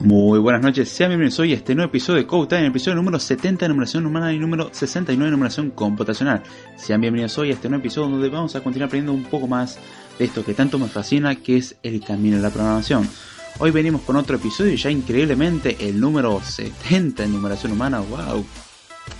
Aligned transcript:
Muy 0.00 0.38
buenas 0.38 0.62
noches, 0.62 0.88
sean 0.90 1.10
bienvenidos 1.10 1.40
hoy 1.40 1.52
a 1.52 1.56
este 1.56 1.74
nuevo 1.74 1.88
episodio 1.88 2.20
de 2.20 2.26
Code 2.26 2.46
Time, 2.46 2.68
episodio 2.68 2.94
número 2.94 3.18
70 3.18 3.64
de 3.64 3.68
numeración 3.68 4.06
humana 4.06 4.32
y 4.32 4.38
número 4.38 4.70
69 4.72 5.24
de 5.24 5.30
numeración 5.32 5.72
computacional. 5.72 6.44
Sean 6.76 7.00
bienvenidos 7.00 7.36
hoy 7.36 7.50
a 7.50 7.54
este 7.54 7.68
nuevo 7.68 7.80
episodio 7.80 8.08
donde 8.08 8.28
vamos 8.28 8.54
a 8.54 8.62
continuar 8.62 8.86
aprendiendo 8.86 9.12
un 9.12 9.28
poco 9.28 9.48
más 9.48 9.76
de 10.16 10.24
esto 10.24 10.44
que 10.44 10.54
tanto 10.54 10.78
me 10.78 10.86
fascina, 10.86 11.34
que 11.34 11.56
es 11.56 11.74
el 11.82 12.00
camino 12.00 12.36
de 12.36 12.44
la 12.44 12.50
programación. 12.50 13.08
Hoy 13.58 13.72
venimos 13.72 14.02
con 14.02 14.14
otro 14.14 14.36
episodio 14.36 14.72
y 14.72 14.76
ya 14.76 14.88
increíblemente 14.88 15.76
el 15.80 15.98
número 15.98 16.40
70 16.44 17.24
en 17.24 17.32
numeración 17.32 17.72
humana, 17.72 17.98
wow, 17.98 18.46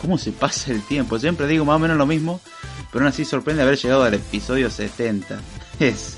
cómo 0.00 0.16
se 0.16 0.30
pasa 0.30 0.70
el 0.70 0.82
tiempo. 0.82 1.18
Siempre 1.18 1.48
digo 1.48 1.64
más 1.64 1.74
o 1.74 1.80
menos 1.80 1.96
lo 1.96 2.06
mismo, 2.06 2.40
pero 2.92 3.04
aún 3.04 3.08
así 3.08 3.24
sorprende 3.24 3.62
haber 3.62 3.78
llegado 3.78 4.04
al 4.04 4.14
episodio 4.14 4.70
70. 4.70 5.40
Es, 5.80 6.16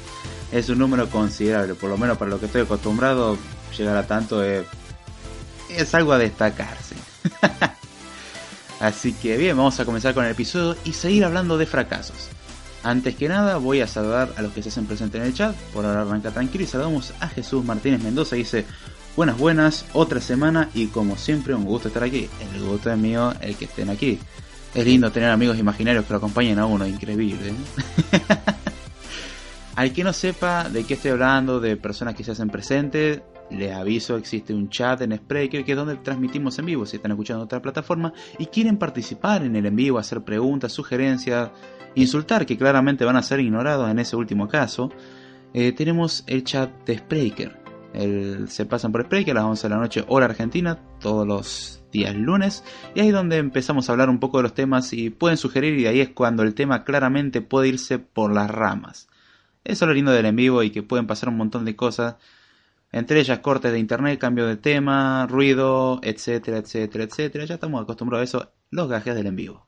es 0.52 0.68
un 0.68 0.78
número 0.78 1.08
considerable, 1.08 1.74
por 1.74 1.88
lo 1.90 1.98
menos 1.98 2.18
para 2.18 2.30
lo 2.30 2.40
que 2.40 2.46
estoy 2.46 2.62
acostumbrado 2.62 3.36
llegar 3.76 3.96
a 3.96 4.06
tanto 4.06 4.42
es, 4.42 4.64
es 5.68 5.94
algo 5.94 6.12
a 6.12 6.18
destacarse. 6.18 6.96
Así 8.80 9.12
que 9.12 9.36
bien, 9.36 9.56
vamos 9.56 9.78
a 9.78 9.84
comenzar 9.84 10.14
con 10.14 10.24
el 10.24 10.30
episodio 10.30 10.76
y 10.84 10.92
seguir 10.94 11.24
hablando 11.24 11.58
de 11.58 11.66
fracasos. 11.66 12.28
Antes 12.82 13.14
que 13.14 13.28
nada, 13.28 13.58
voy 13.58 13.82
a 13.82 13.86
saludar 13.86 14.32
a 14.36 14.42
los 14.42 14.52
que 14.52 14.62
se 14.62 14.70
hacen 14.70 14.86
presentes 14.86 15.20
en 15.20 15.26
el 15.26 15.34
chat. 15.34 15.54
Por 15.74 15.84
ahora 15.84 16.00
arranca 16.00 16.30
tranquilo 16.30 16.64
y 16.64 16.66
saludamos 16.66 17.12
a 17.20 17.28
Jesús 17.28 17.62
Martínez 17.62 18.02
Mendoza. 18.02 18.36
Dice: 18.36 18.64
Buenas, 19.16 19.36
buenas, 19.36 19.84
otra 19.92 20.20
semana 20.20 20.70
y 20.72 20.86
como 20.86 21.16
siempre, 21.16 21.54
un 21.54 21.66
gusto 21.66 21.88
estar 21.88 22.02
aquí. 22.02 22.30
El 22.54 22.62
gusto 22.64 22.90
es 22.90 22.96
mío 22.96 23.34
el 23.42 23.54
que 23.56 23.66
estén 23.66 23.90
aquí. 23.90 24.18
Es 24.74 24.84
lindo 24.84 25.12
tener 25.12 25.30
amigos 25.30 25.58
imaginarios 25.58 26.06
que 26.06 26.12
lo 26.12 26.18
acompañen 26.18 26.58
a 26.58 26.64
uno, 26.64 26.86
increíble. 26.86 27.50
¿eh? 27.50 28.20
Al 29.76 29.92
que 29.92 30.04
no 30.04 30.12
sepa 30.12 30.68
de 30.68 30.84
qué 30.84 30.94
estoy 30.94 31.10
hablando, 31.10 31.60
de 31.60 31.76
personas 31.76 32.14
que 32.14 32.24
se 32.24 32.30
hacen 32.30 32.50
presentes, 32.50 33.20
les 33.50 33.72
aviso, 33.72 34.16
existe 34.16 34.54
un 34.54 34.68
chat 34.68 35.00
en 35.02 35.16
Spreaker 35.16 35.64
que 35.64 35.72
es 35.72 35.76
donde 35.76 35.96
transmitimos 35.96 36.58
en 36.58 36.66
vivo 36.66 36.86
si 36.86 36.96
están 36.96 37.12
escuchando 37.12 37.44
otra 37.44 37.60
plataforma 37.60 38.12
y 38.38 38.46
quieren 38.46 38.76
participar 38.76 39.42
en 39.42 39.56
el 39.56 39.66
en 39.66 39.76
vivo, 39.76 39.98
hacer 39.98 40.22
preguntas, 40.22 40.72
sugerencias, 40.72 41.50
insultar, 41.94 42.46
que 42.46 42.56
claramente 42.56 43.04
van 43.04 43.16
a 43.16 43.22
ser 43.22 43.40
ignorados 43.40 43.90
en 43.90 43.98
ese 43.98 44.16
último 44.16 44.48
caso. 44.48 44.90
Eh, 45.52 45.72
tenemos 45.72 46.24
el 46.26 46.44
chat 46.44 46.70
de 46.86 46.98
Spreaker. 46.98 47.58
Se 48.46 48.66
pasan 48.66 48.92
por 48.92 49.04
Spreaker 49.04 49.36
a 49.36 49.40
las 49.40 49.44
11 49.50 49.62
de 49.68 49.74
la 49.74 49.80
noche, 49.80 50.04
hora 50.06 50.26
argentina, 50.26 50.78
todos 51.00 51.26
los 51.26 51.82
días 51.90 52.14
lunes. 52.14 52.62
Y 52.94 53.00
ahí 53.00 53.08
es 53.08 53.12
donde 53.12 53.38
empezamos 53.38 53.88
a 53.88 53.92
hablar 53.92 54.08
un 54.08 54.20
poco 54.20 54.36
de 54.36 54.44
los 54.44 54.54
temas 54.54 54.92
y 54.92 55.10
pueden 55.10 55.36
sugerir 55.36 55.78
y 55.78 55.86
ahí 55.86 56.00
es 56.00 56.10
cuando 56.10 56.44
el 56.44 56.54
tema 56.54 56.84
claramente 56.84 57.40
puede 57.40 57.68
irse 57.68 57.98
por 57.98 58.32
las 58.32 58.48
ramas. 58.48 59.08
Eso 59.64 59.84
es 59.84 59.88
lo 59.88 59.94
lindo 59.94 60.12
del 60.12 60.26
en 60.26 60.36
vivo 60.36 60.62
y 60.62 60.70
que 60.70 60.84
pueden 60.84 61.08
pasar 61.08 61.28
un 61.28 61.36
montón 61.36 61.64
de 61.64 61.74
cosas 61.74 62.16
entre 62.92 63.20
ellas 63.20 63.38
cortes 63.38 63.72
de 63.72 63.78
internet, 63.78 64.18
cambio 64.18 64.46
de 64.46 64.56
tema, 64.56 65.26
ruido, 65.26 66.00
etcétera, 66.02 66.58
etcétera, 66.58 67.04
etcétera. 67.04 67.44
Ya 67.44 67.54
estamos 67.54 67.82
acostumbrados 67.82 68.22
a 68.22 68.38
eso, 68.38 68.52
los 68.70 68.88
gajes 68.88 69.14
del 69.14 69.26
en 69.26 69.36
vivo. 69.36 69.66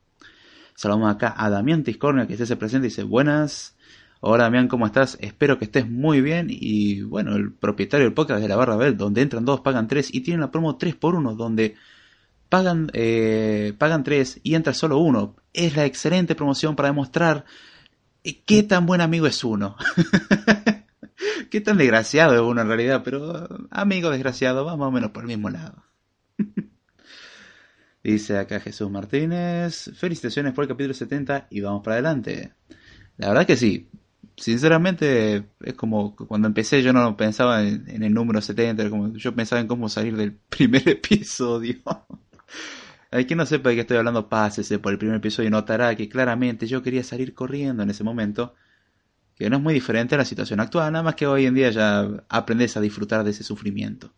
Saludamos 0.75 1.13
acá 1.13 1.33
a 1.37 1.49
Damián 1.49 1.83
Tiscornia 1.83 2.27
que 2.27 2.37
se 2.37 2.55
presente 2.55 2.87
y 2.87 2.89
dice 2.89 3.03
buenas. 3.03 3.75
Hola 4.19 4.45
Damián, 4.45 4.67
¿cómo 4.67 4.85
estás? 4.85 5.17
Espero 5.21 5.59
que 5.59 5.65
estés 5.65 5.89
muy 5.89 6.21
bien. 6.21 6.47
Y 6.49 7.01
bueno, 7.01 7.35
el 7.35 7.51
propietario 7.53 8.05
del 8.05 8.13
podcast 8.13 8.41
de 8.41 8.47
la 8.47 8.55
Barra 8.55 8.75
Bell, 8.75 8.97
donde 8.97 9.21
entran 9.21 9.45
dos, 9.45 9.61
pagan 9.61 9.87
tres 9.87 10.13
y 10.13 10.21
tienen 10.21 10.41
la 10.41 10.51
promo 10.51 10.77
3x1, 10.77 11.35
donde 11.35 11.75
pagan, 12.49 12.89
eh, 12.93 13.73
pagan 13.77 14.03
tres 14.03 14.39
y 14.43 14.55
entra 14.55 14.73
solo 14.73 14.97
uno. 14.97 15.35
Es 15.53 15.75
la 15.75 15.85
excelente 15.85 16.35
promoción 16.35 16.75
para 16.75 16.89
demostrar 16.89 17.45
qué 18.45 18.63
tan 18.63 18.85
buen 18.85 19.01
amigo 19.01 19.27
es 19.27 19.43
uno. 19.43 19.75
Qué 21.49 21.61
tan 21.61 21.77
desgraciado 21.77 22.33
es 22.35 22.41
uno 22.41 22.61
en 22.61 22.67
realidad, 22.67 23.01
pero 23.03 23.47
amigo 23.71 24.09
desgraciado, 24.09 24.65
va 24.65 24.75
más 24.75 24.87
o 24.87 24.91
menos 24.91 25.11
por 25.11 25.23
el 25.23 25.27
mismo 25.27 25.49
lado. 25.49 25.83
Dice 28.03 28.37
acá 28.37 28.59
Jesús 28.59 28.91
Martínez, 28.91 29.91
felicitaciones 29.95 30.53
por 30.53 30.65
el 30.65 30.67
capítulo 30.67 30.93
70 30.93 31.47
y 31.49 31.61
vamos 31.61 31.83
para 31.83 31.95
adelante. 31.95 32.53
La 33.17 33.29
verdad 33.29 33.47
que 33.47 33.55
sí, 33.55 33.89
sinceramente 34.35 35.45
es 35.61 35.73
como 35.75 36.15
cuando 36.15 36.47
empecé 36.47 36.81
yo 36.81 36.91
no 36.91 37.15
pensaba 37.15 37.63
en, 37.63 38.03
el 38.03 38.13
número 38.13 38.41
70, 38.41 38.89
como 38.89 39.15
yo 39.15 39.33
pensaba 39.35 39.61
en 39.61 39.67
cómo 39.67 39.87
salir 39.89 40.17
del 40.17 40.33
primer 40.49 40.87
episodio. 40.87 41.77
Hay 43.11 43.25
quien 43.25 43.37
no 43.37 43.45
sepa 43.45 43.69
de 43.69 43.75
qué 43.75 43.81
estoy 43.81 43.97
hablando, 43.97 44.27
pásese 44.27 44.79
por 44.79 44.91
el 44.91 44.97
primer 44.97 45.17
episodio 45.17 45.47
y 45.47 45.51
notará 45.51 45.95
que 45.95 46.09
claramente 46.09 46.65
yo 46.65 46.81
quería 46.81 47.03
salir 47.03 47.33
corriendo 47.33 47.83
en 47.83 47.91
ese 47.91 48.03
momento, 48.03 48.55
que 49.37 49.49
no 49.49 49.57
es 49.57 49.63
muy 49.63 49.73
diferente 49.73 50.15
a 50.15 50.17
la 50.17 50.25
situación 50.25 50.59
actual, 50.59 50.91
nada 50.91 51.03
más 51.03 51.15
que 51.15 51.27
hoy 51.27 51.45
en 51.45 51.55
día 51.55 51.69
ya 51.71 52.07
aprendes 52.29 52.77
a 52.77 52.81
disfrutar 52.81 53.23
de 53.23 53.31
ese 53.31 53.43
sufrimiento. 53.43 54.13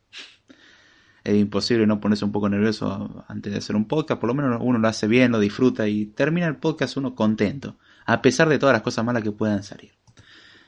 Es 1.23 1.35
imposible 1.35 1.87
no 1.87 1.99
ponerse 1.99 2.23
un 2.23 2.31
poco 2.31 2.49
nervioso 2.49 3.25
antes 3.27 3.51
de 3.51 3.57
hacer 3.57 3.75
un 3.75 3.87
podcast, 3.87 4.19
por 4.19 4.27
lo 4.27 4.35
menos 4.35 4.59
uno 4.61 4.77
lo 4.77 4.87
hace 4.87 5.07
bien, 5.07 5.31
lo 5.31 5.39
disfruta 5.39 5.87
y 5.87 6.05
termina 6.05 6.47
el 6.47 6.57
podcast 6.57 6.97
uno 6.97 7.15
contento, 7.15 7.77
a 8.05 8.21
pesar 8.21 8.47
de 8.47 8.59
todas 8.59 8.73
las 8.73 8.83
cosas 8.83 9.03
malas 9.03 9.23
que 9.23 9.31
puedan 9.31 9.63
salir. 9.63 9.93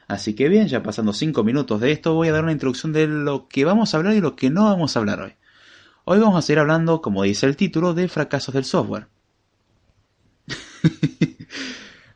Así 0.08 0.34
que 0.34 0.48
bien, 0.48 0.68
ya 0.68 0.82
pasando 0.82 1.14
5 1.14 1.44
minutos 1.44 1.82
de 1.82 1.92
esto, 1.92 2.14
voy 2.14 2.30
a 2.30 2.32
dar 2.32 2.44
una 2.44 2.54
introducción 2.54 2.94
de 2.94 3.08
lo 3.08 3.48
que 3.48 3.66
vamos 3.66 3.94
a 3.94 3.98
hablar 3.98 4.14
y 4.14 4.22
lo 4.22 4.36
que 4.36 4.50
no 4.50 4.64
vamos 4.64 4.96
a 4.96 5.00
hablar 5.00 5.22
hoy. 5.22 5.34
Hoy 6.06 6.20
vamos 6.20 6.38
a 6.38 6.42
seguir 6.42 6.60
hablando, 6.60 7.02
como 7.02 7.24
dice 7.24 7.46
el 7.46 7.58
título, 7.58 7.94
de 7.94 8.08
fracasos 8.08 8.56
del 8.56 8.64
software. 8.64 9.08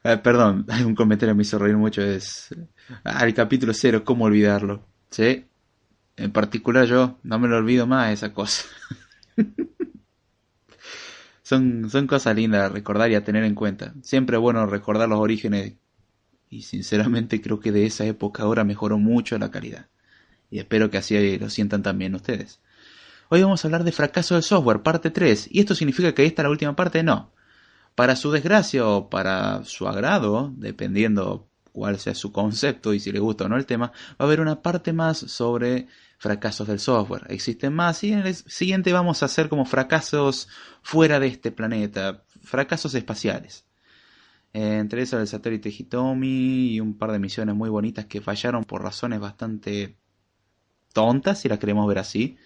Eh, 0.04 0.18
perdón, 0.18 0.66
hay 0.70 0.84
un 0.86 0.96
comentario 0.96 1.34
que 1.34 1.38
me 1.38 1.44
hizo 1.44 1.60
reír 1.60 1.78
mucho, 1.78 2.02
es... 2.02 2.50
Ah, 3.04 3.26
el 3.26 3.34
capítulo 3.34 3.74
0, 3.74 4.04
¿cómo 4.04 4.26
olvidarlo? 4.26 4.86
¿Sí? 5.10 5.46
En 6.18 6.32
particular 6.32 6.86
yo, 6.86 7.20
no 7.24 7.40
me 7.40 7.48
lo 7.48 7.58
olvido 7.58 7.88
más 7.88 8.12
esa 8.12 8.34
cosa. 8.34 8.64
son, 11.44 11.90
son 11.90 12.08
cosas 12.08 12.36
lindas 12.36 12.64
a 12.64 12.70
recordar 12.70 13.12
y 13.12 13.16
a 13.16 13.24
tener 13.24 13.44
en 13.44 13.56
cuenta. 13.56 13.94
Siempre 14.02 14.38
es 14.38 14.42
bueno 14.42 14.66
recordar 14.66 15.08
los 15.10 15.20
orígenes 15.20 15.74
y 16.50 16.64
sinceramente 16.64 17.42
creo 17.42 17.60
que 17.60 17.72
de 17.72 17.86
esa 17.86 18.06
época 18.06 18.44
ahora 18.44 18.64
mejoró 18.64 18.98
mucho 18.98 19.38
la 19.38 19.52
calidad. 19.52 19.88
Y 20.50 20.60
espero 20.60 20.90
que 20.90 20.98
así 20.98 21.40
lo 21.40 21.50
sientan 21.50 21.82
también 21.82 22.14
ustedes. 22.14 22.60
Hoy 23.30 23.42
vamos 23.42 23.64
a 23.64 23.68
hablar 23.70 23.86
de 23.86 23.94
fracaso 23.94 24.34
del 24.36 24.44
software, 24.44 24.82
parte 24.82 25.10
3. 25.12 25.48
¿Y 25.50 25.62
esto 25.62 25.74
significa 25.76 26.14
que 26.14 26.26
esta 26.26 26.42
es 26.42 26.44
la 26.44 26.50
última 26.50 26.76
parte? 26.76 27.04
No. 27.04 27.32
Para 27.96 28.16
su 28.16 28.32
desgracia 28.32 28.88
o 28.88 29.10
para 29.10 29.64
su 29.66 29.88
agrado, 29.88 30.54
dependiendo 30.56 31.48
cuál 31.72 32.00
sea 32.00 32.16
su 32.16 32.32
concepto 32.32 32.94
y 32.94 33.00
si 33.00 33.12
le 33.12 33.20
gusta 33.20 33.46
o 33.46 33.50
no 33.50 33.58
el 33.58 33.66
tema, 33.66 33.88
va 33.88 34.16
a 34.20 34.24
haber 34.24 34.42
una 34.42 34.62
parte 34.62 34.94
más 34.94 35.18
sobre 35.18 35.88
fracasos 36.18 36.68
del 36.68 36.80
software. 36.80 37.26
Existen 37.30 37.74
más 37.74 38.04
y 38.04 38.14
en 38.14 38.20
el 38.20 38.36
siguiente 38.36 38.94
vamos 38.94 39.22
a 39.22 39.26
hacer 39.26 39.50
como 39.50 39.66
fracasos 39.66 40.48
fuera 40.82 41.20
de 41.20 41.28
este 41.28 41.52
planeta, 41.52 42.24
fracasos 42.42 42.94
espaciales. 42.94 43.66
Entre 44.54 45.04
eso 45.04 45.20
el 45.20 45.28
satélite 45.28 45.70
Hitomi 45.70 46.74
y 46.74 46.80
un 46.82 46.98
par 46.98 47.12
de 47.12 47.20
misiones 47.20 47.56
muy 47.56 47.70
bonitas 47.70 48.06
que 48.06 48.22
fallaron 48.22 48.66
por 48.66 48.84
razones 48.84 49.20
bastante 49.20 49.98
tontas, 50.94 51.40
si 51.40 51.50
las 51.50 51.60
queremos 51.60 51.88
ver 51.88 52.00
así. 52.00 52.38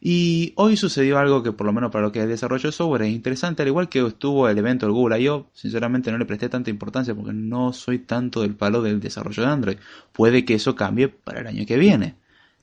Y 0.00 0.52
hoy 0.56 0.76
sucedió 0.76 1.18
algo 1.18 1.42
que 1.42 1.52
por 1.52 1.66
lo 1.66 1.72
menos 1.72 1.90
para 1.90 2.04
lo 2.04 2.12
que 2.12 2.20
es 2.22 2.28
desarrollo 2.28 2.68
de 2.68 2.72
software 2.72 3.02
es 3.02 3.10
interesante, 3.10 3.62
al 3.62 3.68
igual 3.68 3.88
que 3.88 4.06
estuvo 4.06 4.48
el 4.48 4.58
evento 4.58 4.86
del 4.86 4.92
Google 4.92 5.20
I.O., 5.20 5.50
sinceramente 5.54 6.12
no 6.12 6.18
le 6.18 6.26
presté 6.26 6.48
tanta 6.48 6.70
importancia 6.70 7.14
porque 7.14 7.32
no 7.32 7.72
soy 7.72 8.00
tanto 8.00 8.42
del 8.42 8.54
palo 8.54 8.82
del 8.82 9.00
desarrollo 9.00 9.42
de 9.42 9.48
Android. 9.48 9.78
Puede 10.12 10.44
que 10.44 10.54
eso 10.54 10.74
cambie 10.74 11.08
para 11.08 11.40
el 11.40 11.46
año 11.46 11.66
que 11.66 11.78
viene. 11.78 12.16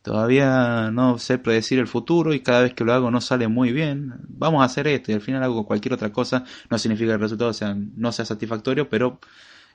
Todavía 0.04 0.92
no 0.92 1.18
sé 1.18 1.38
predecir 1.38 1.80
el 1.80 1.88
futuro 1.88 2.34
y 2.34 2.42
cada 2.42 2.64
vez 2.64 2.74
que 2.74 2.84
lo 2.84 2.94
hago 2.94 3.10
no 3.10 3.22
sale 3.22 3.48
muy 3.48 3.72
bien. 3.72 4.14
Vamos 4.28 4.62
a 4.62 4.66
hacer 4.66 4.86
esto 4.88 5.12
y 5.12 5.16
al 5.16 5.22
final 5.22 5.42
hago 5.44 5.66
cualquier 5.66 5.94
otra 5.94 6.12
cosa. 6.12 6.44
No 6.70 6.78
significa 6.78 7.12
que 7.12 7.16
el 7.16 7.22
resultado 7.22 7.54
sea, 7.54 7.74
no 7.76 8.12
sea 8.12 8.26
satisfactorio, 8.26 8.90
pero 8.90 9.20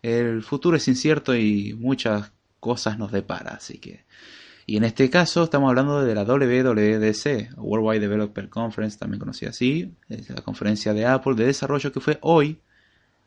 el 0.03 0.43
futuro 0.43 0.77
es 0.77 0.87
incierto 0.87 1.35
y 1.35 1.75
muchas 1.75 2.31
cosas 2.61 2.99
nos 2.99 3.11
depara. 3.11 3.53
Así 3.53 3.79
que. 3.79 4.05
Y 4.69 4.77
en 4.77 4.85
este 4.85 5.09
caso 5.09 5.45
estamos 5.45 5.71
hablando 5.71 6.05
de 6.05 6.15
la 6.15 6.25
WWDC, 6.25 7.57
Worldwide 7.57 8.01
Developer 8.01 8.51
Conference, 8.51 8.99
también 8.99 9.19
conocida 9.19 9.49
así, 9.49 9.95
es 10.11 10.29
la 10.29 10.43
conferencia 10.43 10.93
de 10.93 11.07
Apple 11.07 11.37
de 11.37 11.47
desarrollo 11.47 11.91
que 11.91 12.01
fue 12.01 12.19
hoy 12.21 12.61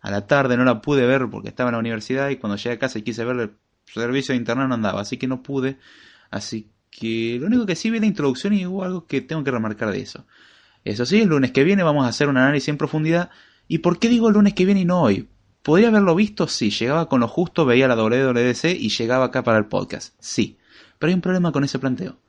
a 0.01 0.11
la 0.11 0.27
tarde. 0.27 0.55
No 0.55 0.63
la 0.65 0.81
pude 0.83 1.07
ver 1.07 1.27
porque 1.31 1.49
estaba 1.49 1.71
en 1.71 1.73
la 1.73 1.79
universidad 1.79 2.29
y 2.29 2.35
cuando 2.35 2.57
llegué 2.57 2.75
a 2.75 2.77
casa 2.77 2.99
y 2.99 3.01
quise 3.01 3.25
ver 3.25 3.38
el 3.38 3.51
servicio 3.91 4.33
de 4.33 4.38
internet 4.38 4.67
no 4.67 4.75
andaba, 4.75 5.01
así 5.01 5.17
que 5.17 5.25
no 5.25 5.41
pude. 5.41 5.79
Así 6.29 6.69
que 6.91 7.39
lo 7.41 7.47
único 7.47 7.65
que 7.65 7.75
sí 7.75 7.89
vi 7.89 7.99
la 7.99 8.05
introducción 8.05 8.53
y 8.53 8.67
hubo 8.67 8.83
algo 8.83 9.07
que 9.07 9.21
tengo 9.21 9.44
que 9.44 9.49
remarcar 9.49 9.89
de 9.89 10.01
eso. 10.01 10.27
Eso 10.83 11.07
sí, 11.07 11.21
el 11.21 11.29
lunes 11.29 11.51
que 11.51 11.63
viene 11.63 11.81
vamos 11.81 12.05
a 12.05 12.09
hacer 12.09 12.29
un 12.29 12.37
análisis 12.37 12.69
en 12.69 12.77
profundidad. 12.77 13.31
¿Y 13.67 13.79
por 13.79 13.97
qué 13.97 14.09
digo 14.09 14.27
el 14.27 14.35
lunes 14.35 14.53
que 14.53 14.65
viene 14.65 14.81
y 14.81 14.85
no 14.85 15.01
hoy? 15.01 15.27
¿Podría 15.63 15.87
haberlo 15.87 16.13
visto? 16.13 16.47
Sí, 16.47 16.69
llegaba 16.69 17.09
con 17.09 17.19
lo 17.19 17.27
justo, 17.27 17.65
veía 17.65 17.87
la 17.87 17.95
WWDC 17.95 18.65
y 18.79 18.89
llegaba 18.89 19.25
acá 19.25 19.44
para 19.44 19.57
el 19.57 19.65
podcast. 19.65 20.13
Sí, 20.19 20.59
pero 21.01 21.09
hay 21.09 21.15
un 21.15 21.21
problema 21.21 21.51
con 21.51 21.63
ese 21.63 21.80
planteo. 21.80 22.19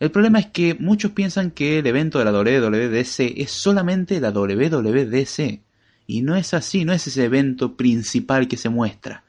El 0.00 0.10
problema 0.10 0.38
es 0.38 0.46
que 0.46 0.74
muchos 0.80 1.10
piensan 1.10 1.50
que 1.50 1.80
el 1.80 1.86
evento 1.86 2.18
de 2.18 2.24
la 2.24 2.32
WWDC 2.32 3.38
es 3.38 3.50
solamente 3.50 4.18
la 4.18 4.30
WWDC. 4.30 5.60
Y 6.06 6.22
no 6.22 6.34
es 6.34 6.54
así, 6.54 6.86
no 6.86 6.94
es 6.94 7.06
ese 7.06 7.22
evento 7.22 7.76
principal 7.76 8.48
que 8.48 8.56
se 8.56 8.70
muestra. 8.70 9.24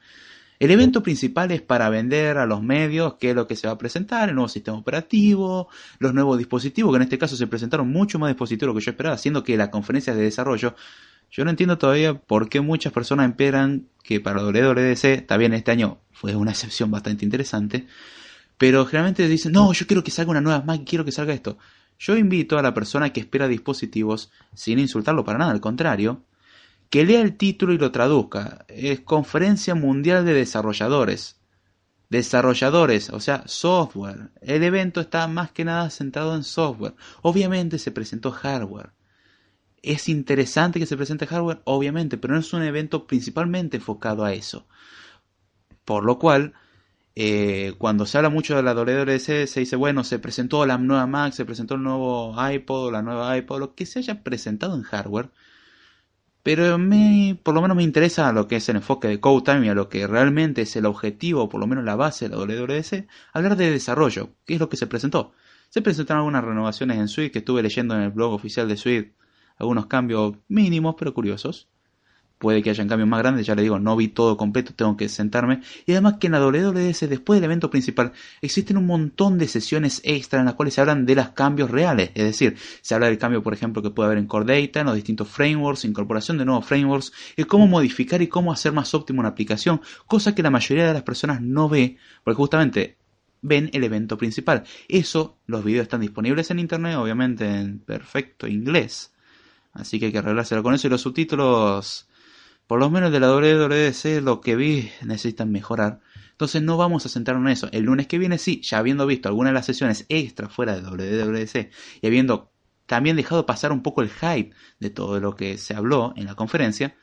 El 0.58 0.70
evento 0.70 1.02
principal 1.02 1.52
es 1.52 1.60
para 1.60 1.90
vender 1.90 2.38
a 2.38 2.46
los 2.46 2.62
medios 2.62 3.16
qué 3.20 3.30
es 3.30 3.36
lo 3.36 3.46
que 3.46 3.54
se 3.54 3.66
va 3.66 3.74
a 3.74 3.78
presentar, 3.78 4.30
el 4.30 4.34
nuevo 4.34 4.48
sistema 4.48 4.78
operativo, 4.78 5.68
los 5.98 6.14
nuevos 6.14 6.38
dispositivos, 6.38 6.90
que 6.92 6.96
en 6.96 7.02
este 7.02 7.18
caso 7.18 7.36
se 7.36 7.46
presentaron 7.46 7.88
mucho 7.88 8.18
más 8.18 8.30
dispositivos 8.30 8.62
de 8.62 8.66
lo 8.68 8.80
que 8.80 8.84
yo 8.86 8.90
esperaba, 8.92 9.18
siendo 9.18 9.44
que 9.44 9.58
las 9.58 9.68
conferencias 9.68 10.16
de 10.16 10.22
desarrollo, 10.22 10.74
yo 11.30 11.44
no 11.44 11.50
entiendo 11.50 11.76
todavía 11.76 12.14
por 12.14 12.48
qué 12.48 12.62
muchas 12.62 12.94
personas 12.94 13.28
esperan 13.28 13.88
que 14.02 14.20
para 14.20 14.42
WWDC, 14.42 15.04
está 15.04 15.36
bien, 15.36 15.52
este 15.52 15.72
año 15.72 15.98
fue 16.12 16.34
una 16.34 16.52
excepción 16.52 16.90
bastante 16.90 17.26
interesante, 17.26 17.86
pero 18.58 18.86
generalmente 18.86 19.28
dicen, 19.28 19.52
no, 19.52 19.72
yo 19.72 19.86
quiero 19.86 20.02
que 20.02 20.10
salga 20.10 20.30
una 20.30 20.40
nueva 20.40 20.62
Mac, 20.62 20.82
quiero 20.86 21.04
que 21.04 21.12
salga 21.12 21.34
esto. 21.34 21.58
Yo 21.98 22.16
invito 22.16 22.58
a 22.58 22.62
la 22.62 22.74
persona 22.74 23.12
que 23.12 23.20
espera 23.20 23.48
dispositivos, 23.48 24.30
sin 24.54 24.78
insultarlo 24.78 25.24
para 25.24 25.38
nada, 25.38 25.52
al 25.52 25.60
contrario, 25.60 26.24
que 26.90 27.04
lea 27.04 27.20
el 27.20 27.36
título 27.36 27.72
y 27.72 27.78
lo 27.78 27.90
traduzca. 27.90 28.64
Es 28.68 29.00
Conferencia 29.00 29.74
Mundial 29.74 30.24
de 30.24 30.34
Desarrolladores. 30.34 31.36
Desarrolladores, 32.08 33.10
o 33.10 33.20
sea, 33.20 33.42
software. 33.46 34.30
El 34.40 34.62
evento 34.62 35.00
está 35.00 35.26
más 35.26 35.50
que 35.50 35.64
nada 35.64 35.90
centrado 35.90 36.36
en 36.36 36.44
software. 36.44 36.94
Obviamente 37.22 37.78
se 37.78 37.90
presentó 37.90 38.30
hardware. 38.30 38.92
Es 39.82 40.08
interesante 40.08 40.78
que 40.78 40.86
se 40.86 40.96
presente 40.96 41.26
hardware, 41.26 41.62
obviamente, 41.64 42.16
pero 42.16 42.34
no 42.34 42.40
es 42.40 42.52
un 42.52 42.62
evento 42.62 43.06
principalmente 43.06 43.76
enfocado 43.78 44.24
a 44.24 44.32
eso. 44.32 44.66
Por 45.84 46.04
lo 46.04 46.18
cual, 46.18 46.54
eh, 47.16 47.74
cuando 47.78 48.06
se 48.06 48.18
habla 48.18 48.30
mucho 48.30 48.54
de 48.56 48.62
la 48.62 48.74
WWDC, 48.74 49.46
se 49.46 49.60
dice, 49.60 49.76
bueno, 49.76 50.04
se 50.04 50.18
presentó 50.20 50.64
la 50.66 50.78
nueva 50.78 51.06
Mac, 51.06 51.32
se 51.32 51.44
presentó 51.44 51.74
el 51.74 51.82
nuevo 51.82 52.34
iPod, 52.52 52.92
la 52.92 53.02
nueva 53.02 53.36
iPod, 53.36 53.58
lo 53.58 53.74
que 53.74 53.86
se 53.86 53.98
haya 53.98 54.22
presentado 54.22 54.76
en 54.76 54.82
hardware 54.82 55.30
pero 56.46 56.78
me, 56.78 57.36
por 57.42 57.56
lo 57.56 57.60
menos 57.60 57.76
me 57.76 57.82
interesa 57.82 58.30
lo 58.30 58.46
que 58.46 58.54
es 58.54 58.68
el 58.68 58.76
enfoque 58.76 59.08
de 59.08 59.18
CodeTime 59.18 59.66
y 59.66 59.68
a 59.68 59.74
lo 59.74 59.88
que 59.88 60.06
realmente 60.06 60.62
es 60.62 60.76
el 60.76 60.86
objetivo, 60.86 61.48
por 61.48 61.58
lo 61.58 61.66
menos 61.66 61.82
la 61.82 61.96
base 61.96 62.28
de 62.28 62.36
la 62.36 62.40
WWDC, 62.40 63.08
hablar 63.32 63.56
de 63.56 63.72
desarrollo, 63.72 64.30
que 64.44 64.54
es 64.54 64.60
lo 64.60 64.68
que 64.68 64.76
se 64.76 64.86
presentó. 64.86 65.32
Se 65.70 65.82
presentaron 65.82 66.20
algunas 66.20 66.44
renovaciones 66.44 66.98
en 66.98 67.08
Suite 67.08 67.32
que 67.32 67.40
estuve 67.40 67.64
leyendo 67.64 67.96
en 67.96 68.02
el 68.02 68.10
blog 68.10 68.32
oficial 68.32 68.68
de 68.68 68.76
Suite, 68.76 69.16
algunos 69.56 69.86
cambios 69.86 70.36
mínimos 70.46 70.94
pero 70.96 71.14
curiosos. 71.14 71.68
Puede 72.38 72.62
que 72.62 72.68
hayan 72.68 72.86
cambios 72.86 73.08
más 73.08 73.20
grandes, 73.20 73.46
ya 73.46 73.54
le 73.54 73.62
digo, 73.62 73.78
no 73.78 73.96
vi 73.96 74.08
todo 74.08 74.36
completo, 74.36 74.74
tengo 74.74 74.94
que 74.96 75.08
sentarme. 75.08 75.62
Y 75.86 75.92
además 75.92 76.16
que 76.20 76.26
en 76.26 76.34
la 76.34 76.40
WWDC, 76.40 77.08
después 77.08 77.38
del 77.38 77.44
evento 77.44 77.70
principal, 77.70 78.12
existen 78.42 78.76
un 78.76 78.84
montón 78.84 79.38
de 79.38 79.48
sesiones 79.48 80.02
extra 80.04 80.40
en 80.40 80.44
las 80.44 80.54
cuales 80.54 80.74
se 80.74 80.82
hablan 80.82 81.06
de 81.06 81.14
los 81.14 81.30
cambios 81.30 81.70
reales. 81.70 82.10
Es 82.14 82.24
decir, 82.24 82.56
se 82.82 82.94
habla 82.94 83.06
del 83.06 83.16
cambio, 83.16 83.42
por 83.42 83.54
ejemplo, 83.54 83.80
que 83.80 83.88
puede 83.88 84.08
haber 84.08 84.18
en 84.18 84.26
Core 84.26 84.60
Data, 84.60 84.80
en 84.80 84.86
los 84.86 84.94
distintos 84.94 85.28
frameworks, 85.28 85.86
incorporación 85.86 86.36
de 86.36 86.44
nuevos 86.44 86.66
frameworks, 86.66 87.10
y 87.36 87.44
cómo 87.44 87.66
modificar 87.66 88.20
y 88.20 88.26
cómo 88.26 88.52
hacer 88.52 88.72
más 88.72 88.92
óptimo 88.92 89.20
una 89.20 89.30
aplicación, 89.30 89.80
cosa 90.06 90.34
que 90.34 90.42
la 90.42 90.50
mayoría 90.50 90.86
de 90.86 90.92
las 90.92 91.04
personas 91.04 91.40
no 91.40 91.70
ve, 91.70 91.96
porque 92.22 92.36
justamente 92.36 92.98
ven 93.40 93.70
el 93.72 93.82
evento 93.84 94.18
principal. 94.18 94.64
Eso, 94.88 95.38
los 95.46 95.64
videos 95.64 95.84
están 95.84 96.02
disponibles 96.02 96.50
en 96.50 96.58
internet, 96.58 96.96
obviamente 96.96 97.48
en 97.48 97.78
perfecto 97.78 98.46
inglés. 98.46 99.14
Así 99.72 99.98
que 99.98 100.06
hay 100.06 100.12
que 100.12 100.18
arreglárselo 100.18 100.62
con 100.62 100.74
eso 100.74 100.86
y 100.86 100.90
los 100.90 101.02
subtítulos 101.02 102.08
por 102.66 102.80
lo 102.80 102.90
menos 102.90 103.12
de 103.12 103.20
la 103.20 103.30
WWDC 103.30 104.22
lo 104.22 104.40
que 104.40 104.56
vi 104.56 104.90
necesitan 105.02 105.52
mejorar. 105.52 106.00
Entonces 106.32 106.62
no 106.62 106.76
vamos 106.76 107.06
a 107.06 107.08
centrarnos 107.08 107.46
en 107.46 107.52
eso. 107.52 107.68
El 107.72 107.84
lunes 107.84 108.06
que 108.06 108.18
viene 108.18 108.38
sí, 108.38 108.60
ya 108.62 108.78
habiendo 108.78 109.06
visto 109.06 109.28
algunas 109.28 109.52
de 109.52 109.54
las 109.54 109.66
sesiones 109.66 110.04
extra 110.08 110.48
fuera 110.48 110.76
de 110.76 110.82
WWDC 110.82 111.70
y 112.02 112.06
habiendo 112.06 112.52
también 112.86 113.16
dejado 113.16 113.46
pasar 113.46 113.72
un 113.72 113.82
poco 113.82 114.02
el 114.02 114.10
hype 114.10 114.54
de 114.78 114.90
todo 114.90 115.20
lo 115.20 115.34
que 115.36 115.58
se 115.58 115.74
habló 115.74 116.12
en 116.16 116.26
la 116.26 116.34
conferencia, 116.34 116.96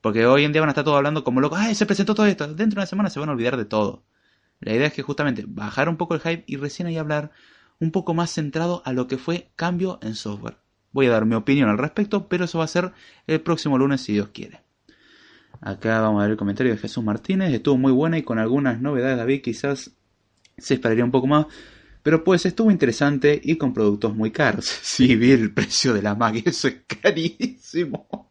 porque 0.00 0.26
hoy 0.26 0.44
en 0.44 0.52
día 0.52 0.60
van 0.60 0.68
a 0.68 0.72
estar 0.72 0.84
todos 0.84 0.96
hablando 0.96 1.24
como 1.24 1.40
locos, 1.40 1.58
¡ay, 1.58 1.74
se 1.74 1.86
presentó 1.86 2.14
todo 2.14 2.26
esto! 2.26 2.46
Dentro 2.46 2.76
de 2.76 2.80
una 2.80 2.86
semana 2.86 3.10
se 3.10 3.18
van 3.18 3.28
a 3.28 3.32
olvidar 3.32 3.56
de 3.56 3.64
todo. 3.64 4.04
La 4.60 4.74
idea 4.74 4.86
es 4.86 4.92
que 4.92 5.02
justamente 5.02 5.44
bajar 5.46 5.88
un 5.88 5.96
poco 5.96 6.14
el 6.14 6.20
hype 6.20 6.44
y 6.46 6.56
recién 6.56 6.86
ahí 6.88 6.96
hablar 6.96 7.30
un 7.78 7.90
poco 7.90 8.14
más 8.14 8.30
centrado 8.30 8.82
a 8.84 8.92
lo 8.92 9.06
que 9.06 9.18
fue 9.18 9.50
cambio 9.56 9.98
en 10.02 10.14
software. 10.14 10.58
Voy 10.92 11.06
a 11.06 11.10
dar 11.10 11.26
mi 11.26 11.34
opinión 11.34 11.68
al 11.68 11.78
respecto, 11.78 12.28
pero 12.28 12.44
eso 12.44 12.58
va 12.58 12.64
a 12.64 12.68
ser 12.68 12.92
el 13.26 13.40
próximo 13.40 13.76
lunes 13.76 14.00
si 14.00 14.12
Dios 14.12 14.30
quiere. 14.32 14.65
Acá 15.60 16.00
vamos 16.00 16.20
a 16.20 16.24
ver 16.24 16.32
el 16.32 16.36
comentario 16.36 16.72
de 16.72 16.78
Jesús 16.78 17.02
Martínez. 17.02 17.52
Estuvo 17.52 17.76
muy 17.76 17.92
buena 17.92 18.18
y 18.18 18.22
con 18.22 18.38
algunas 18.38 18.80
novedades, 18.80 19.16
David. 19.16 19.42
Quizás 19.42 19.92
se 20.58 20.74
esperaría 20.74 21.04
un 21.04 21.10
poco 21.10 21.26
más. 21.26 21.46
Pero 22.02 22.22
pues 22.22 22.46
estuvo 22.46 22.70
interesante 22.70 23.40
y 23.42 23.56
con 23.56 23.74
productos 23.74 24.14
muy 24.14 24.30
caros. 24.30 24.66
Sí, 24.82 25.16
vi 25.16 25.32
el 25.32 25.52
precio 25.52 25.92
de 25.92 26.02
la 26.02 26.14
Mac 26.14 26.40
eso 26.44 26.68
es 26.68 26.76
carísimo. 26.86 28.28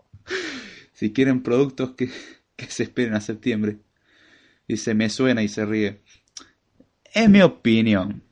Si 0.94 1.12
quieren 1.12 1.44
productos 1.44 1.92
que, 1.92 2.10
se 2.70 2.84
esperen 2.84 3.16
a 3.16 3.22
septiembre. 3.22 3.80
Se 4.70 4.94
me 4.94 5.10
suena 5.10 5.44
y 5.44 5.50
se 5.50 5.66
ríe. 5.66 6.02
Es 7.14 7.30
mi 7.30 7.42
opinión. 7.42 8.24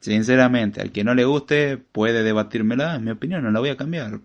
Sinceramente, 0.00 0.80
al 0.80 0.92
que 0.92 1.02
no 1.02 1.14
le 1.14 1.24
guste 1.24 1.78
puede 1.78 2.22
debatírmela. 2.22 2.96
Es 2.96 3.00
mi 3.00 3.10
opinión, 3.10 3.42
no 3.42 3.50
la 3.50 3.60
voy 3.60 3.70
a 3.70 3.76
cambiar. 3.76 4.20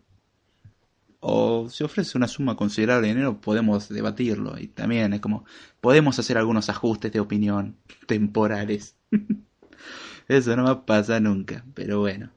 O 1.28 1.70
si 1.72 1.84
ofrece 1.84 2.20
una 2.20 2.28
suma 2.28 2.56
considerable 2.56 3.08
de 3.08 3.16
dinero, 3.16 3.42
podemos 3.42 3.90
debatirlo. 3.90 4.60
Y 4.60 4.68
también 4.68 5.12
es 5.12 5.22
como, 5.22 5.44
podemos 5.82 6.20
hacer 6.20 6.38
algunos 6.38 6.70
ajustes 6.70 7.12
de 7.12 7.20
opinión 7.20 7.78
temporales. 8.06 8.96
Eso 10.28 10.56
no 10.56 10.66
va 10.66 10.70
a 10.70 10.86
pasar 10.86 11.24
nunca, 11.24 11.66
pero 11.74 12.00
bueno. 12.00 12.30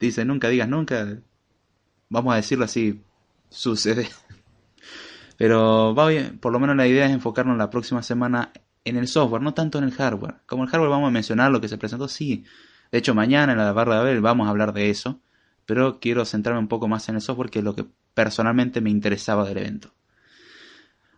Dice, 0.00 0.24
nunca 0.24 0.48
digas 0.48 0.68
nunca. 0.68 1.20
Vamos 2.08 2.32
a 2.32 2.36
decirlo 2.36 2.64
así, 2.64 3.04
sucede. 3.50 4.08
Pero 5.38 5.94
va 5.94 6.08
bien, 6.08 6.38
por 6.38 6.52
lo 6.52 6.58
menos 6.58 6.76
la 6.76 6.88
idea 6.88 7.06
es 7.06 7.12
enfocarnos 7.12 7.56
la 7.56 7.70
próxima 7.70 8.02
semana 8.02 8.52
en 8.84 8.96
el 8.96 9.06
software, 9.06 9.42
no 9.42 9.54
tanto 9.54 9.78
en 9.78 9.84
el 9.84 9.92
hardware. 9.92 10.36
Como 10.46 10.64
el 10.64 10.70
hardware 10.70 10.90
vamos 10.90 11.08
a 11.08 11.12
mencionar 11.12 11.52
lo 11.52 11.60
que 11.60 11.68
se 11.68 11.78
presentó, 11.78 12.08
sí. 12.08 12.44
De 12.90 12.98
hecho, 12.98 13.14
mañana 13.14 13.52
en 13.52 13.58
la 13.58 13.72
barra 13.72 13.94
de 13.94 14.00
Abel 14.00 14.20
vamos 14.20 14.48
a 14.48 14.50
hablar 14.50 14.72
de 14.72 14.90
eso. 14.90 15.20
Pero 15.66 16.00
quiero 16.00 16.24
centrarme 16.24 16.60
un 16.60 16.68
poco 16.68 16.88
más 16.88 17.08
en 17.08 17.14
el 17.14 17.20
software, 17.20 17.50
que 17.50 17.60
es 17.60 17.64
lo 17.64 17.74
que 17.74 17.86
personalmente 18.14 18.80
me 18.80 18.90
interesaba 18.90 19.44
del 19.44 19.58
evento. 19.58 19.92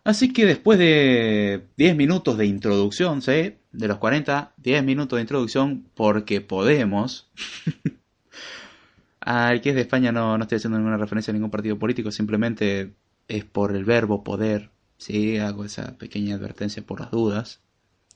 Así 0.03 0.31
que 0.31 0.45
después 0.45 0.79
de 0.79 1.67
10 1.75 1.95
minutos 1.97 2.37
de 2.37 2.45
introducción, 2.45 3.21
¿sí? 3.21 3.57
De 3.71 3.87
los 3.87 3.97
40, 3.97 4.53
10 4.55 4.83
minutos 4.83 5.17
de 5.17 5.21
introducción, 5.21 5.89
porque 5.95 6.39
podemos. 6.39 7.29
Al 9.19 9.59
que 9.59 9.69
es 9.69 9.75
de 9.75 9.81
España 9.81 10.13
no, 10.13 10.37
no 10.37 10.43
estoy 10.43 10.55
haciendo 10.55 10.77
ninguna 10.77 10.95
referencia 10.95 11.31
a 11.31 11.33
ningún 11.33 11.51
partido 11.51 11.77
político, 11.77 12.11
simplemente 12.11 12.93
es 13.27 13.43
por 13.43 13.75
el 13.75 13.83
verbo 13.83 14.23
poder. 14.23 14.71
Sí, 14.97 15.37
hago 15.39 15.65
esa 15.65 15.97
pequeña 15.97 16.35
advertencia 16.35 16.81
por 16.85 17.01
las 17.01 17.11
dudas. 17.11 17.59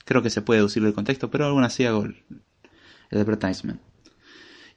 Creo 0.05 0.21
que 0.21 0.29
se 0.29 0.41
puede 0.41 0.59
deducir 0.59 0.83
del 0.83 0.93
contexto, 0.93 1.29
pero 1.29 1.45
aún 1.45 1.65
así 1.65 1.85
hago 1.85 2.05
el, 2.05 2.23
el 3.09 3.19
advertisement. 3.19 3.81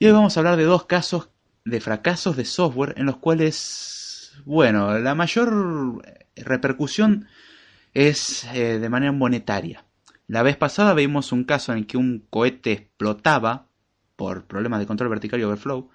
Y 0.01 0.07
hoy 0.07 0.13
vamos 0.13 0.37
a 0.37 0.41
hablar 0.41 0.57
de 0.57 0.65
dos 0.65 0.87
casos 0.87 1.29
de 1.65 1.81
fracasos 1.81 2.37
de 2.37 2.45
software 2.45 2.95
en 2.97 3.07
los 3.07 3.17
cuales, 3.17 4.33
bueno, 4.45 4.99
la 4.99 5.15
mayor 5.15 6.03
repercusión 6.37 7.27
es 7.95 8.45
eh, 8.53 8.79
de 8.79 8.89
manera 8.89 9.13
monetaria. 9.13 9.85
La 10.27 10.43
vez 10.43 10.57
pasada 10.57 10.95
vimos 10.95 11.33
un 11.33 11.45
caso 11.45 11.73
en 11.73 11.79
el 11.79 11.87
que 11.87 11.97
un 11.97 12.27
cohete 12.31 12.73
explotaba 12.73 13.67
por 14.17 14.47
problemas 14.47 14.81
de 14.81 14.87
control 14.87 15.11
vertical 15.11 15.41
y 15.41 15.45
overflow 15.45 15.91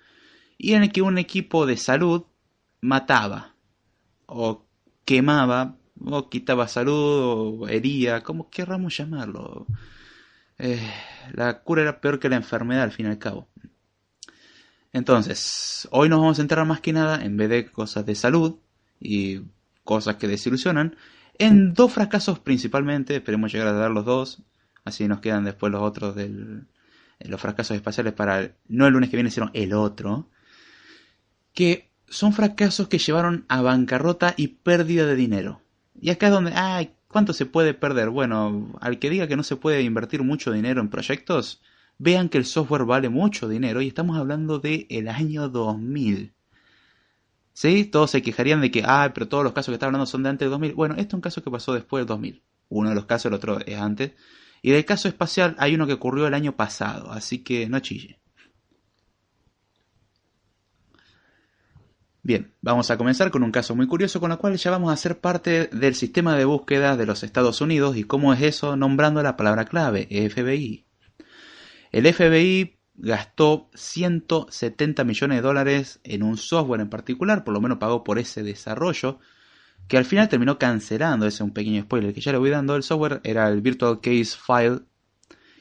y 0.58 0.74
en 0.74 0.84
el 0.84 0.92
que 0.92 1.02
un 1.02 1.18
equipo 1.18 1.66
de 1.66 1.78
salud 1.78 2.26
mataba 2.82 3.56
o 4.26 4.66
quemaba 5.06 5.78
o 6.06 6.30
quitaba 6.30 6.68
salud 6.68 7.62
o 7.62 7.68
hería, 7.68 8.22
como 8.22 8.50
querramos 8.50 8.96
llamarlo. 8.96 9.68
Eh, 10.58 10.80
la 11.34 11.62
cura 11.62 11.82
era 11.82 12.00
peor 12.02 12.20
que 12.20 12.30
la 12.30 12.36
enfermedad 12.36 12.84
al 12.84 12.92
fin 12.92 13.08
y 13.08 13.10
al 13.10 13.18
cabo. 13.18 13.48
Entonces, 14.92 15.88
hoy 15.92 16.10
nos 16.10 16.20
vamos 16.20 16.38
a 16.38 16.42
centrar 16.42 16.66
más 16.66 16.82
que 16.82 16.94
nada, 16.94 17.24
en 17.24 17.38
vez 17.38 17.50
de 17.50 17.72
cosas 17.72 18.06
de 18.06 18.16
salud 18.16 18.58
y 19.00 19.42
cosas 19.84 20.16
que 20.16 20.28
desilusionan, 20.28 20.96
en 21.38 21.74
dos 21.74 21.94
fracasos 21.94 22.40
principalmente, 22.40 23.16
esperemos 23.16 23.52
llegar 23.52 23.68
a 23.68 23.74
dar 23.74 23.92
los 23.92 24.06
dos, 24.06 24.42
así 24.84 25.08
nos 25.08 25.20
quedan 25.20 25.46
después 25.46 25.72
los 25.72 25.82
otros 25.82 26.16
del 26.16 26.68
los 27.20 27.42
fracasos 27.42 27.76
espaciales 27.76 28.14
para 28.14 28.52
no 28.68 28.88
el 28.88 28.94
lunes 28.94 29.10
que 29.10 29.18
viene, 29.18 29.32
sino 29.32 29.52
el 29.54 29.74
otro, 29.74 30.30
que 31.54 31.90
son 32.08 32.34
fracasos 32.34 32.88
que 32.88 32.98
llevaron 32.98 33.46
a 33.50 33.62
bancarrota 33.62 34.34
y 34.38 34.48
pérdida 34.48 35.06
de 35.06 35.16
dinero. 35.16 35.62
Y 36.00 36.12
acá 36.12 36.28
es 36.28 36.32
donde, 36.32 36.54
ay, 36.54 36.92
¿cuánto 37.08 37.34
se 37.34 37.46
puede 37.46 37.74
perder? 37.74 38.10
Bueno, 38.10 38.74
al 38.80 39.00
que 39.00 39.10
diga 39.10 39.28
que 39.28 39.36
no 39.36 39.44
se 39.44 39.58
puede 39.58 39.82
invertir 39.82 40.24
mucho 40.24 40.52
dinero 40.52 40.80
en 40.82 40.90
proyectos, 40.90 41.62
vean 42.00 42.30
que 42.30 42.40
el 42.40 42.46
software 42.46 42.86
vale 42.86 43.10
mucho 43.10 43.48
dinero 43.48 43.82
y 43.82 43.90
estamos 43.90 44.18
hablando 44.18 44.58
del 44.58 44.88
el 44.90 45.08
año 45.10 45.50
2000. 45.50 46.34
¿Sí? 47.54 47.86
Todos 47.86 48.12
se 48.12 48.22
quejarían 48.22 48.62
de 48.62 48.72
que, 48.72 48.84
ah, 48.86 49.12
pero 49.14 49.28
todos 49.28 49.44
los 49.44 49.54
casos 49.54 49.72
que 49.72 49.76
están 49.76 49.88
hablando 49.88 50.06
son 50.06 50.24
de 50.24 50.30
antes 50.30 50.46
del 50.46 50.52
2000. 50.52 50.74
Bueno, 50.74 50.96
esto 50.96 51.10
es 51.10 51.14
un 51.16 51.22
caso 51.22 51.44
que 51.44 51.52
pasó 51.52 51.74
después 51.74 52.02
del 52.02 52.08
2000. 52.08 52.42
Uno 52.70 52.90
de 52.90 52.96
los 52.96 53.06
casos, 53.06 53.26
el 53.26 53.34
otro 53.34 53.60
es 53.60 53.78
antes. 53.78 54.14
Y 54.62 54.72
del 54.72 54.86
caso 54.86 55.08
espacial 55.08 55.56
hay 55.60 55.76
uno 55.76 55.86
que 55.86 55.94
ocurrió 55.94 56.26
el 56.26 56.34
año 56.34 56.56
pasado, 56.56 57.12
así 57.12 57.44
que 57.44 57.68
no 57.70 57.80
chille. 57.80 58.20
Bien, 62.22 62.54
vamos 62.62 62.92
a 62.92 62.98
comenzar 62.98 63.32
con 63.32 63.44
un 63.44 63.52
caso 63.52 63.76
muy 63.76 63.88
curioso 63.88 64.20
con 64.20 64.32
el 64.32 64.38
cual 64.38 64.56
ya 64.58 64.72
vamos 64.72 64.92
a 64.94 64.98
ser 64.98 65.20
parte 65.20 65.68
del 65.68 65.96
sistema 65.96 66.36
de 66.36 66.46
búsqueda 66.46 66.96
de 66.96 67.06
los 67.06 67.24
Estados 67.24 67.62
Unidos 67.62 67.98
y 67.98 68.04
cómo 68.04 68.34
es 68.34 68.42
eso 68.42 68.76
nombrando 68.76 69.24
la 69.24 69.36
palabra 69.36 69.66
clave, 69.66 70.08
FBI. 70.30 70.89
El 71.92 72.12
FBI 72.12 72.78
gastó 72.96 73.70
170 73.74 75.04
millones 75.04 75.38
de 75.38 75.42
dólares 75.42 76.00
en 76.04 76.24
un 76.24 76.38
software 76.38 76.82
en 76.82 76.90
particular, 76.90 77.44
por 77.44 77.54
lo 77.54 77.62
menos 77.62 77.78
pagó 77.78 78.04
por 78.04 78.20
ese 78.20 78.44
desarrollo, 78.44 79.20
que 79.88 79.98
al 79.98 80.06
final 80.06 80.30
terminó 80.30 80.60
cancelando, 80.60 81.26
ese 81.26 81.36
es 81.36 81.42
un 81.42 81.54
pequeño 81.54 81.82
spoiler 81.82 82.14
que 82.14 82.22
ya 82.22 82.32
le 82.32 82.38
voy 82.38 82.50
dando, 82.50 82.76
el 82.76 82.84
software 82.84 83.22
era 83.24 83.48
el 83.48 83.62
Virtual 83.62 84.02
Case 84.02 84.38
File, 84.38 84.82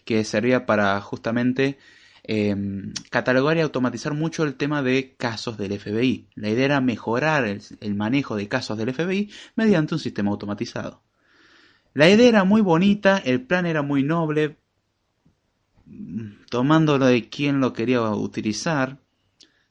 que 0.05 0.25
servía 0.25 0.67
para 0.67 1.01
justamente 1.01 1.79
em, 2.25 2.93
catalogar 3.11 3.57
y 3.57 3.61
automatizar 3.61 4.15
mucho 4.15 4.45
el 4.45 4.57
tema 4.57 4.83
de 4.83 5.15
casos 5.17 5.57
del 5.57 5.79
FBI. 5.79 6.29
La 6.35 6.51
idea 6.51 6.67
era 6.67 6.81
mejorar 6.81 7.45
el 7.47 7.95
manejo 7.95 8.37
de 8.37 8.49
casos 8.49 8.77
del 8.77 8.93
FBI 8.93 9.31
mediante 9.57 9.95
un 9.95 10.01
sistema 10.01 10.31
automatizado. 10.31 11.03
La 11.95 12.09
idea 12.09 12.29
era 12.29 12.45
muy 12.45 12.61
bonita, 12.61 13.19
el 13.19 13.43
plan 13.43 13.67
era 13.67 13.83
muy 13.83 14.03
noble, 14.03 14.59
tomándolo 16.51 17.07
de 17.07 17.29
quien 17.29 17.61
lo 17.61 17.73
quería 17.73 18.01
utilizar, 18.11 18.99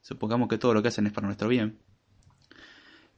supongamos 0.01 0.47
que 0.47 0.57
todo 0.57 0.73
lo 0.73 0.81
que 0.81 0.89
hacen 0.89 1.07
es 1.07 1.13
para 1.13 1.27
nuestro 1.27 1.47
bien, 1.47 1.77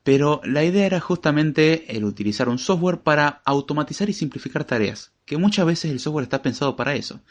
pero 0.03 0.41
la 0.44 0.63
idea 0.63 0.86
era 0.86 1.00
justamente 1.00 1.96
el 1.96 2.06
utilizar 2.06 2.50
un 2.50 2.58
software 2.58 3.01
para 3.01 3.41
automatizar 3.46 4.10
y 4.10 4.13
simplificar 4.13 4.63
tareas, 4.63 5.12
que 5.25 5.38
muchas 5.38 5.65
veces 5.65 5.91
el 5.91 6.00
software 6.00 6.24
está 6.24 6.41
pensado 6.41 6.75
para 6.75 6.96
eso. 6.96 7.22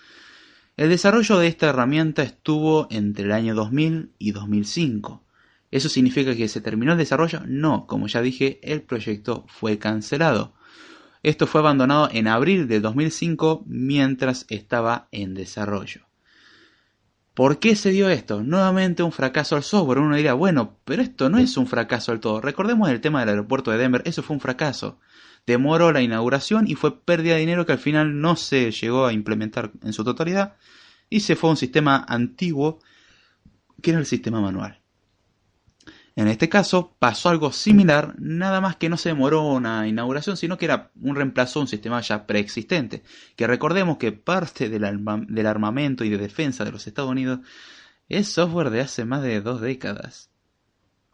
El 0.77 0.91
desarrollo 0.91 1.39
de 1.39 1.49
esta 1.49 1.71
herramienta 1.71 2.23
estuvo 2.23 2.87
entre 2.91 3.25
el 3.25 3.33
año 3.33 3.55
2000 3.55 4.13
y 4.19 4.31
2005. 4.31 5.25
¿Eso 5.73 5.89
significa 5.89 6.37
que 6.37 6.47
se 6.49 6.61
terminó 6.61 6.93
el 6.93 6.99
desarrollo? 6.99 7.41
No, 7.47 7.87
como 7.87 8.07
ya 8.07 8.23
dije, 8.23 8.61
el 8.63 8.83
proyecto 8.83 9.45
fue 9.49 9.79
cancelado. 9.79 10.55
Esto 11.28 11.47
fue 11.47 11.61
abandonado 11.61 12.08
en 12.11 12.26
abril 12.26 12.68
de 12.68 12.80
2005 12.80 13.64
mientras 13.66 14.47
estaba 14.49 15.08
en 15.12 15.35
desarrollo. 15.35 16.06
¿Por 17.35 17.58
qué 17.58 17.76
se 17.76 17.90
dio 17.90 18.08
esto? 18.08 18.42
Nuevamente 18.42 19.02
un 19.02 19.12
fracaso 19.12 19.54
al 19.54 19.62
software. 19.62 19.99
Uno 19.99 20.16
dirá, 20.16 20.32
bueno, 20.32 20.78
pero 20.87 21.02
esto 21.02 21.28
no 21.28 21.37
es 21.37 21.58
un 21.58 21.66
fracaso 21.66 22.12
del 22.12 22.20
todo. 22.23 22.40
Recordemos 22.40 22.88
el 22.88 23.02
tema 23.02 23.20
del 23.20 23.28
aeropuerto 23.28 23.70
de 23.70 23.76
Denver, 23.76 24.00
eso 24.06 24.23
fue 24.23 24.37
un 24.37 24.40
fracaso. 24.40 25.00
Demoró 25.47 25.92
la 25.92 26.00
inauguración 26.00 26.66
y 26.66 26.76
fue 26.76 26.99
pérdida 26.99 27.35
de 27.35 27.40
dinero 27.40 27.66
que 27.66 27.73
al 27.73 27.78
final 27.78 28.23
no 28.23 28.35
se 28.35 28.70
llegó 28.70 29.04
a 29.04 29.12
implementar 29.12 29.70
en 29.85 29.92
su 29.92 30.04
totalidad 30.04 30.56
y 31.11 31.20
se 31.20 31.37
fue 31.37 31.50
a 31.50 31.52
un 31.52 31.56
sistema 31.58 32.06
antiguo 32.08 32.78
que 33.82 33.90
era 33.90 34.00
el 34.00 34.06
sistema 34.06 34.40
manual. 34.40 34.77
En 36.19 36.27
este 36.27 36.49
caso 36.49 36.97
pasó 36.99 37.29
algo 37.29 37.53
similar, 37.53 38.17
nada 38.19 38.61
más 38.61 38.75
que 38.75 38.89
no 38.89 38.97
se 38.97 39.11
demoró 39.11 39.45
una 39.45 39.87
inauguración, 39.87 40.37
sino 40.37 40.59
que 40.59 40.65
era 40.65 40.91
un 41.01 41.15
reemplazo 41.15 41.61
a 41.61 41.63
un 41.63 41.69
sistema 41.69 42.01
ya 42.01 42.27
preexistente. 42.27 43.05
Que 43.37 43.47
recordemos 43.47 43.99
que 43.99 44.11
parte 44.11 44.69
del, 44.69 44.83
armamento 45.47 46.03
y 46.03 46.09
de 46.09 46.19
defensa 46.19 46.65
de 46.65 46.73
los 46.73 46.89
Estados 46.89 47.13
Unidos 47.13 47.39
es 48.09 48.27
software 48.27 48.71
de 48.71 48.81
hace 48.81 49.05
más 49.05 49.23
de 49.23 49.41
dos 49.41 49.61
décadas. 49.61 50.33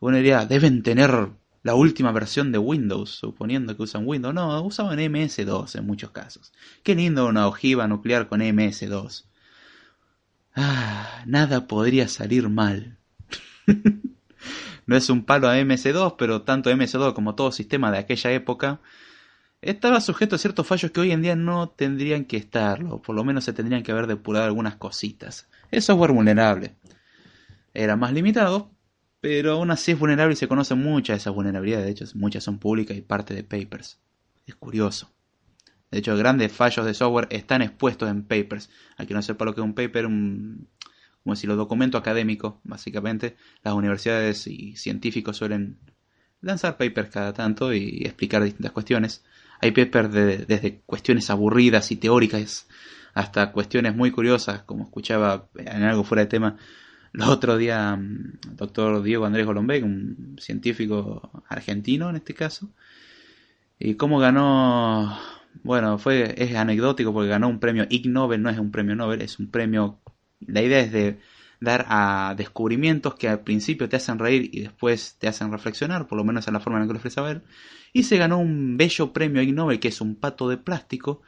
Uno 0.00 0.16
diría, 0.16 0.46
deben 0.46 0.82
tener 0.82 1.32
la 1.62 1.74
última 1.74 2.10
versión 2.10 2.50
de 2.50 2.56
Windows, 2.56 3.10
suponiendo 3.10 3.76
que 3.76 3.82
usan 3.82 4.08
Windows. 4.08 4.34
No, 4.34 4.58
usaban 4.62 4.98
MS2 4.98 5.80
en 5.80 5.86
muchos 5.86 6.12
casos. 6.12 6.50
Qué 6.82 6.94
lindo 6.94 7.26
una 7.26 7.46
ojiva 7.46 7.86
nuclear 7.86 8.26
con 8.26 8.40
MS2. 8.40 9.26
Ah, 10.56 11.24
nada 11.26 11.66
podría 11.66 12.08
salir 12.08 12.48
mal. 12.48 12.96
No 14.86 14.96
es 14.96 15.10
un 15.10 15.24
palo 15.24 15.48
a 15.48 15.56
MS2, 15.58 16.16
pero 16.18 16.42
tanto 16.42 16.70
MS2 16.70 17.14
como 17.14 17.34
todo 17.34 17.52
sistema 17.52 17.90
de 17.90 17.98
aquella 17.98 18.32
época 18.32 18.80
estaba 19.62 20.00
sujeto 20.00 20.36
a 20.36 20.38
ciertos 20.38 20.66
fallos 20.66 20.90
que 20.90 21.00
hoy 21.00 21.12
en 21.12 21.22
día 21.22 21.36
no 21.36 21.70
tendrían 21.70 22.26
que 22.26 22.36
estarlo, 22.36 23.00
por 23.00 23.14
lo 23.14 23.24
menos 23.24 23.44
se 23.44 23.52
tendrían 23.52 23.82
que 23.82 23.92
haber 23.92 24.06
depurado 24.06 24.44
algunas 24.44 24.76
cositas. 24.76 25.48
Es 25.70 25.86
software 25.86 26.12
vulnerable. 26.12 26.76
Era 27.72 27.96
más 27.96 28.12
limitado, 28.12 28.70
pero 29.20 29.52
aún 29.52 29.70
así 29.70 29.92
es 29.92 29.98
vulnerable 29.98 30.34
y 30.34 30.36
se 30.36 30.48
conocen 30.48 30.82
muchas 30.82 31.14
de 31.14 31.18
esas 31.18 31.34
vulnerabilidades. 31.34 31.86
De 31.86 31.92
hecho, 31.92 32.04
muchas 32.14 32.44
son 32.44 32.58
públicas 32.58 32.96
y 32.96 33.00
parte 33.00 33.34
de 33.34 33.42
papers. 33.42 33.98
Es 34.46 34.54
curioso. 34.54 35.10
De 35.90 36.00
hecho, 36.00 36.16
grandes 36.16 36.52
fallos 36.52 36.84
de 36.84 36.92
software 36.92 37.28
están 37.30 37.62
expuestos 37.62 38.10
en 38.10 38.24
papers. 38.24 38.68
Hay 38.96 39.06
que 39.06 39.14
no 39.14 39.22
sepa 39.22 39.44
lo 39.44 39.54
que 39.54 39.60
es 39.60 39.64
un 39.64 39.74
paper, 39.74 40.06
un, 40.06 40.68
como 41.24 41.34
si 41.34 41.46
lo 41.46 41.56
documento 41.56 41.98
académico, 41.98 42.60
básicamente. 42.62 43.36
Las 43.62 43.74
universidades 43.74 44.46
y 44.46 44.76
científicos 44.76 45.36
suelen 45.38 45.78
lanzar 46.40 46.76
papers 46.76 47.10
cada 47.10 47.32
tanto 47.32 47.72
y 47.72 48.02
explicar 48.04 48.44
distintas 48.44 48.72
cuestiones. 48.72 49.24
Hay 49.60 49.72
papers 49.72 50.12
desde 50.46 50.82
cuestiones 50.86 51.30
aburridas 51.30 51.90
y 51.90 51.96
teóricas 51.96 52.68
hasta 53.14 53.50
cuestiones 53.52 53.96
muy 53.96 54.10
curiosas, 54.10 54.62
como 54.62 54.84
escuchaba 54.84 55.48
en 55.56 55.82
algo 55.82 56.04
fuera 56.04 56.22
de 56.22 56.28
tema 56.28 56.56
el 57.14 57.22
otro 57.22 57.56
día, 57.56 57.96
mm, 57.96 58.56
doctor 58.56 59.02
Diego 59.02 59.24
Andrés 59.24 59.46
Golombé, 59.46 59.82
un 59.82 60.36
científico 60.40 61.44
argentino 61.48 62.10
en 62.10 62.16
este 62.16 62.34
caso, 62.34 62.70
y 63.78 63.94
cómo 63.94 64.18
ganó, 64.18 65.16
bueno, 65.62 65.98
fue 65.98 66.34
es 66.36 66.54
anecdótico 66.56 67.12
porque 67.12 67.28
ganó 67.28 67.48
un 67.48 67.60
premio 67.60 67.86
Ig 67.88 68.08
Nobel, 68.08 68.42
no 68.42 68.50
es 68.50 68.58
un 68.58 68.70
premio 68.72 68.96
Nobel, 68.96 69.22
es 69.22 69.38
un 69.38 69.50
premio, 69.50 70.00
la 70.46 70.62
idea 70.62 70.80
es 70.80 70.92
de 70.92 71.18
dar 71.60 71.86
a 71.88 72.34
descubrimientos 72.36 73.14
que 73.14 73.28
al 73.28 73.40
principio 73.40 73.88
te 73.88 73.96
hacen 73.96 74.18
reír 74.18 74.50
y 74.52 74.60
después 74.60 75.16
te 75.18 75.28
hacen 75.28 75.50
reflexionar, 75.50 76.06
por 76.06 76.18
lo 76.18 76.24
menos 76.24 76.46
en 76.46 76.54
la 76.54 76.60
forma 76.60 76.78
en 76.78 76.82
la 76.82 76.86
que 76.88 76.92
lo 76.94 76.98
ofrece 76.98 77.20
ver, 77.20 77.42
y 77.92 78.04
se 78.04 78.18
ganó 78.18 78.38
un 78.38 78.76
bello 78.76 79.12
premio 79.12 79.42
Ig 79.42 79.54
Nobel 79.54 79.80
que 79.80 79.88
es 79.88 80.00
un 80.00 80.16
pato 80.16 80.48
de 80.48 80.58
plástico, 80.58 81.22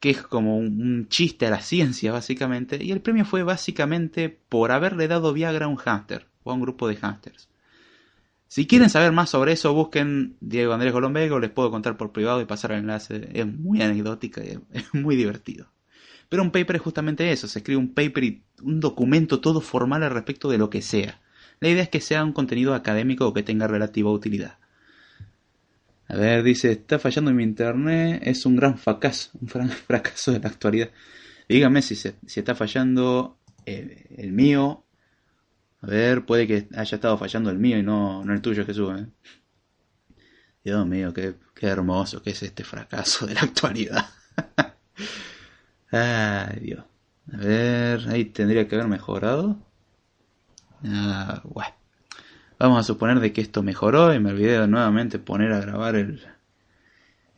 que 0.00 0.10
es 0.10 0.22
como 0.22 0.56
un, 0.56 1.06
chiste 1.08 1.46
a 1.46 1.50
la 1.50 1.60
ciencia, 1.60 2.10
básicamente. 2.10 2.82
Y 2.82 2.90
el 2.90 3.02
premio 3.02 3.26
fue 3.26 3.42
básicamente 3.42 4.30
por 4.30 4.72
haberle 4.72 5.06
dado 5.08 5.34
Viagra 5.34 5.66
a 5.66 5.68
un 5.68 5.76
hámster 5.76 6.26
o 6.42 6.50
a 6.50 6.54
un 6.54 6.62
grupo 6.62 6.88
de 6.88 6.96
hámsters. 6.96 7.50
Si 8.48 8.66
quieren 8.66 8.90
saber 8.90 9.12
más 9.12 9.30
sobre 9.30 9.52
eso, 9.52 9.74
busquen 9.74 10.36
Diego 10.40 10.72
Andrés 10.72 10.92
Golombego, 10.92 11.38
les 11.38 11.50
puedo 11.50 11.70
contar 11.70 11.96
por 11.96 12.10
privado 12.10 12.40
y 12.40 12.46
pasar 12.46 12.72
el 12.72 12.80
enlace. 12.80 13.28
Es 13.34 13.46
muy 13.46 13.82
anecdótica 13.82 14.42
y 14.42 14.58
es 14.72 14.94
muy 14.94 15.14
divertido. 15.14 15.66
Pero 16.30 16.44
un 16.44 16.52
paper 16.52 16.76
es 16.76 16.82
justamente 16.82 17.32
eso, 17.32 17.48
se 17.48 17.58
escribe 17.58 17.78
un 17.78 17.92
paper 17.92 18.24
y 18.24 18.42
un 18.62 18.78
documento 18.78 19.40
todo 19.40 19.60
formal 19.60 20.04
al 20.04 20.12
respecto 20.12 20.48
de 20.48 20.58
lo 20.58 20.70
que 20.70 20.80
sea. 20.80 21.20
La 21.58 21.68
idea 21.68 21.82
es 21.82 21.88
que 21.88 22.00
sea 22.00 22.24
un 22.24 22.32
contenido 22.32 22.72
académico 22.72 23.26
o 23.26 23.34
que 23.34 23.42
tenga 23.42 23.66
relativa 23.66 24.12
utilidad. 24.12 24.58
A 26.06 26.14
ver, 26.14 26.44
dice, 26.44 26.70
está 26.70 27.00
fallando 27.00 27.32
mi 27.32 27.42
internet, 27.42 28.22
es 28.24 28.46
un 28.46 28.54
gran 28.54 28.78
fracaso, 28.78 29.30
un 29.40 29.48
fracaso 29.88 30.30
de 30.30 30.38
la 30.38 30.48
actualidad. 30.48 30.90
Dígame 31.48 31.82
si, 31.82 31.96
se, 31.96 32.14
si 32.24 32.38
está 32.38 32.54
fallando 32.54 33.36
eh, 33.66 34.06
el 34.16 34.30
mío. 34.30 34.84
A 35.80 35.88
ver, 35.88 36.24
puede 36.24 36.46
que 36.46 36.68
haya 36.76 36.94
estado 36.94 37.18
fallando 37.18 37.50
el 37.50 37.58
mío 37.58 37.76
y 37.76 37.82
no, 37.82 38.24
no 38.24 38.32
el 38.32 38.40
tuyo, 38.40 38.64
Jesús. 38.64 39.00
¿eh? 39.00 39.06
Dios 40.62 40.86
mío, 40.86 41.12
qué, 41.12 41.34
qué 41.56 41.66
hermoso 41.66 42.22
que 42.22 42.30
es 42.30 42.42
este 42.44 42.62
fracaso 42.62 43.26
de 43.26 43.34
la 43.34 43.40
actualidad. 43.40 44.06
Ay, 45.90 46.60
Dios. 46.60 46.84
A 47.32 47.36
ver, 47.36 48.08
ahí 48.08 48.24
tendría 48.26 48.66
que 48.68 48.74
haber 48.76 48.88
mejorado. 48.88 49.58
Ah, 50.84 51.42
bueno. 51.44 51.74
Vamos 52.58 52.78
a 52.80 52.82
suponer 52.82 53.20
de 53.20 53.32
que 53.32 53.40
esto 53.40 53.62
mejoró 53.62 54.12
y 54.14 54.20
me 54.20 54.30
olvidé 54.30 54.60
de 54.60 54.68
nuevamente 54.68 55.18
poner 55.18 55.52
a 55.52 55.60
grabar 55.60 55.96
el, 55.96 56.22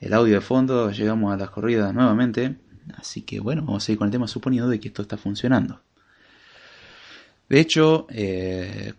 el 0.01 0.13
audio 0.13 0.35
de 0.35 0.41
fondo. 0.41 0.91
Llegamos 0.91 1.33
a 1.33 1.37
las 1.37 1.51
corridas 1.51 1.95
nuevamente. 1.95 2.57
Así 2.97 3.23
que 3.23 3.41
bueno, 3.41 3.63
vamos 3.63 3.85
a 3.85 3.87
seguir 3.87 3.99
con 3.99 4.07
el 4.09 4.13
tema 4.13 4.27
suponiendo 4.27 4.69
de 4.69 4.81
que 4.81 4.89
esto 4.89 5.03
está 5.03 5.17
funcionando. 5.17 5.81
De 7.49 7.61
hecho, 7.61 8.07
eh, 8.11 8.95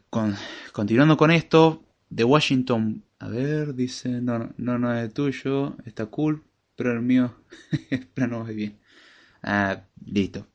continuando 0.72 1.18
con 1.18 1.32
esto, 1.32 1.84
The 2.14 2.24
Washington, 2.24 3.04
a 3.20 3.28
ver, 3.28 3.74
dice, 3.74 4.22
no, 4.22 4.54
no, 4.58 4.78
no 4.78 4.94
es 4.94 5.14
tuyo, 5.14 5.76
está 5.86 6.06
cool, 6.06 6.44
pero 6.76 6.92
el 6.92 7.02
mío, 7.02 7.34
pero 8.14 8.28
no 8.28 8.48
es 8.48 8.56
bien. 8.56 8.78
Ah, 9.44 9.84
listo. 10.06 10.48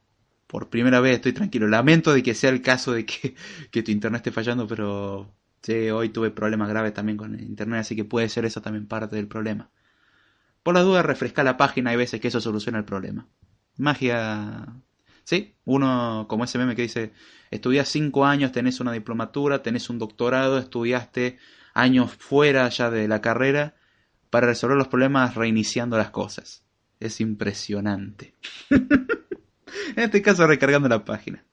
Por 0.46 0.68
primera 0.70 1.00
vez 1.00 1.16
estoy 1.16 1.32
tranquilo. 1.32 1.68
Lamento 1.68 2.12
de 2.12 2.22
que 2.22 2.34
sea 2.34 2.50
el 2.50 2.62
caso 2.62 2.92
de 2.92 3.04
que, 3.06 3.34
tu 3.82 3.90
internet 3.90 4.20
esté 4.20 4.32
fallando, 4.32 4.66
pero 4.66 5.34
Sí, 5.62 5.90
hoy 5.90 6.10
tuve 6.10 6.30
problemas 6.30 6.68
graves 6.68 6.94
también 6.94 7.18
con 7.18 7.38
internet, 7.40 7.80
así 7.80 7.96
que 7.96 8.04
puede 8.04 8.28
ser 8.28 8.44
eso 8.44 8.62
también 8.62 8.86
parte 8.86 9.16
del 9.16 9.28
problema. 9.28 9.70
Por 10.62 10.74
las 10.74 10.84
dudas, 10.84 11.04
refresca 11.06 11.44
la 11.44 11.56
página, 11.56 11.90
hay 11.90 11.96
veces 11.96 12.20
que 12.20 12.28
eso 12.28 12.40
soluciona 12.40 12.78
el 12.78 12.84
problema. 12.84 13.28
Magia. 13.76 14.66
Sí, 15.24 15.56
uno 15.64 16.26
como 16.28 16.44
ese 16.44 16.58
meme 16.58 16.76
que 16.76 16.82
dice: 16.82 17.12
estudias 17.50 17.88
cinco 17.88 18.26
años, 18.26 18.52
tenés 18.52 18.80
una 18.80 18.92
diplomatura, 18.92 19.62
tenés 19.62 19.90
un 19.90 19.98
doctorado, 19.98 20.58
estudiaste 20.58 21.38
años 21.74 22.12
fuera 22.14 22.68
ya 22.68 22.90
de 22.90 23.08
la 23.08 23.20
carrera 23.20 23.76
para 24.30 24.48
resolver 24.48 24.76
los 24.78 24.88
problemas 24.88 25.34
reiniciando 25.34 25.96
las 25.98 26.10
cosas. 26.10 26.64
Es 27.00 27.20
impresionante. 27.20 28.34
en 28.70 28.98
este 29.96 30.22
caso, 30.22 30.46
recargando 30.46 30.88
la 30.88 31.04
página. 31.04 31.44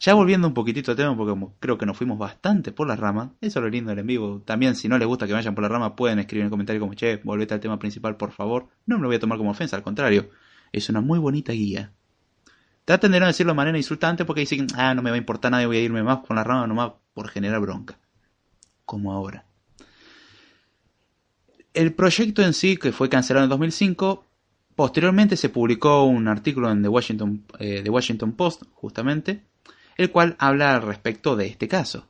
Ya 0.00 0.14
volviendo 0.14 0.48
un 0.48 0.54
poquitito 0.54 0.90
al 0.90 0.96
tema, 0.96 1.16
porque 1.16 1.46
creo 1.60 1.78
que 1.78 1.86
nos 1.86 1.96
fuimos 1.96 2.18
bastante 2.18 2.72
por 2.72 2.86
la 2.86 2.96
rama, 2.96 3.34
eso 3.40 3.58
es 3.58 3.62
lo 3.62 3.70
lindo 3.70 3.90
del 3.90 4.00
en 4.00 4.06
vivo. 4.06 4.42
También, 4.44 4.74
si 4.74 4.88
no 4.88 4.98
les 4.98 5.06
gusta 5.06 5.26
que 5.26 5.32
vayan 5.32 5.54
por 5.54 5.62
la 5.62 5.68
rama, 5.68 5.96
pueden 5.96 6.18
escribir 6.18 6.42
en 6.42 6.46
el 6.46 6.50
comentario 6.50 6.80
como, 6.80 6.94
che, 6.94 7.16
volvete 7.24 7.54
al 7.54 7.60
tema 7.60 7.78
principal, 7.78 8.16
por 8.16 8.32
favor. 8.32 8.68
No 8.86 8.96
me 8.96 9.02
lo 9.02 9.08
voy 9.08 9.16
a 9.16 9.20
tomar 9.20 9.38
como 9.38 9.50
ofensa, 9.50 9.76
al 9.76 9.82
contrario, 9.82 10.30
es 10.72 10.88
una 10.88 11.00
muy 11.00 11.18
bonita 11.18 11.52
guía. 11.52 11.92
Traten 12.84 13.12
de 13.12 13.20
no 13.20 13.26
decirlo 13.26 13.52
de 13.52 13.56
manera 13.56 13.78
insultante 13.78 14.24
porque 14.24 14.40
dicen, 14.40 14.66
ah, 14.74 14.94
no 14.94 15.02
me 15.02 15.10
va 15.10 15.14
a 15.14 15.18
importar 15.18 15.50
nada, 15.50 15.66
voy 15.66 15.78
a 15.78 15.80
irme 15.80 16.02
más 16.02 16.18
por 16.18 16.36
la 16.36 16.44
rama 16.44 16.66
nomás 16.66 16.92
por 17.14 17.28
generar 17.28 17.60
bronca. 17.60 17.98
Como 18.84 19.12
ahora. 19.12 19.46
El 21.72 21.94
proyecto 21.94 22.42
en 22.42 22.52
sí, 22.52 22.76
que 22.76 22.92
fue 22.92 23.08
cancelado 23.08 23.44
en 23.44 23.50
2005, 23.50 24.26
posteriormente 24.74 25.36
se 25.36 25.48
publicó 25.48 26.04
un 26.04 26.28
artículo 26.28 26.70
en 26.70 26.82
The 26.82 26.88
Washington, 26.88 27.44
eh, 27.58 27.88
Washington 27.88 28.32
Post, 28.32 28.62
justamente, 28.74 29.44
el 29.96 30.10
cual 30.10 30.36
habla 30.38 30.74
al 30.74 30.82
respecto 30.82 31.36
de 31.36 31.46
este 31.46 31.68
caso. 31.68 32.08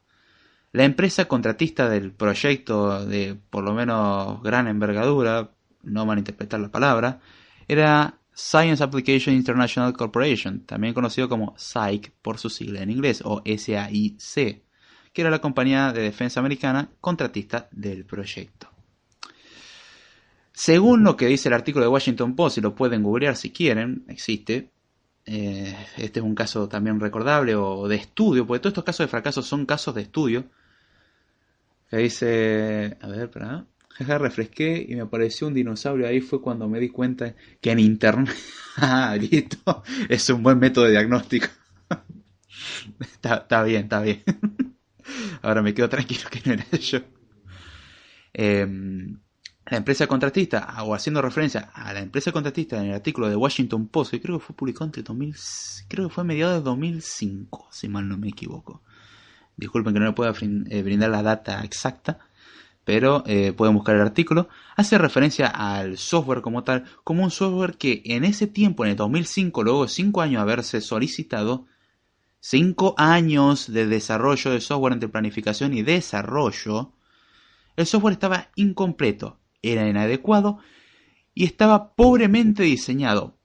La 0.73 0.85
empresa 0.85 1.27
contratista 1.27 1.89
del 1.89 2.13
proyecto 2.13 3.07
de 3.07 3.37
por 3.51 3.63
lo 3.63 3.75
menos 3.75 4.43
gran 4.43 4.67
envergadura, 4.67 5.51
no 5.83 6.07
malinterpretar 6.07 6.59
la 6.59 6.71
palabra, 6.71 7.21
era 7.69 8.19
Science 8.35 8.83
Application 8.83 9.35
International 9.35 9.93
Corporation, 9.93 10.61
también 10.67 10.93
conocido 10.93 11.29
como 11.29 11.55
SAIC 11.57 12.13
por 12.21 12.39
su 12.39 12.51
sigla 12.51 12.83
en 12.83 12.91
inglés, 12.91 13.23
o 13.25 13.43
SAIC, 13.45 14.65
que 15.13 15.21
era 15.21 15.31
la 15.31 15.41
compañía 15.41 15.93
de 15.93 16.03
defensa 16.03 16.41
americana 16.41 16.91
contratista 17.01 17.69
del 17.71 18.05
proyecto. 18.05 18.74
Según 20.55 21.03
lo 21.03 21.17
que 21.17 21.27
dice 21.27 21.49
el 21.49 21.55
artículo 21.55 21.85
de 21.85 21.91
Washington 21.91 22.37
Post, 22.37 22.59
y 22.59 22.61
lo 22.61 22.77
pueden 22.77 23.03
googlear 23.03 23.35
si 23.35 23.51
quieren, 23.51 24.05
existe, 24.07 24.71
eh, 25.27 25.75
este 25.97 26.21
es 26.21 26.25
un 26.25 26.37
caso 26.37 26.69
también 26.69 27.01
recordable 27.01 27.57
o 27.57 27.89
de 27.89 27.97
estudio, 27.97 28.47
porque 28.47 28.61
todos 28.61 28.71
estos 28.71 28.85
casos 28.85 29.05
de 29.05 29.11
fracaso 29.11 29.43
son 29.43 29.67
casos 29.67 29.97
de 29.97 30.03
estudio. 30.03 30.45
Que 31.91 31.97
dice, 31.97 32.97
a 33.01 33.09
ver, 33.09 33.31
para, 33.33 33.67
jaja, 33.89 34.19
refresqué 34.19 34.87
y 34.89 34.95
me 34.95 35.01
apareció 35.01 35.49
un 35.49 35.55
dinosaurio. 35.55 36.07
Ahí 36.07 36.21
fue 36.21 36.41
cuando 36.41 36.69
me 36.69 36.79
di 36.79 36.89
cuenta 36.89 37.35
que 37.61 37.73
en 37.73 37.81
internet, 37.81 38.33
ah, 38.77 39.17
listo, 39.19 39.83
es 40.09 40.31
un 40.31 40.45
buen 40.45 40.61
método 40.61 40.85
de 40.85 40.93
diagnóstico. 40.93 41.49
está, 43.01 43.39
está 43.39 43.65
bien, 43.65 43.83
está 43.83 44.03
bien. 44.03 44.23
Ahora 45.43 45.63
me 45.63 45.75
quedo 45.75 45.89
tranquilo 45.89 46.31
que 46.31 46.43
no 46.47 46.53
era 46.53 46.71
yo. 46.71 47.01
Eh, 48.33 48.67
la 49.67 49.79
empresa 49.79 50.07
contratista, 50.07 50.83
o 50.83 50.95
haciendo 50.95 51.23
referencia 51.23 51.71
a 51.73 51.93
la 51.93 52.01
empresa 52.01 52.33
contratista 52.33 52.79
en 52.79 52.91
el 52.91 52.95
artículo 52.95 53.29
de 53.29 53.37
Washington 53.37 53.87
Post, 53.89 54.11
que 54.11 54.21
creo 54.21 54.39
que 54.39 54.45
fue 54.45 54.57
publicado 54.57 54.87
entre 54.87 55.03
2000, 55.03 55.35
creo 55.89 56.09
que 56.09 56.15
fue 56.15 56.25
mediados 56.25 56.57
de 56.57 56.63
2005, 56.63 57.69
si 57.71 57.89
mal 57.89 58.09
no 58.09 58.19
me 58.19 58.29
equivoco. 58.29 58.83
Disculpen 59.57 59.95
que 59.95 60.01
no 60.01 60.07
le 60.07 60.13
pueda 60.13 60.35
eh, 60.41 60.83
brindar 60.83 61.11
la 61.11 61.23
data 61.23 61.65
exacta, 61.65 62.19
pero 62.85 63.23
eh, 63.27 63.53
pueden 63.53 63.75
buscar 63.75 63.95
el 63.95 64.03
artículo. 64.03 64.49
Hace 64.77 64.99
referencia 64.99 65.47
al 65.47 65.97
software 65.97 66.43
como 66.43 66.65
tal, 66.65 66.85
como 67.03 67.25
un 67.25 67.31
software 67.31 67.77
que 67.77 68.03
en 68.05 68.25
ese 68.25 68.47
tiempo, 68.47 68.85
en 68.85 68.91
el 68.91 68.97
2005, 68.97 69.63
luego 69.63 69.83
de 69.85 69.89
5 69.89 70.21
años 70.21 70.35
de 70.41 70.43
haberse 70.43 70.81
solicitado, 70.83 71.67
5 72.41 72.97
años 72.99 73.73
de 73.73 73.87
desarrollo 73.87 74.51
de 74.51 74.61
software 74.61 74.93
entre 74.93 75.09
planificación 75.09 75.73
y 75.73 75.83
desarrollo, 75.83 76.93
el 77.77 77.87
software 77.87 78.13
estaba 78.13 78.51
incompleto, 78.57 79.39
era 79.73 79.89
inadecuado 79.89 80.59
y 81.35 81.45
estaba 81.45 81.95
pobremente 81.95 82.63
diseñado, 82.63 83.39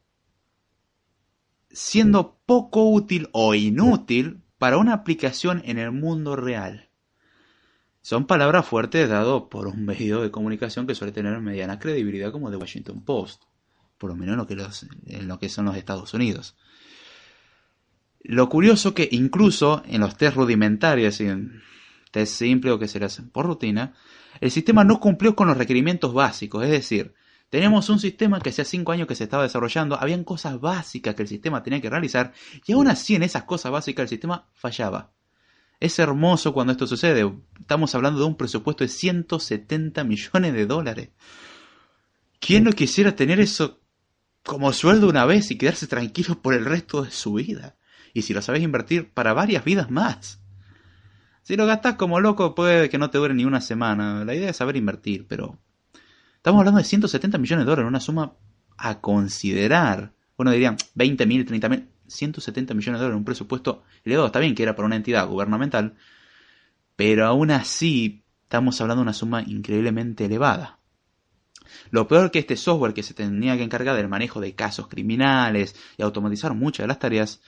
siendo 1.72 2.40
poco 2.46 2.90
útil 2.90 3.30
o 3.32 3.56
inútil 3.56 4.42
para 4.58 4.78
una 4.78 4.94
aplicación 4.94 5.62
en 5.66 5.80
el 5.80 5.92
mundo 5.92 6.36
real. 6.36 6.90
Son 8.02 8.26
palabras 8.26 8.66
fuertes 8.66 9.10
dadas 9.10 9.44
por 9.50 9.68
un 9.68 9.86
medio 9.86 10.22
de 10.22 10.32
comunicación 10.32 10.88
que 10.88 10.96
suele 10.96 11.12
tener 11.12 11.40
mediana 11.42 11.80
credibilidad 11.80 12.32
como 12.32 12.50
The 12.50 12.58
Washington 12.58 13.04
Post, 13.04 13.44
por 13.98 14.10
lo 14.10 14.16
menos 14.16 14.34
en 14.34 15.28
lo 15.28 15.40
que, 15.40 15.46
en 15.46 15.50
son 15.50 15.66
los 15.66 15.76
Estados 15.76 16.14
Unidos. 16.14 16.56
Lo 18.22 18.50
curioso 18.50 18.94
que 18.94 19.08
incluso 19.12 19.84
en 19.86 20.02
los 20.02 20.18
test 20.18 20.36
rudimentarios, 20.36 21.22
test 22.12 22.34
simple 22.34 22.72
o 22.72 22.80
que 22.80 22.88
se 22.88 23.00
le 23.00 23.06
hacen 23.06 23.30
por 23.30 23.46
rutina, 23.46 23.94
el 24.40 24.52
sistema 24.52 24.84
no 24.84 25.00
cumplió 25.00 25.36
con 25.36 25.48
los 25.48 25.58
requerimientos 25.58 26.14
básicos, 26.14 26.64
es 26.64 26.72
decir, 26.72 27.14
teníamos 27.50 27.90
un 27.90 28.00
sistema 28.00 28.40
que 28.40 28.50
hacía 28.50 28.66
5 28.66 28.92
años 28.92 29.08
que 29.08 29.16
se 29.16 29.24
estaba 29.26 29.44
desarrollando, 29.44 30.00
habían 30.00 30.24
cosas 30.24 30.60
básicas 30.60 31.16
que 31.16 31.24
el 31.24 31.28
sistema 31.28 31.64
tenía 31.64 31.82
que 31.82 31.90
realizar 31.90 32.34
y 32.66 32.74
aún 32.74 32.88
así 32.88 33.16
en 33.16 33.24
esas 33.24 33.44
cosas 33.44 33.72
básicas 33.72 34.04
el 34.04 34.10
sistema 34.10 34.48
fallaba. 34.54 35.12
Es 35.80 35.98
hermoso 35.98 36.54
cuando 36.54 36.74
esto 36.74 36.88
sucede. 36.88 37.32
Estamos 37.60 37.96
hablando 37.96 38.20
de 38.20 38.26
un 38.26 38.36
presupuesto 38.36 38.84
de 38.84 38.90
170 38.90 40.04
millones 40.04 40.54
de 40.54 40.66
dólares. 40.66 41.10
¿Quién 42.40 42.66
no 42.66 42.72
quisiera 42.72 43.16
tener 43.16 43.40
eso 43.40 43.80
como 44.44 44.74
sueldo 44.74 45.08
una 45.08 45.26
vez 45.26 45.52
y 45.52 45.58
quedarse 45.58 45.88
tranquilo 45.88 46.42
por 46.42 46.54
el 46.54 46.66
resto 46.66 47.04
de 47.04 47.12
su 47.12 47.34
vida? 47.34 47.78
Y 48.14 48.24
si 48.24 48.34
lo 48.34 48.42
sabes 48.42 48.62
invertir 48.62 49.14
para 49.14 49.34
varias 49.34 49.64
vidas 49.64 49.90
más. 49.90 50.42
Si 51.50 51.58
lo 51.58 51.66
gastas 51.66 51.96
como 51.96 52.20
loco 52.20 52.54
puede 52.54 52.90
que 52.90 53.00
no 53.00 53.10
te 53.10 53.18
dure 53.18 53.34
ni 53.34 53.44
una 53.44 53.60
semana. 53.60 54.24
La 54.24 54.36
idea 54.36 54.52
es 54.52 54.58
saber 54.58 54.76
invertir, 54.76 55.26
pero... 55.28 55.58
Estamos 56.36 56.60
hablando 56.60 56.78
de 56.78 56.84
170 56.84 57.40
millones 57.40 57.66
de 57.66 57.70
dólares, 57.72 57.90
una 57.90 58.00
suma 58.00 58.34
a 58.78 59.02
considerar. 59.02 60.14
Bueno, 60.38 60.52
dirían 60.52 60.78
20 60.94 61.26
mil, 61.26 61.46
30 61.46 61.70
mil. 61.70 61.88
170 62.06 62.76
millones 62.76 63.00
de 63.00 63.04
dólares, 63.04 63.18
un 63.18 63.26
presupuesto 63.26 63.82
elevado. 64.04 64.28
Está 64.28 64.38
bien 64.38 64.54
que 64.54 64.62
era 64.62 64.76
para 64.76 64.86
una 64.86 64.96
entidad 64.96 65.28
gubernamental, 65.28 65.96
pero 66.96 67.26
aún 67.26 67.50
así 67.50 68.22
estamos 68.44 68.80
hablando 68.80 69.00
de 69.00 69.06
una 69.06 69.14
suma 69.14 69.42
increíblemente 69.42 70.26
elevada. 70.26 70.78
Lo 71.90 72.08
peor 72.08 72.30
que 72.30 72.38
este 72.38 72.58
software 72.58 72.94
que 72.94 73.02
se 73.02 73.16
tenía 73.16 73.58
que 73.58 73.64
encargar 73.64 73.96
del 73.96 74.08
manejo 74.08 74.40
de 74.40 74.54
casos 74.54 74.88
criminales 74.88 75.76
y 75.98 76.04
automatizar 76.04 76.54
muchas 76.54 76.84
de 76.84 76.90
las 76.90 77.00
tareas, 77.00 77.42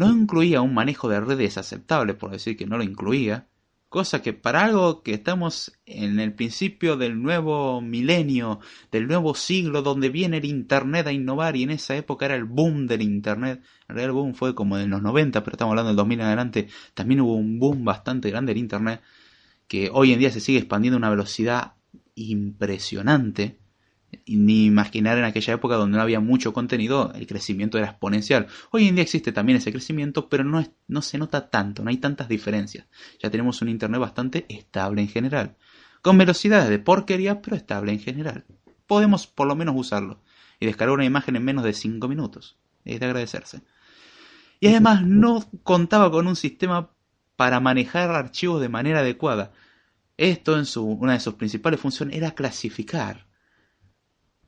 no 0.00 0.10
incluía 0.10 0.62
un 0.62 0.72
manejo 0.72 1.08
de 1.08 1.20
redes 1.20 1.58
aceptable, 1.58 2.14
por 2.14 2.30
decir 2.30 2.56
que 2.56 2.66
no 2.66 2.78
lo 2.78 2.82
incluía, 2.82 3.46
Cosa 3.90 4.22
que 4.22 4.32
para 4.32 4.64
algo 4.64 5.02
que 5.02 5.12
estamos 5.14 5.72
en 5.84 6.20
el 6.20 6.32
principio 6.32 6.96
del 6.96 7.20
nuevo 7.20 7.80
milenio, 7.80 8.60
del 8.92 9.08
nuevo 9.08 9.34
siglo 9.34 9.82
donde 9.82 10.10
viene 10.10 10.36
el 10.36 10.44
Internet 10.44 11.08
a 11.08 11.12
innovar 11.12 11.56
y 11.56 11.64
en 11.64 11.70
esa 11.70 11.96
época 11.96 12.26
era 12.26 12.36
el 12.36 12.44
boom 12.44 12.86
del 12.86 13.02
Internet. 13.02 13.64
El 13.88 14.12
boom 14.12 14.34
fue 14.34 14.54
como 14.54 14.78
en 14.78 14.90
los 14.90 15.02
90, 15.02 15.42
pero 15.42 15.56
estamos 15.56 15.72
hablando 15.72 15.88
del 15.88 15.96
2000 15.96 16.20
en 16.20 16.26
adelante. 16.26 16.68
También 16.94 17.20
hubo 17.20 17.34
un 17.34 17.58
boom 17.58 17.84
bastante 17.84 18.30
grande 18.30 18.52
del 18.52 18.62
Internet 18.62 19.02
que 19.66 19.90
hoy 19.92 20.12
en 20.12 20.20
día 20.20 20.30
se 20.30 20.38
sigue 20.38 20.60
expandiendo 20.60 20.96
a 20.96 20.98
una 20.98 21.10
velocidad 21.10 21.72
impresionante 22.14 23.59
ni 24.26 24.66
imaginar 24.66 25.18
en 25.18 25.24
aquella 25.24 25.54
época 25.54 25.76
donde 25.76 25.96
no 25.96 26.02
había 26.02 26.20
mucho 26.20 26.52
contenido, 26.52 27.12
el 27.14 27.26
crecimiento 27.26 27.78
era 27.78 27.88
exponencial. 27.88 28.46
Hoy 28.70 28.88
en 28.88 28.94
día 28.94 29.02
existe 29.02 29.32
también 29.32 29.58
ese 29.58 29.72
crecimiento, 29.72 30.28
pero 30.28 30.44
no, 30.44 30.64
no 30.88 31.02
se 31.02 31.18
nota 31.18 31.50
tanto, 31.50 31.82
no 31.82 31.90
hay 31.90 31.98
tantas 31.98 32.28
diferencias. 32.28 32.86
Ya 33.22 33.30
tenemos 33.30 33.62
un 33.62 33.68
Internet 33.68 34.00
bastante 34.00 34.46
estable 34.48 35.02
en 35.02 35.08
general. 35.08 35.56
Con 36.02 36.18
velocidades 36.18 36.68
de 36.68 36.78
porquería, 36.78 37.42
pero 37.42 37.56
estable 37.56 37.92
en 37.92 38.00
general. 38.00 38.44
Podemos 38.86 39.26
por 39.26 39.46
lo 39.46 39.54
menos 39.54 39.74
usarlo. 39.76 40.20
Y 40.58 40.66
descargar 40.66 40.94
una 40.94 41.04
imagen 41.04 41.36
en 41.36 41.44
menos 41.44 41.64
de 41.64 41.72
5 41.72 42.06
minutos. 42.08 42.56
Es 42.84 43.00
de 43.00 43.06
agradecerse. 43.06 43.62
Y 44.60 44.68
además 44.68 45.06
no 45.06 45.44
contaba 45.62 46.10
con 46.10 46.26
un 46.26 46.36
sistema 46.36 46.90
para 47.36 47.60
manejar 47.60 48.10
archivos 48.10 48.60
de 48.60 48.68
manera 48.68 49.00
adecuada. 49.00 49.52
Esto 50.18 50.58
en 50.58 50.66
su, 50.66 50.84
una 50.84 51.14
de 51.14 51.20
sus 51.20 51.34
principales 51.34 51.80
funciones 51.80 52.16
era 52.16 52.32
clasificar 52.32 53.29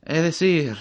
es 0.05 0.23
decir, 0.23 0.75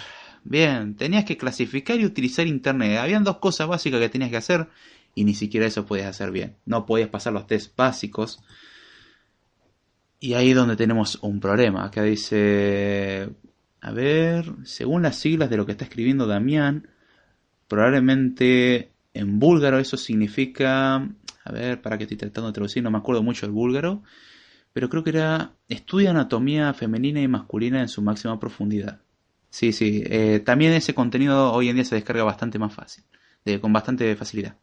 bien, 0.44 0.96
tenías 0.96 1.24
que 1.24 1.36
clasificar 1.36 1.98
y 2.00 2.04
utilizar 2.04 2.46
Internet. 2.46 2.98
Habían 2.98 3.24
dos 3.24 3.38
cosas 3.38 3.68
básicas 3.68 4.00
que 4.00 4.08
tenías 4.08 4.30
que 4.30 4.36
hacer 4.36 4.68
y 5.14 5.24
ni 5.24 5.34
siquiera 5.34 5.66
eso 5.66 5.86
podías 5.86 6.08
hacer 6.08 6.30
bien. 6.30 6.56
No 6.66 6.86
podías 6.86 7.08
pasar 7.08 7.32
los 7.32 7.46
test 7.46 7.76
básicos. 7.76 8.42
Y 10.20 10.34
ahí 10.34 10.50
es 10.50 10.56
donde 10.56 10.76
tenemos 10.76 11.18
un 11.22 11.40
problema. 11.40 11.84
Acá 11.84 12.02
dice, 12.02 13.30
a 13.80 13.90
ver, 13.92 14.46
según 14.64 15.02
las 15.02 15.16
siglas 15.16 15.50
de 15.50 15.56
lo 15.56 15.66
que 15.66 15.72
está 15.72 15.84
escribiendo 15.84 16.26
Damián, 16.26 16.88
probablemente 17.68 18.92
en 19.14 19.38
búlgaro 19.38 19.78
eso 19.78 19.96
significa, 19.96 20.96
a 20.96 21.52
ver, 21.52 21.82
para 21.82 21.98
que 21.98 22.04
estoy 22.04 22.16
tratando 22.16 22.48
de 22.48 22.54
traducir, 22.54 22.82
no 22.82 22.90
me 22.90 22.98
acuerdo 22.98 23.22
mucho 23.22 23.46
del 23.46 23.52
búlgaro, 23.52 24.02
pero 24.72 24.88
creo 24.88 25.04
que 25.04 25.10
era 25.10 25.52
estudia 25.68 26.10
anatomía 26.10 26.72
femenina 26.74 27.20
y 27.20 27.28
masculina 27.28 27.80
en 27.80 27.88
su 27.88 28.02
máxima 28.02 28.38
profundidad. 28.38 29.00
Sí, 29.52 29.72
sí. 29.74 30.02
Eh, 30.06 30.40
también 30.40 30.72
ese 30.72 30.94
contenido 30.94 31.52
hoy 31.52 31.68
en 31.68 31.76
día 31.76 31.84
se 31.84 31.94
descarga 31.94 32.24
bastante 32.24 32.58
más 32.58 32.72
fácil, 32.74 33.04
con 33.60 33.70
bastante 33.70 34.16
facilidad. 34.16 34.56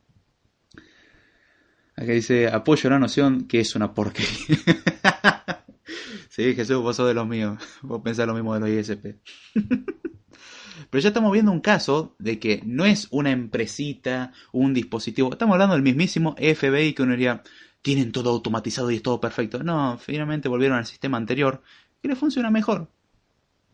Acá 1.96 2.12
dice, 2.12 2.48
apoyo 2.48 2.90
la 2.90 2.98
noción 2.98 3.48
que 3.48 3.60
es 3.60 3.76
una 3.76 3.94
porquería. 3.94 4.58
sí, 6.30 6.56
Jesús, 6.56 6.82
vos 6.82 6.96
sos 6.96 7.08
de 7.08 7.14
los 7.14 7.28
míos. 7.28 7.60
Vos 7.84 8.02
pensás 8.04 8.26
lo 8.26 8.34
mismo 8.34 8.56
de 8.56 8.62
los 8.62 8.70
ISP. 8.70 9.20
Pero 10.90 11.02
ya 11.02 11.10
estamos 11.10 11.32
viendo 11.32 11.52
un 11.52 11.62
caso 11.62 12.16
de 12.18 12.40
que 12.40 12.64
no 12.66 12.84
es 12.84 13.10
una 13.12 13.30
empresita, 13.30 14.34
un 14.52 14.74
dispositivo. 14.74 15.32
Estamos 15.32 15.54
hablando 15.54 15.76
del 15.76 15.84
mismísimo 15.84 16.36
FBI 16.36 16.94
que 16.94 17.04
uno 17.04 17.12
diría, 17.12 17.44
tienen 17.84 18.12
todo 18.12 18.32
automatizado 18.32 18.90
y 18.90 18.96
es 18.96 19.04
todo 19.04 19.22
perfecto. 19.22 19.62
No, 19.62 20.00
finalmente 20.00 20.50
volvieron 20.50 20.80
al 20.80 20.88
sistema 20.88 21.18
anterior 21.18 21.62
que 22.02 22.08
le 22.08 22.16
funciona 22.16 22.50
mejor 22.50 22.90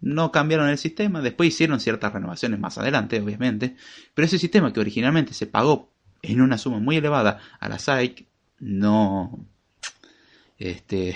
no 0.01 0.31
cambiaron 0.31 0.69
el 0.69 0.77
sistema, 0.77 1.21
después 1.21 1.49
hicieron 1.49 1.79
ciertas 1.79 2.13
renovaciones 2.13 2.60
más 2.60 2.77
adelante, 2.77 3.19
obviamente, 3.19 3.75
pero 4.13 4.25
ese 4.25 4.38
sistema 4.38 4.71
que 4.71 4.79
originalmente 4.79 5.34
se 5.34 5.47
pagó 5.47 5.91
en 6.21 6.41
una 6.41 6.58
suma 6.58 6.79
muy 6.79 6.97
elevada 6.97 7.39
a 7.60 7.69
la 7.69 7.79
SAIC 7.79 8.27
no 8.60 9.45
este 10.58 11.15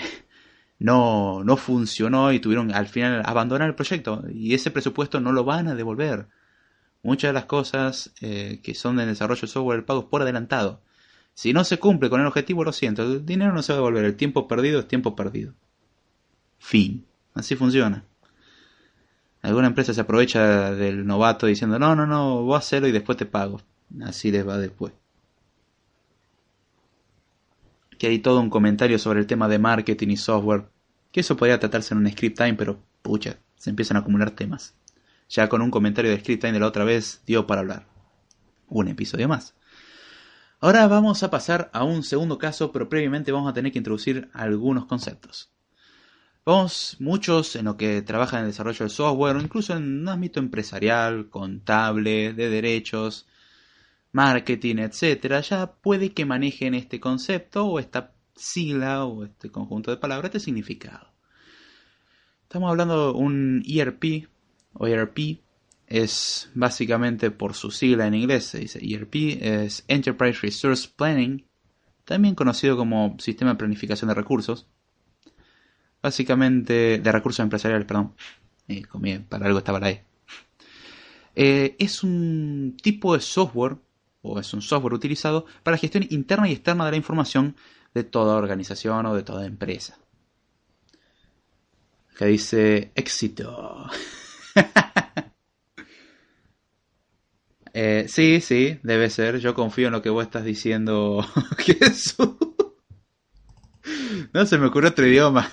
no, 0.78 1.44
no 1.44 1.56
funcionó 1.56 2.32
y 2.32 2.40
tuvieron 2.40 2.72
al 2.72 2.86
final 2.86 3.22
abandonar 3.24 3.68
el 3.68 3.74
proyecto 3.74 4.24
y 4.32 4.54
ese 4.54 4.70
presupuesto 4.70 5.20
no 5.20 5.32
lo 5.32 5.44
van 5.44 5.68
a 5.68 5.74
devolver. 5.74 6.28
Muchas 7.02 7.30
de 7.30 7.32
las 7.32 7.46
cosas 7.46 8.12
eh, 8.20 8.60
que 8.62 8.74
son 8.74 8.96
del 8.96 9.08
desarrollo 9.08 9.40
de 9.40 9.46
software 9.46 9.78
el 9.78 9.84
pago 9.84 10.00
es 10.00 10.06
por 10.06 10.22
adelantado. 10.22 10.82
Si 11.34 11.52
no 11.52 11.64
se 11.64 11.78
cumple 11.78 12.10
con 12.10 12.20
el 12.20 12.26
objetivo, 12.26 12.64
lo 12.64 12.72
siento, 12.72 13.02
el 13.02 13.24
dinero 13.24 13.52
no 13.52 13.62
se 13.62 13.72
va 13.72 13.78
a 13.78 13.80
devolver, 13.80 14.04
el 14.04 14.16
tiempo 14.16 14.48
perdido 14.48 14.80
es 14.80 14.88
tiempo 14.88 15.16
perdido. 15.16 15.54
Fin. 16.58 17.06
Así 17.34 17.56
funciona. 17.56 18.04
Alguna 19.42 19.68
empresa 19.68 19.94
se 19.94 20.00
aprovecha 20.00 20.74
del 20.74 21.06
novato 21.06 21.46
diciendo, 21.46 21.78
no, 21.78 21.96
no, 21.96 22.06
no, 22.06 22.42
voy 22.42 22.54
a 22.54 22.58
hacerlo 22.58 22.88
y 22.88 22.92
después 22.92 23.16
te 23.16 23.26
pago. 23.26 23.60
Así 24.02 24.30
les 24.30 24.46
va 24.46 24.58
después. 24.58 24.92
Que 27.98 28.08
hay 28.08 28.18
todo 28.18 28.40
un 28.40 28.50
comentario 28.50 28.98
sobre 28.98 29.20
el 29.20 29.26
tema 29.26 29.48
de 29.48 29.58
marketing 29.58 30.08
y 30.08 30.16
software. 30.16 30.68
Que 31.10 31.20
eso 31.20 31.36
podría 31.36 31.58
tratarse 31.58 31.94
en 31.94 32.00
un 32.00 32.10
script 32.10 32.36
time, 32.36 32.54
pero 32.54 32.80
pucha, 33.02 33.38
se 33.56 33.70
empiezan 33.70 33.96
a 33.96 34.00
acumular 34.00 34.30
temas. 34.30 34.74
Ya 35.28 35.48
con 35.48 35.62
un 35.62 35.70
comentario 35.70 36.10
de 36.10 36.20
script 36.20 36.42
time 36.42 36.52
de 36.52 36.60
la 36.60 36.66
otra 36.66 36.84
vez 36.84 37.22
dio 37.26 37.46
para 37.46 37.62
hablar. 37.62 37.86
Un 38.68 38.88
episodio 38.88 39.26
más. 39.26 39.54
Ahora 40.60 40.86
vamos 40.86 41.22
a 41.22 41.30
pasar 41.30 41.70
a 41.72 41.84
un 41.84 42.02
segundo 42.02 42.36
caso, 42.36 42.70
pero 42.70 42.90
previamente 42.90 43.32
vamos 43.32 43.50
a 43.50 43.54
tener 43.54 43.72
que 43.72 43.78
introducir 43.78 44.28
algunos 44.34 44.84
conceptos. 44.84 45.50
Vamos 46.44 46.96
muchos 47.00 47.54
en 47.56 47.66
lo 47.66 47.76
que 47.76 48.00
trabajan 48.00 48.40
en 48.40 48.44
el 48.46 48.50
desarrollo 48.52 48.78
del 48.78 48.90
software, 48.90 49.36
o 49.36 49.40
incluso 49.40 49.76
en 49.76 50.00
un 50.00 50.08
ámbito 50.08 50.40
empresarial, 50.40 51.28
contable, 51.28 52.32
de 52.32 52.48
derechos, 52.48 53.26
marketing, 54.12 54.76
etcétera, 54.76 55.40
ya 55.42 55.72
puede 55.72 56.12
que 56.12 56.24
manejen 56.24 56.74
este 56.74 56.98
concepto 56.98 57.66
o 57.66 57.78
esta 57.78 58.14
sigla 58.34 59.04
o 59.04 59.24
este 59.24 59.50
conjunto 59.50 59.90
de 59.90 59.98
palabras, 59.98 60.30
este 60.30 60.40
significado. 60.40 61.12
Estamos 62.44 62.70
hablando 62.70 63.12
de 63.12 63.18
un 63.18 63.62
ERP 63.66 64.28
o 64.72 64.86
ERP 64.86 65.40
es 65.86 66.50
básicamente 66.54 67.30
por 67.30 67.54
su 67.54 67.70
sigla 67.70 68.06
en 68.06 68.14
inglés, 68.14 68.46
se 68.46 68.60
dice 68.60 68.80
ERP, 68.82 69.14
es 69.42 69.84
Enterprise 69.88 70.40
Resource 70.40 70.88
Planning, 70.96 71.44
también 72.04 72.34
conocido 72.34 72.76
como 72.76 73.16
Sistema 73.18 73.52
de 73.52 73.58
Planificación 73.58 74.08
de 74.08 74.14
Recursos 74.14 74.66
básicamente 76.02 76.98
de 76.98 77.12
recursos 77.12 77.42
empresariales, 77.42 77.86
perdón, 77.86 78.14
eh, 78.68 78.84
para 79.28 79.46
algo 79.46 79.58
estaba 79.58 79.80
la 79.80 79.90
E. 79.90 80.04
Eh, 81.34 81.76
es 81.78 82.02
un 82.02 82.76
tipo 82.82 83.14
de 83.14 83.20
software, 83.20 83.76
o 84.22 84.38
es 84.38 84.52
un 84.52 84.62
software 84.62 84.94
utilizado 84.94 85.46
para 85.62 85.78
gestión 85.78 86.06
interna 86.10 86.48
y 86.48 86.52
externa 86.52 86.84
de 86.84 86.90
la 86.92 86.96
información 86.96 87.56
de 87.94 88.04
toda 88.04 88.36
organización 88.36 89.06
o 89.06 89.14
de 89.14 89.22
toda 89.22 89.46
empresa. 89.46 89.98
Que 92.16 92.26
dice 92.26 92.92
éxito. 92.94 93.86
eh, 97.72 98.06
sí, 98.08 98.40
sí, 98.40 98.78
debe 98.82 99.08
ser. 99.08 99.38
Yo 99.38 99.54
confío 99.54 99.86
en 99.86 99.92
lo 99.92 100.02
que 100.02 100.10
vos 100.10 100.24
estás 100.24 100.44
diciendo. 100.44 101.24
No 104.32 104.46
se 104.46 104.58
me 104.58 104.66
ocurre 104.66 104.88
otro 104.88 105.06
idioma. 105.06 105.50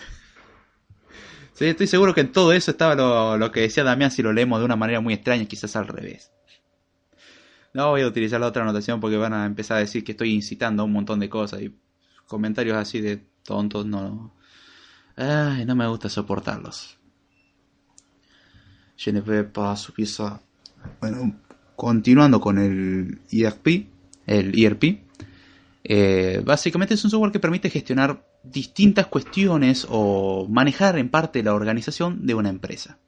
Sí, 1.58 1.66
estoy 1.66 1.88
seguro 1.88 2.14
que 2.14 2.22
en 2.22 2.32
todo 2.32 2.54
eso 2.54 2.70
estaba 2.70 2.94
lo, 3.36 3.52
que 3.52 3.62
decía 3.62 3.84
Damián 3.84 4.12
si 4.12 4.22
lo 4.22 4.32
leemos 4.32 4.60
de 4.60 4.66
una 4.66 4.76
manera 4.76 5.02
muy 5.02 5.16
extraña, 5.16 5.46
quizás 5.46 5.76
al 5.76 5.88
revés. 5.88 6.32
No 7.74 7.90
voy 7.90 8.02
a 8.02 8.08
utilizar 8.08 8.40
la 8.40 8.46
otra 8.46 8.62
anotación 8.62 9.00
porque 9.00 9.18
van 9.18 9.34
a 9.34 9.44
empezar 9.48 9.78
a 9.78 9.80
decir 9.80 10.04
que 10.04 10.12
estoy 10.12 10.34
incitando 10.34 10.84
a 10.84 10.86
un 10.86 10.94
montón 10.94 11.20
de 11.20 11.30
cosas 11.30 11.64
y 11.64 11.76
comentarios 12.28 12.78
así 12.78 13.02
de 13.02 13.26
tontos, 13.44 13.88
no. 13.88 14.36
Ay, 15.16 15.66
no 15.66 15.76
me 15.76 15.88
gusta 15.88 16.10
soportarlos. 16.10 17.00
Vais 19.26 19.48
pas 19.52 19.82
subir 19.82 20.06
ça. 20.06 20.40
Bueno, 21.02 21.40
continuando 21.76 22.40
con 22.40 22.60
el 22.60 23.20
ERP, 23.32 23.88
el 24.28 24.64
ERP, 24.64 25.07
eh, 25.90 26.42
básicamente 26.44 26.96
es 26.96 27.06
un 27.06 27.12
software 27.12 27.32
que 27.32 27.40
permite 27.40 27.70
gestionar 27.70 28.28
distintas 28.44 29.08
cuestiones 29.08 29.88
o 29.90 30.46
manejar 30.50 30.98
en 30.98 31.08
parte 31.08 31.42
la 31.42 31.54
organización 31.54 32.26
de 32.26 32.34
una 32.34 32.50
empresa. 32.50 33.00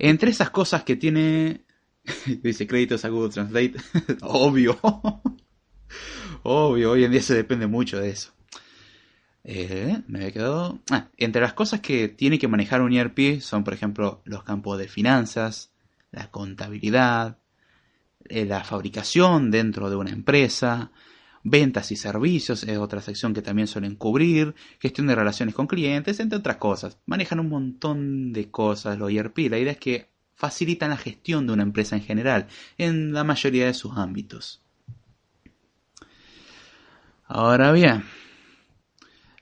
Entre 0.00 0.32
esas 0.32 0.50
cosas 0.50 0.82
que 0.82 0.96
tiene, 0.96 1.60
dice 2.42 2.66
créditos 2.66 3.04
a 3.04 3.10
Google 3.10 3.30
Translate, 3.30 3.74
obvio, 4.22 4.76
obvio, 6.42 6.90
hoy 6.90 7.04
en 7.04 7.12
día 7.12 7.22
se 7.22 7.34
depende 7.34 7.68
mucho 7.68 8.00
de 8.00 8.10
eso. 8.10 8.32
Eh, 9.44 10.02
me 10.08 10.18
había 10.18 10.32
quedado. 10.32 10.80
Ah, 10.90 11.10
entre 11.16 11.42
las 11.42 11.52
cosas 11.52 11.78
que 11.78 12.08
tiene 12.08 12.40
que 12.40 12.48
manejar 12.48 12.82
un 12.82 12.92
ERP 12.92 13.40
son, 13.40 13.62
por 13.62 13.72
ejemplo, 13.72 14.20
los 14.24 14.42
campos 14.42 14.78
de 14.78 14.88
finanzas, 14.88 15.70
la 16.10 16.28
contabilidad, 16.32 17.38
eh, 18.28 18.46
la 18.46 18.64
fabricación 18.64 19.52
dentro 19.52 19.88
de 19.90 19.94
una 19.94 20.10
empresa, 20.10 20.90
ventas 21.48 21.92
y 21.92 21.96
servicios 21.96 22.64
es 22.64 22.76
otra 22.76 23.00
sección 23.00 23.32
que 23.32 23.40
también 23.40 23.68
suelen 23.68 23.94
cubrir, 23.94 24.54
gestión 24.80 25.06
de 25.06 25.14
relaciones 25.14 25.54
con 25.54 25.68
clientes, 25.68 26.18
entre 26.18 26.38
otras 26.38 26.56
cosas. 26.56 26.98
Manejan 27.06 27.38
un 27.38 27.48
montón 27.48 28.32
de 28.32 28.50
cosas 28.50 28.98
los 28.98 29.12
ERP. 29.12 29.38
La 29.48 29.58
idea 29.58 29.72
es 29.72 29.78
que 29.78 30.10
facilitan 30.34 30.90
la 30.90 30.96
gestión 30.96 31.46
de 31.46 31.52
una 31.52 31.62
empresa 31.62 31.94
en 31.94 32.02
general, 32.02 32.48
en 32.78 33.12
la 33.12 33.22
mayoría 33.22 33.66
de 33.66 33.74
sus 33.74 33.96
ámbitos. 33.96 34.60
Ahora 37.24 37.70
bien, 37.70 38.04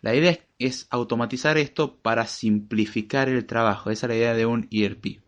la 0.03 0.15
idea 0.15 0.39
es 0.59 0.87
automatizar 0.91 1.57
esto 1.57 1.97
para 1.97 2.27
simplificar 2.27 3.31
el 3.31 3.47
trabajo. 3.47 3.91
Esa 3.91 4.07
es 4.07 4.09
la 4.11 4.17
idea 4.17 4.35
de 4.35 4.45
un 4.45 4.69
ERP. 4.71 5.21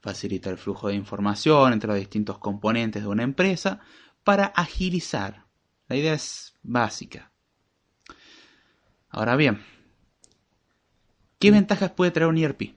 Facilita 0.00 0.48
el 0.48 0.56
flujo 0.56 0.88
de 0.88 0.94
información 0.94 1.74
entre 1.74 1.88
los 1.88 1.98
distintos 1.98 2.38
componentes 2.38 3.02
de 3.02 3.08
una 3.08 3.22
empresa 3.22 3.80
para 4.22 4.46
agilizar. 4.46 5.43
La 5.88 5.96
idea 5.96 6.14
es 6.14 6.54
básica. 6.62 7.30
Ahora 9.10 9.36
bien, 9.36 9.62
¿qué 11.38 11.50
ventajas 11.50 11.90
puede 11.90 12.10
traer 12.10 12.28
un 12.28 12.38
ERP? 12.38 12.74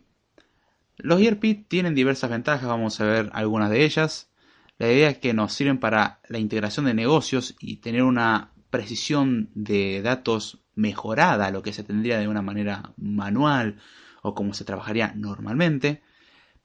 Los 0.98 1.22
ERP 1.22 1.68
tienen 1.68 1.96
diversas 1.96 2.30
ventajas, 2.30 2.68
vamos 2.68 3.00
a 3.00 3.06
ver 3.06 3.30
algunas 3.34 3.70
de 3.70 3.86
ellas. 3.86 4.30
La 4.78 4.92
idea 4.92 5.10
es 5.10 5.18
que 5.18 5.34
nos 5.34 5.54
sirven 5.54 5.80
para 5.80 6.20
la 6.28 6.38
integración 6.38 6.86
de 6.86 6.94
negocios 6.94 7.56
y 7.60 7.78
tener 7.78 8.04
una 8.04 8.52
precisión 8.70 9.50
de 9.56 10.02
datos 10.02 10.60
mejorada 10.76 11.48
a 11.48 11.52
lo 11.52 11.64
que 11.64 11.74
se 11.74 11.84
tendría 11.84 12.20
de 12.20 12.28
una 12.28 12.42
manera 12.42 12.94
manual 12.98 13.80
o 14.22 14.36
como 14.36 14.54
se 14.54 14.66
trabajaría 14.66 15.14
normalmente. 15.16 16.02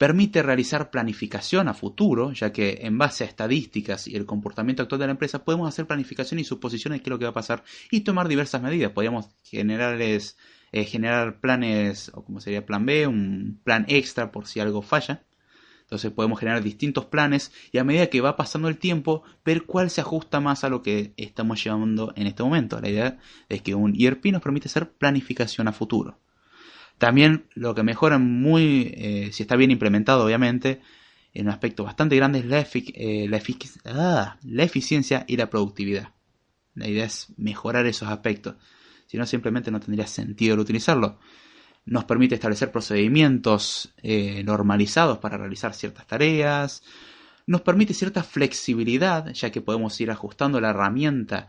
Permite 0.02 0.42
realizar 0.42 0.90
planificación 0.90 1.68
a 1.68 1.74
futuro, 1.74 2.32
ya 2.32 2.52
que 2.52 2.80
en 2.82 2.98
base 2.98 3.22
a 3.22 3.28
estadísticas 3.28 4.08
y 4.08 4.16
el 4.16 4.26
comportamiento 4.26 4.82
actual 4.82 4.98
de 4.98 5.06
la 5.06 5.12
empresa 5.12 5.44
podemos 5.44 5.68
hacer 5.68 5.86
planificación 5.86 6.40
y 6.40 6.44
suposiciones 6.44 6.98
de 6.98 7.02
qué 7.04 7.08
es 7.08 7.12
lo 7.12 7.20
que 7.20 7.26
va 7.26 7.30
a 7.30 7.34
pasar 7.34 7.62
y 7.88 8.00
tomar 8.00 8.26
diversas 8.26 8.60
medidas. 8.60 8.90
Podríamos 8.90 9.28
generarles, 9.44 10.36
eh, 10.72 10.82
generar 10.86 11.38
planes, 11.38 12.10
o 12.14 12.24
como 12.24 12.40
sería 12.40 12.66
plan 12.66 12.84
B, 12.84 13.06
un 13.06 13.60
plan 13.62 13.84
extra 13.86 14.32
por 14.32 14.48
si 14.48 14.58
algo 14.58 14.82
falla. 14.82 15.22
Entonces 15.82 16.10
podemos 16.10 16.40
generar 16.40 16.64
distintos 16.64 17.06
planes 17.06 17.52
y 17.70 17.78
a 17.78 17.84
medida 17.84 18.08
que 18.08 18.20
va 18.20 18.34
pasando 18.34 18.66
el 18.66 18.78
tiempo, 18.78 19.22
ver 19.44 19.66
cuál 19.66 19.88
se 19.88 20.00
ajusta 20.00 20.40
más 20.40 20.64
a 20.64 20.68
lo 20.68 20.82
que 20.82 21.14
estamos 21.16 21.62
llevando 21.62 22.12
en 22.16 22.26
este 22.26 22.42
momento. 22.42 22.80
La 22.80 22.88
idea 22.88 23.18
es 23.48 23.62
que 23.62 23.76
un 23.76 23.94
ERP 23.96 24.32
nos 24.32 24.42
permite 24.42 24.66
hacer 24.66 24.90
planificación 24.94 25.68
a 25.68 25.72
futuro. 25.72 26.18
También 27.02 27.48
lo 27.54 27.74
que 27.74 27.82
mejora 27.82 28.18
muy, 28.18 28.94
eh, 28.96 29.30
si 29.32 29.42
está 29.42 29.56
bien 29.56 29.72
implementado 29.72 30.24
obviamente, 30.24 30.82
en 31.34 31.46
un 31.46 31.52
aspecto 31.52 31.82
bastante 31.82 32.14
grande 32.14 32.38
es 32.38 32.44
la, 32.44 32.60
eh, 32.60 33.28
ah, 33.86 34.38
la 34.44 34.62
eficiencia 34.62 35.24
y 35.26 35.36
la 35.36 35.50
productividad. 35.50 36.12
La 36.76 36.86
idea 36.86 37.06
es 37.06 37.32
mejorar 37.36 37.86
esos 37.86 38.08
aspectos. 38.08 38.54
Si 39.06 39.18
no, 39.18 39.26
simplemente 39.26 39.72
no 39.72 39.80
tendría 39.80 40.06
sentido 40.06 40.54
el 40.54 40.60
utilizarlo 40.60 41.18
nos 41.86 42.04
permite 42.04 42.36
establecer 42.36 42.70
procedimientos 42.70 43.92
eh, 44.00 44.44
normalizados 44.44 45.18
para 45.18 45.36
realizar 45.36 45.74
ciertas 45.74 46.06
tareas, 46.06 46.84
nos 47.48 47.62
permite 47.62 47.94
cierta 47.94 48.22
flexibilidad, 48.22 49.32
ya 49.32 49.50
que 49.50 49.60
podemos 49.60 50.00
ir 50.00 50.12
ajustando 50.12 50.60
la 50.60 50.70
herramienta 50.70 51.48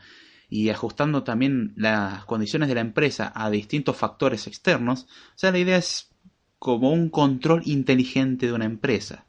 y 0.50 0.70
ajustando 0.70 1.24
también 1.24 1.74
las 1.76 2.26
condiciones 2.26 2.70
de 2.70 2.76
la 2.76 2.82
empresa 2.82 3.32
a 3.36 3.50
distintos 3.50 3.98
factores 3.98 4.48
externos. 4.48 5.04
O 5.04 5.38
sea, 5.38 5.52
la 5.52 5.60
idea 5.60 5.78
es 5.78 6.12
como 6.60 6.92
un 6.92 7.10
control 7.10 7.62
inteligente 7.66 8.46
de 8.46 8.54
una 8.54 8.66
empresa. 8.66 9.26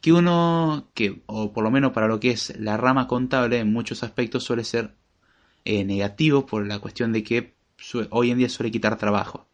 Que 0.00 0.12
uno, 0.12 0.90
que, 0.94 1.22
o 1.26 1.52
por 1.52 1.62
lo 1.62 1.70
menos 1.70 1.92
para 1.92 2.08
lo 2.08 2.20
que 2.20 2.30
es 2.30 2.58
la 2.58 2.76
rama 2.76 3.06
contable, 3.06 3.58
en 3.58 3.72
muchos 3.72 4.02
aspectos 4.02 4.44
suele 4.44 4.64
ser 4.64 4.94
eh, 5.64 5.84
negativo 5.84 6.46
por 6.46 6.66
la 6.66 6.78
cuestión 6.78 7.12
de 7.12 7.22
que 7.22 7.54
hoy 8.10 8.30
en 8.30 8.38
día 8.38 8.48
suele 8.48 8.70
quitar 8.70 8.96
trabajo. 8.96 9.50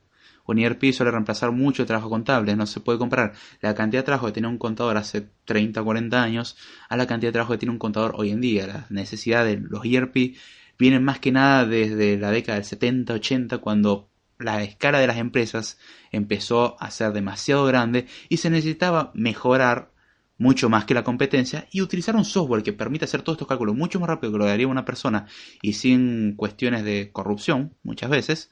Un 0.46 0.58
ERP 0.60 0.92
suele 0.92 1.10
reemplazar 1.10 1.50
mucho 1.50 1.84
trabajo 1.86 2.08
contable. 2.08 2.54
No 2.54 2.66
se 2.66 2.80
puede 2.80 2.98
comparar 2.98 3.32
la 3.60 3.74
cantidad 3.74 4.02
de 4.02 4.06
trabajo 4.06 4.26
que 4.26 4.32
tenía 4.32 4.48
un 4.48 4.58
contador 4.58 4.96
hace 4.96 5.28
30 5.44 5.80
o 5.80 5.84
40 5.84 6.22
años 6.22 6.56
a 6.88 6.96
la 6.96 7.06
cantidad 7.06 7.30
de 7.30 7.32
trabajo 7.32 7.52
que 7.52 7.58
tiene 7.58 7.72
un 7.72 7.78
contador 7.78 8.14
hoy 8.16 8.30
en 8.30 8.40
día. 8.40 8.66
Las 8.66 8.90
necesidades 8.90 9.60
de 9.60 9.68
los 9.68 9.84
ERP 9.84 10.36
vienen 10.78 11.04
más 11.04 11.18
que 11.18 11.32
nada 11.32 11.66
desde 11.66 12.18
la 12.18 12.30
década 12.30 12.58
del 12.58 12.64
70, 12.64 13.14
80, 13.14 13.58
cuando 13.58 14.08
la 14.38 14.62
escala 14.62 14.98
de 14.98 15.06
las 15.06 15.16
empresas 15.16 15.78
empezó 16.12 16.76
a 16.80 16.90
ser 16.90 17.12
demasiado 17.12 17.64
grande 17.64 18.06
y 18.28 18.36
se 18.38 18.50
necesitaba 18.50 19.10
mejorar 19.14 19.90
mucho 20.38 20.68
más 20.68 20.84
que 20.84 20.94
la 20.94 21.04
competencia 21.04 21.66
y 21.70 21.80
utilizar 21.80 22.14
un 22.14 22.24
software 22.24 22.62
que 22.62 22.72
permita 22.72 23.06
hacer 23.06 23.22
todos 23.22 23.36
estos 23.36 23.48
cálculos 23.48 23.74
mucho 23.74 23.98
más 23.98 24.08
rápido 24.08 24.32
que 24.32 24.38
lo 24.38 24.44
haría 24.46 24.68
una 24.68 24.84
persona 24.84 25.26
y 25.62 25.72
sin 25.72 26.34
cuestiones 26.36 26.84
de 26.84 27.10
corrupción 27.10 27.74
muchas 27.82 28.10
veces 28.10 28.50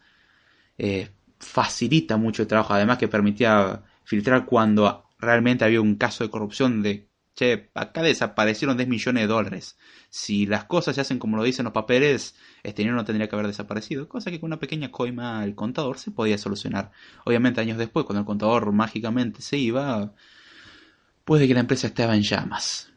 eh, 0.78 1.10
facilita 1.38 2.16
mucho 2.16 2.42
el 2.42 2.48
trabajo, 2.48 2.72
además 2.72 2.98
que 2.98 3.08
permitía 3.08 3.82
filtrar 4.04 4.46
cuando 4.46 5.04
realmente 5.18 5.64
había 5.64 5.80
un 5.80 5.96
caso 5.96 6.24
de 6.24 6.30
corrupción 6.30 6.82
de, 6.82 7.06
che, 7.34 7.70
acá 7.74 8.02
desaparecieron 8.02 8.76
10 8.76 8.88
millones 8.88 9.22
de 9.22 9.26
dólares. 9.26 9.78
Si 10.10 10.46
las 10.46 10.64
cosas 10.64 10.94
se 10.94 11.00
hacen 11.00 11.18
como 11.18 11.36
lo 11.36 11.42
dicen 11.42 11.64
los 11.64 11.72
papeles, 11.72 12.34
este 12.62 12.82
dinero 12.82 12.96
no 12.96 13.04
tendría 13.04 13.28
que 13.28 13.34
haber 13.34 13.48
desaparecido, 13.48 14.08
cosa 14.08 14.30
que 14.30 14.40
con 14.40 14.48
una 14.48 14.58
pequeña 14.58 14.90
coima 14.90 15.40
al 15.40 15.54
contador 15.54 15.98
se 15.98 16.10
podía 16.10 16.38
solucionar. 16.38 16.92
Obviamente 17.24 17.60
años 17.60 17.78
después, 17.78 18.06
cuando 18.06 18.20
el 18.20 18.26
contador 18.26 18.72
mágicamente 18.72 19.42
se 19.42 19.58
iba, 19.58 20.14
puede 21.24 21.48
que 21.48 21.54
la 21.54 21.60
empresa 21.60 21.86
estaba 21.88 22.14
en 22.14 22.22
llamas. 22.22 22.92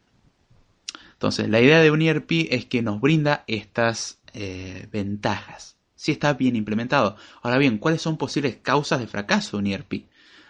Entonces, 1.13 1.50
la 1.50 1.60
idea 1.60 1.82
de 1.82 1.91
un 1.91 2.02
ERP 2.02 2.32
es 2.52 2.65
que 2.65 2.84
nos 2.84 3.02
brinda 3.02 3.43
estas 3.47 4.21
eh, 4.34 4.88
ventajas 4.91 5.78
si 5.97 6.12
está 6.13 6.34
bien 6.34 6.56
implementado. 6.56 7.17
Ahora 7.41 7.58
bien, 7.58 7.80
¿cuáles 7.80 8.02
son 8.02 8.17
posibles 8.17 8.56
causas 8.58 9.00
de 9.00 9.08
fracaso 9.08 9.58
de 9.58 9.63
un 9.63 9.67
ERP? 9.67 10.06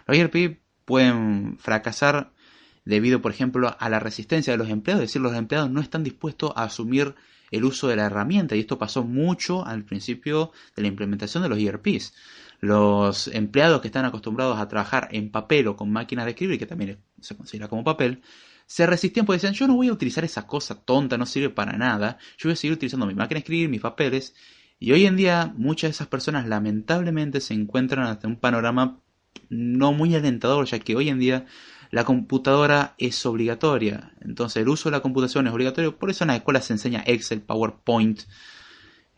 Los 0.06 0.16
ERP 0.16 0.60
pueden 0.84 1.58
fracasar 1.58 2.32
debido, 2.88 3.20
por 3.20 3.32
ejemplo, 3.32 3.76
a 3.78 3.88
la 3.90 4.00
resistencia 4.00 4.50
de 4.50 4.56
los 4.56 4.70
empleados, 4.70 5.04
es 5.04 5.10
decir, 5.10 5.20
los 5.20 5.36
empleados 5.36 5.70
no 5.70 5.82
están 5.82 6.02
dispuestos 6.02 6.52
a 6.56 6.64
asumir 6.64 7.14
el 7.50 7.64
uso 7.64 7.86
de 7.86 7.96
la 7.96 8.06
herramienta 8.06 8.56
y 8.56 8.60
esto 8.60 8.78
pasó 8.78 9.04
mucho 9.04 9.66
al 9.66 9.84
principio 9.84 10.52
de 10.74 10.82
la 10.82 10.88
implementación 10.88 11.42
de 11.42 11.50
los 11.50 11.58
ERPs. 11.58 12.14
Los 12.60 13.28
empleados 13.28 13.82
que 13.82 13.88
están 13.88 14.06
acostumbrados 14.06 14.58
a 14.58 14.68
trabajar 14.68 15.08
en 15.12 15.30
papel 15.30 15.68
o 15.68 15.76
con 15.76 15.92
máquinas 15.92 16.24
de 16.24 16.30
escribir, 16.30 16.58
que 16.58 16.64
también 16.64 16.98
se 17.20 17.36
considera 17.36 17.68
como 17.68 17.84
papel, 17.84 18.22
se 18.64 18.86
resistían 18.86 19.26
porque 19.26 19.36
decían, 19.36 19.52
yo 19.52 19.66
no 19.66 19.76
voy 19.76 19.88
a 19.88 19.92
utilizar 19.92 20.24
esa 20.24 20.46
cosa 20.46 20.74
tonta, 20.74 21.18
no 21.18 21.26
sirve 21.26 21.50
para 21.50 21.76
nada, 21.76 22.16
yo 22.38 22.48
voy 22.48 22.54
a 22.54 22.56
seguir 22.56 22.72
utilizando 22.72 23.04
mi 23.04 23.14
máquina 23.14 23.36
de 23.36 23.40
escribir, 23.40 23.68
mis 23.68 23.82
papeles, 23.82 24.34
y 24.78 24.92
hoy 24.92 25.04
en 25.04 25.16
día 25.16 25.52
muchas 25.58 25.88
de 25.88 25.92
esas 25.92 26.06
personas 26.06 26.46
lamentablemente 26.46 27.42
se 27.42 27.52
encuentran 27.52 28.06
ante 28.06 28.26
un 28.26 28.36
panorama 28.36 29.02
no 29.50 29.92
muy 29.92 30.14
alentador, 30.14 30.66
ya 30.66 30.78
que 30.78 30.96
hoy 30.96 31.10
en 31.10 31.18
día 31.18 31.46
la 31.90 32.04
computadora 32.04 32.94
es 32.98 33.24
obligatoria. 33.26 34.12
Entonces 34.20 34.62
el 34.62 34.68
uso 34.68 34.88
de 34.90 34.96
la 34.96 35.02
computación 35.02 35.46
es 35.46 35.52
obligatorio, 35.52 35.98
por 35.98 36.10
eso 36.10 36.24
en 36.24 36.28
la 36.28 36.36
escuela 36.36 36.60
se 36.60 36.74
enseña 36.74 37.02
Excel, 37.06 37.40
PowerPoint, 37.40 38.22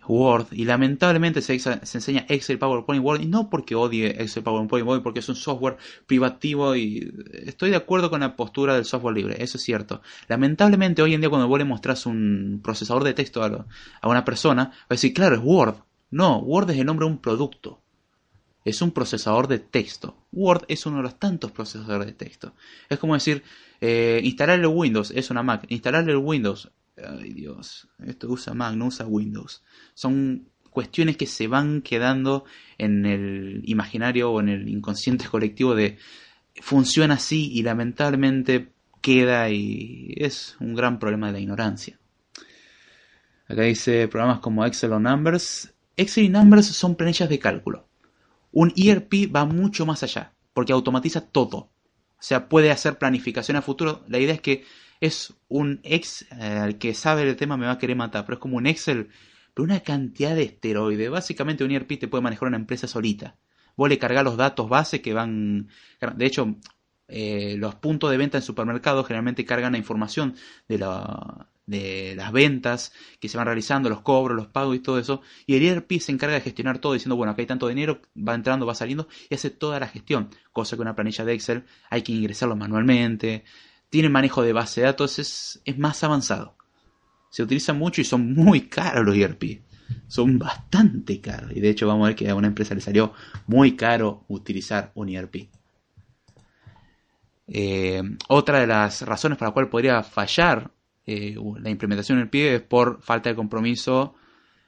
Word 0.06 0.48
y 0.52 0.64
lamentablemente 0.64 1.40
se, 1.40 1.52
enseña 1.54 2.26
Excel, 2.28 2.58
PowerPoint, 2.58 3.04
Word 3.04 3.20
y 3.20 3.26
no 3.26 3.48
porque 3.48 3.74
odie 3.74 4.22
Excel, 4.22 4.42
PowerPoint, 4.42 4.86
Word, 4.86 5.02
porque 5.02 5.20
es 5.20 5.28
un 5.28 5.36
software 5.36 5.76
privativo 6.06 6.74
y 6.74 7.12
estoy 7.44 7.70
de 7.70 7.76
acuerdo 7.76 8.10
con 8.10 8.20
la 8.20 8.34
postura 8.34 8.74
del 8.74 8.84
software 8.84 9.14
libre, 9.14 9.36
eso 9.42 9.56
es 9.56 9.62
cierto. 9.62 10.02
Lamentablemente 10.28 11.02
hoy 11.02 11.14
en 11.14 11.20
día 11.20 11.30
cuando 11.30 11.48
vos 11.48 11.58
le 11.58 11.64
mostrás 11.64 12.06
un 12.06 12.60
procesador 12.62 13.04
de 13.04 13.14
texto 13.14 13.42
a, 13.42 13.66
a 14.00 14.08
una 14.08 14.24
persona, 14.24 14.64
va 14.64 14.86
a 14.88 14.94
decir, 14.94 15.14
claro, 15.14 15.36
es 15.36 15.42
Word. 15.42 15.76
No, 16.10 16.38
Word 16.38 16.70
es 16.70 16.78
el 16.78 16.86
nombre 16.86 17.06
de 17.06 17.12
un 17.12 17.18
producto. 17.18 17.80
Es 18.64 18.82
un 18.82 18.90
procesador 18.90 19.48
de 19.48 19.58
texto. 19.58 20.16
Word 20.32 20.64
es 20.68 20.84
uno 20.86 20.98
de 20.98 21.04
los 21.04 21.18
tantos 21.18 21.50
procesadores 21.50 22.06
de 22.06 22.12
texto. 22.12 22.54
Es 22.88 22.98
como 22.98 23.14
decir, 23.14 23.42
eh, 23.80 24.20
instalarle 24.22 24.66
Windows 24.66 25.12
es 25.14 25.30
una 25.30 25.42
Mac. 25.42 25.64
Instalarle 25.68 26.12
el 26.12 26.18
Windows 26.18 26.70
Ay 27.04 27.32
Dios, 27.32 27.88
esto 28.04 28.28
usa 28.28 28.54
Mac, 28.54 28.74
no 28.74 28.86
usa 28.86 29.06
Windows. 29.06 29.62
Son 29.94 30.48
cuestiones 30.70 31.16
que 31.16 31.26
se 31.26 31.48
van 31.48 31.82
quedando 31.82 32.44
en 32.78 33.06
el 33.06 33.62
imaginario 33.64 34.30
o 34.30 34.40
en 34.40 34.48
el 34.48 34.68
inconsciente 34.68 35.26
colectivo 35.26 35.74
de 35.74 35.98
funciona 36.60 37.14
así 37.14 37.50
y 37.52 37.62
lamentablemente 37.62 38.72
queda 39.00 39.50
y 39.50 40.12
es 40.16 40.56
un 40.60 40.74
gran 40.74 40.98
problema 40.98 41.28
de 41.28 41.32
la 41.34 41.40
ignorancia. 41.40 41.98
Acá 43.48 43.62
dice 43.62 44.06
programas 44.08 44.40
como 44.40 44.64
Excel 44.64 44.92
o 44.92 45.00
Numbers. 45.00 45.74
Excel 45.96 46.24
y 46.24 46.28
Numbers 46.28 46.66
son 46.66 46.94
planillas 46.94 47.28
de 47.28 47.38
cálculo. 47.38 47.88
Un 48.52 48.72
ERP 48.76 49.34
va 49.34 49.44
mucho 49.44 49.86
más 49.86 50.02
allá, 50.02 50.32
porque 50.52 50.72
automatiza 50.72 51.20
todo. 51.20 51.56
O 51.56 52.22
sea, 52.22 52.48
puede 52.48 52.70
hacer 52.70 52.98
planificación 52.98 53.56
a 53.56 53.62
futuro. 53.62 54.04
La 54.08 54.18
idea 54.18 54.34
es 54.34 54.40
que 54.40 54.64
es 55.00 55.34
un 55.48 55.80
ex, 55.82 56.26
eh, 56.38 56.76
que 56.78 56.94
sabe 56.94 57.22
el 57.22 57.36
tema 57.36 57.56
me 57.56 57.66
va 57.66 57.72
a 57.72 57.78
querer 57.78 57.96
matar, 57.96 58.24
pero 58.26 58.34
es 58.34 58.40
como 58.40 58.58
un 58.58 58.66
Excel, 58.66 59.08
pero 59.54 59.64
una 59.64 59.80
cantidad 59.80 60.34
de 60.34 60.42
esteroides. 60.42 61.10
Básicamente 61.10 61.64
un 61.64 61.70
ERP 61.70 61.98
te 61.98 62.08
puede 62.08 62.22
manejar 62.22 62.48
una 62.48 62.58
empresa 62.58 62.86
solita. 62.86 63.36
Vos 63.76 63.88
le 63.88 63.98
cargas 63.98 64.24
los 64.24 64.36
datos 64.36 64.68
base 64.68 65.00
que 65.00 65.14
van... 65.14 65.68
De 66.16 66.26
hecho, 66.26 66.56
eh, 67.08 67.56
los 67.58 67.74
puntos 67.76 68.10
de 68.10 68.18
venta 68.18 68.38
en 68.38 68.42
supermercados 68.42 69.06
generalmente 69.06 69.44
cargan 69.44 69.72
la 69.72 69.78
información 69.78 70.34
de, 70.68 70.78
la, 70.78 71.48
de 71.70 72.14
las 72.16 72.32
ventas 72.32 72.92
que 73.20 73.28
se 73.28 73.36
van 73.36 73.46
realizando, 73.46 73.88
los 73.88 74.00
cobros, 74.00 74.36
los 74.36 74.48
pagos 74.48 74.74
y 74.74 74.80
todo 74.80 74.98
eso. 74.98 75.22
Y 75.46 75.54
el 75.54 75.62
ERP 75.62 75.92
se 76.00 76.10
encarga 76.10 76.34
de 76.34 76.40
gestionar 76.40 76.78
todo 76.78 76.94
diciendo, 76.94 77.16
bueno, 77.16 77.32
acá 77.32 77.42
hay 77.42 77.46
tanto 77.46 77.68
dinero, 77.68 78.02
va 78.16 78.34
entrando, 78.34 78.66
va 78.66 78.74
saliendo 78.74 79.06
y 79.28 79.34
hace 79.34 79.50
toda 79.50 79.78
la 79.78 79.86
gestión. 79.86 80.30
Cosa 80.52 80.76
que 80.76 80.82
una 80.82 80.96
planilla 80.96 81.24
de 81.24 81.32
Excel 81.32 81.64
hay 81.88 82.02
que 82.02 82.12
ingresarlo 82.12 82.56
manualmente, 82.56 83.44
tiene 83.88 84.08
manejo 84.08 84.42
de 84.42 84.52
base 84.52 84.80
de 84.80 84.86
datos, 84.88 85.18
es, 85.20 85.62
es 85.64 85.78
más 85.78 86.02
avanzado. 86.02 86.56
Se 87.30 87.44
utiliza 87.44 87.72
mucho 87.72 88.00
y 88.00 88.04
son 88.04 88.34
muy 88.34 88.62
caros 88.62 89.06
los 89.06 89.16
ERP. 89.16 89.62
Son 90.08 90.38
bastante 90.38 91.20
caros. 91.20 91.52
Y 91.54 91.60
de 91.60 91.70
hecho 91.70 91.86
vamos 91.86 92.04
a 92.04 92.08
ver 92.08 92.16
que 92.16 92.28
a 92.28 92.34
una 92.34 92.48
empresa 92.48 92.74
le 92.74 92.80
salió 92.80 93.12
muy 93.46 93.76
caro 93.76 94.24
utilizar 94.26 94.90
un 94.94 95.08
ERP. 95.08 95.48
Eh, 97.46 98.02
otra 98.28 98.60
de 98.60 98.66
las 98.66 99.02
razones 99.02 99.38
para 99.38 99.50
la 99.50 99.54
cual 99.54 99.68
podría 99.68 100.02
fallar 100.02 100.72
eh, 101.12 101.36
la 101.60 101.70
implementación 101.70 102.18
del 102.18 102.24
ERP 102.26 102.34
es 102.34 102.62
por 102.62 103.02
falta 103.02 103.30
de 103.30 103.36
compromiso 103.36 104.14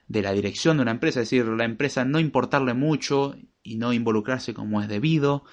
de 0.09 0.23
la 0.23 0.33
dirección 0.33 0.77
de 0.77 0.83
una 0.83 0.91
empresa, 0.91 1.21
es 1.21 1.31
decir, 1.31 1.47
la 1.47 1.65
empresa 1.65 2.05
no 2.05 2.19
importarle 2.19 2.75
mucho 2.75 3.37
y 3.63 3.77
no 3.77 3.93
involucrarse 3.93 4.53
como 4.53 4.83
es 4.83 4.89
debido, 4.89 5.45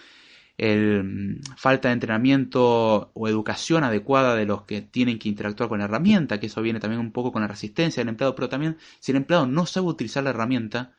el, 0.57 1.03
mm, 1.03 1.41
falta 1.57 1.89
de 1.89 1.93
entrenamiento 1.93 3.11
o 3.13 3.27
educación 3.27 3.83
adecuada 3.83 4.35
de 4.35 4.45
los 4.45 4.63
que 4.63 4.81
tienen 4.81 5.19
que 5.19 5.29
interactuar 5.29 5.69
con 5.69 5.79
la 5.79 5.85
herramienta, 5.85 6.39
que 6.39 6.47
eso 6.47 6.61
viene 6.61 6.79
también 6.79 6.99
un 6.99 7.11
poco 7.11 7.31
con 7.31 7.43
la 7.43 7.47
resistencia 7.47 8.01
del 8.01 8.09
empleado, 8.09 8.35
pero 8.35 8.49
también 8.49 8.77
si 8.99 9.11
el 9.11 9.17
empleado 9.17 9.45
no 9.45 9.65
sabe 9.65 9.87
utilizar 9.87 10.23
la 10.23 10.31
herramienta, 10.31 10.95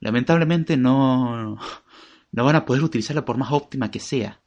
lamentablemente 0.00 0.76
no, 0.76 1.58
no 2.32 2.44
van 2.44 2.56
a 2.56 2.64
poder 2.66 2.82
utilizarla 2.82 3.24
por 3.24 3.38
más 3.38 3.52
óptima 3.52 3.90
que 3.90 4.00
sea. 4.00 4.39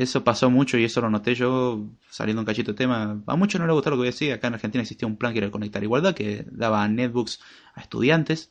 Eso 0.00 0.24
pasó 0.24 0.50
mucho 0.50 0.78
y 0.78 0.84
eso 0.84 1.00
lo 1.00 1.10
noté 1.10 1.34
yo 1.34 1.84
saliendo 2.08 2.40
un 2.40 2.46
cachito 2.46 2.72
de 2.72 2.78
tema. 2.78 3.22
A 3.26 3.36
muchos 3.36 3.60
no 3.60 3.66
les 3.66 3.74
gustó 3.74 3.90
lo 3.90 3.98
que 3.98 4.06
decía. 4.06 4.34
Acá 4.36 4.48
en 4.48 4.54
Argentina 4.54 4.82
existía 4.82 5.06
un 5.06 5.16
plan 5.16 5.32
que 5.32 5.40
era 5.40 5.50
Conectar 5.50 5.82
Igualdad 5.82 6.14
que 6.14 6.46
daba 6.50 6.86
netbooks 6.88 7.40
a 7.74 7.82
estudiantes 7.82 8.50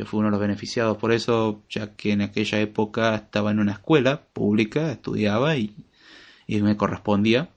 yo 0.00 0.06
fui 0.06 0.20
uno 0.20 0.28
de 0.28 0.30
los 0.30 0.40
beneficiados 0.40 0.96
por 0.96 1.12
eso, 1.12 1.62
ya 1.68 1.94
que 1.94 2.12
en 2.12 2.22
aquella 2.22 2.58
época 2.58 3.14
estaba 3.14 3.50
en 3.50 3.58
una 3.58 3.72
escuela 3.72 4.22
pública, 4.32 4.90
estudiaba 4.90 5.56
y, 5.56 5.76
me 6.48 6.74
correspondía. 6.78 7.50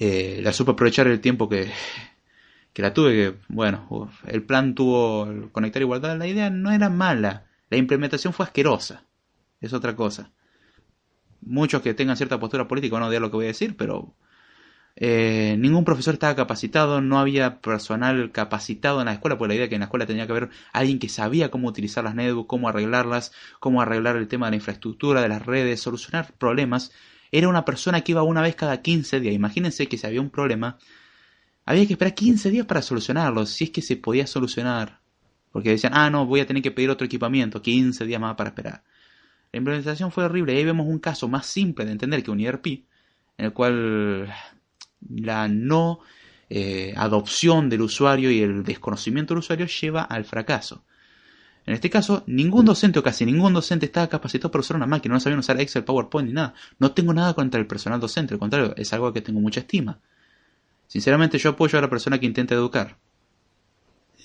Eh, 0.00 0.40
la 0.42 0.52
supe 0.52 0.72
aprovechar 0.72 1.06
el 1.06 1.20
tiempo 1.20 1.48
que, 1.48 1.70
que 2.72 2.82
la 2.82 2.92
tuve, 2.92 3.12
que 3.12 3.34
bueno, 3.46 4.10
el 4.26 4.42
plan 4.42 4.74
tuvo 4.74 5.52
conectar 5.52 5.80
igualdad, 5.82 6.18
la 6.18 6.26
idea 6.26 6.50
no 6.50 6.72
era 6.72 6.90
mala, 6.90 7.46
la 7.70 7.76
implementación 7.76 8.32
fue 8.32 8.46
asquerosa, 8.46 9.04
es 9.60 9.72
otra 9.72 9.94
cosa. 9.94 10.32
Muchos 11.40 11.82
que 11.82 11.94
tengan 11.94 12.16
cierta 12.16 12.40
postura 12.40 12.68
política 12.68 12.94
van 12.94 13.04
a 13.04 13.06
odiar 13.06 13.22
lo 13.22 13.30
que 13.30 13.36
voy 13.36 13.44
a 13.46 13.48
decir, 13.48 13.76
pero 13.76 14.14
eh, 14.98 15.56
ningún 15.58 15.84
profesor 15.84 16.14
estaba 16.14 16.34
capacitado, 16.34 17.02
no 17.02 17.18
había 17.18 17.60
personal 17.60 18.32
capacitado 18.32 19.00
en 19.00 19.06
la 19.06 19.12
escuela, 19.12 19.36
porque 19.36 19.48
la 19.48 19.54
idea 19.54 19.64
es 19.64 19.68
que 19.68 19.74
en 19.74 19.80
la 19.80 19.86
escuela 19.86 20.06
tenía 20.06 20.26
que 20.26 20.32
haber 20.32 20.48
alguien 20.72 20.98
que 20.98 21.10
sabía 21.10 21.50
cómo 21.50 21.68
utilizar 21.68 22.02
las 22.02 22.14
netbooks, 22.14 22.48
cómo 22.48 22.68
arreglarlas, 22.68 23.32
cómo 23.60 23.82
arreglar 23.82 24.16
el 24.16 24.26
tema 24.26 24.46
de 24.46 24.52
la 24.52 24.56
infraestructura, 24.56 25.20
de 25.20 25.28
las 25.28 25.44
redes, 25.44 25.82
solucionar 25.82 26.32
problemas. 26.38 26.92
Era 27.30 27.48
una 27.48 27.66
persona 27.66 28.00
que 28.00 28.12
iba 28.12 28.22
una 28.22 28.40
vez 28.40 28.56
cada 28.56 28.80
15 28.80 29.20
días. 29.20 29.34
Imagínense 29.34 29.86
que 29.86 29.98
si 29.98 30.06
había 30.06 30.22
un 30.22 30.30
problema, 30.30 30.78
había 31.66 31.86
que 31.86 31.92
esperar 31.92 32.14
15 32.14 32.50
días 32.50 32.66
para 32.66 32.80
solucionarlo, 32.80 33.44
si 33.44 33.64
es 33.64 33.70
que 33.70 33.82
se 33.82 33.96
podía 33.96 34.26
solucionar. 34.26 35.00
Porque 35.52 35.70
decían, 35.70 35.92
ah, 35.94 36.08
no, 36.08 36.24
voy 36.24 36.40
a 36.40 36.46
tener 36.46 36.62
que 36.62 36.70
pedir 36.70 36.88
otro 36.88 37.04
equipamiento, 37.04 37.60
15 37.60 38.06
días 38.06 38.20
más 38.20 38.34
para 38.36 38.50
esperar. 38.50 38.82
La 39.52 39.58
implementación 39.58 40.12
fue 40.12 40.24
horrible. 40.24 40.54
Y 40.54 40.58
ahí 40.58 40.64
vemos 40.64 40.86
un 40.86 40.98
caso 40.98 41.28
más 41.28 41.46
simple 41.46 41.84
de 41.84 41.92
entender 41.92 42.22
que 42.22 42.30
un 42.30 42.40
ERP, 42.40 42.66
en 42.66 43.46
el 43.46 43.52
cual 43.52 44.32
la 45.08 45.48
no 45.48 46.00
eh, 46.48 46.94
adopción 46.96 47.68
del 47.68 47.82
usuario 47.82 48.30
y 48.30 48.40
el 48.40 48.62
desconocimiento 48.64 49.34
del 49.34 49.40
usuario 49.40 49.66
lleva 49.66 50.02
al 50.02 50.24
fracaso. 50.24 50.84
En 51.66 51.74
este 51.74 51.90
caso, 51.90 52.22
ningún 52.28 52.64
docente 52.64 53.00
o 53.00 53.02
casi 53.02 53.26
ningún 53.26 53.52
docente 53.52 53.86
estaba 53.86 54.06
capacitado 54.06 54.52
para 54.52 54.60
usar 54.60 54.76
una 54.76 54.86
máquina, 54.86 55.14
no 55.14 55.20
sabían 55.20 55.40
usar 55.40 55.60
Excel, 55.60 55.82
PowerPoint 55.82 56.28
ni 56.28 56.34
nada. 56.34 56.54
No 56.78 56.92
tengo 56.92 57.12
nada 57.12 57.34
contra 57.34 57.58
el 57.60 57.66
personal 57.66 57.98
docente, 57.98 58.34
al 58.34 58.40
contrario, 58.40 58.72
es 58.76 58.92
algo 58.92 59.12
que 59.12 59.20
tengo 59.20 59.40
mucha 59.40 59.60
estima. 59.60 59.98
Sinceramente 60.86 61.38
yo 61.38 61.50
apoyo 61.50 61.76
a 61.78 61.82
la 61.82 61.90
persona 61.90 62.20
que 62.20 62.26
intenta 62.26 62.54
educar. 62.54 62.98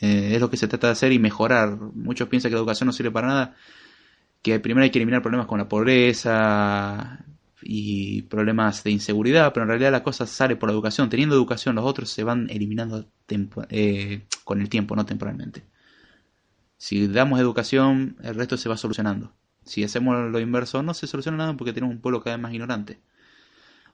Eh, 0.02 0.32
es 0.36 0.40
lo 0.40 0.52
que 0.52 0.58
se 0.58 0.68
trata 0.68 0.88
de 0.88 0.94
hacer 0.94 1.12
y 1.12 1.18
mejorar. 1.18 1.78
Muchos 1.96 2.28
piensan 2.28 2.50
que 2.50 2.56
la 2.56 2.60
educación 2.60 2.86
no 2.86 2.94
sirve 2.94 3.10
para 3.10 3.28
nada, 3.28 3.56
que 4.42 4.60
primero 4.60 4.84
hay 4.84 4.92
que 4.92 5.00
eliminar 5.00 5.22
problemas 5.22 5.48
con 5.48 5.60
la 5.60 5.70
pobreza, 5.70 7.26
y 7.64 8.24
problemas 8.24 8.84
de 8.84 8.92
inseguridad, 8.92 9.54
pero 9.54 9.64
en 9.64 9.70
realidad 9.70 9.92
la 9.92 10.04
cosa 10.04 10.26
sale 10.26 10.56
por 10.56 10.70
la 10.70 10.74
educación. 10.74 11.10
Teniendo 11.10 11.36
educación, 11.36 11.76
los 11.76 11.86
otros 11.86 12.10
se 12.10 12.24
van 12.24 12.50
eliminando 12.50 13.06
eh, 13.70 14.26
con 14.44 14.62
el 14.62 14.70
tiempo, 14.70 14.96
no 14.96 15.06
temporalmente. 15.06 15.64
Si 16.78 17.08
damos 17.08 17.40
educación, 17.40 18.18
el 18.24 18.36
resto 18.36 18.58
se 18.58 18.70
va 18.70 18.78
solucionando. 18.78 19.34
Si 19.64 19.84
hacemos 19.84 20.32
lo 20.32 20.40
inverso, 20.40 20.82
no 20.82 20.94
se 20.94 21.06
soluciona 21.06 21.38
nada 21.38 21.56
porque 21.56 21.74
tenemos 21.74 21.96
un 21.96 22.02
pueblo 22.02 22.22
cada 22.24 22.36
vez 22.38 22.42
más 22.42 22.54
ignorante. 22.54 23.00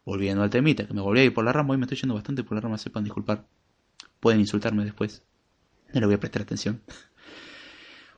Volviendo 0.06 0.42
al 0.42 0.50
temita, 0.50 0.88
que 0.88 0.94
me 0.94 1.02
volví 1.02 1.20
a 1.20 1.24
ir 1.26 1.34
por 1.34 1.44
la 1.44 1.52
rama, 1.52 1.72
hoy 1.72 1.78
me 1.78 1.84
estoy 1.84 1.98
yendo 1.98 2.16
bastante 2.16 2.44
por 2.44 2.56
la 2.56 2.62
rama, 2.62 2.78
sepan 2.78 3.04
disculpar. 3.04 3.46
Pueden 4.22 4.40
insultarme 4.40 4.86
después. 4.86 5.24
No 5.94 6.00
le 6.00 6.06
voy 6.06 6.16
a 6.16 6.20
prestar 6.20 6.44
atención. 6.44 6.82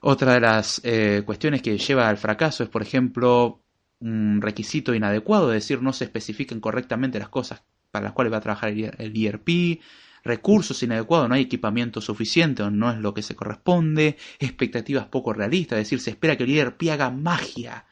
Otra 0.01 0.33
de 0.33 0.39
las 0.39 0.81
eh, 0.83 1.23
cuestiones 1.25 1.61
que 1.61 1.77
lleva 1.77 2.07
al 2.07 2.17
fracaso 2.17 2.63
es, 2.63 2.69
por 2.69 2.81
ejemplo, 2.81 3.61
un 3.99 4.41
requisito 4.41 4.93
inadecuado, 4.93 5.51
es 5.51 5.63
decir, 5.63 5.81
no 5.81 5.91
se 5.91 6.05
especifican 6.05 6.61
correctamente 6.61 7.19
las 7.19 7.29
cosas 7.29 7.63
para 7.91 8.05
las 8.05 8.13
cuales 8.13 8.31
va 8.31 8.37
a 8.37 8.41
trabajar 8.41 8.69
el 8.69 9.25
ERP, 9.25 9.81
recursos 10.23 10.81
inadecuados, 10.83 11.27
no 11.27 11.35
hay 11.35 11.41
equipamiento 11.41 12.01
suficiente 12.01 12.63
o 12.63 12.69
no 12.69 12.91
es 12.91 12.99
lo 12.99 13.13
que 13.13 13.23
se 13.23 13.35
corresponde, 13.35 14.17
expectativas 14.39 15.07
poco 15.07 15.33
realistas, 15.33 15.79
es 15.79 15.85
decir, 15.85 15.99
se 15.99 16.11
espera 16.11 16.37
que 16.37 16.43
el 16.43 16.57
ERP 16.57 16.83
haga 16.91 17.09
magia 17.09 17.85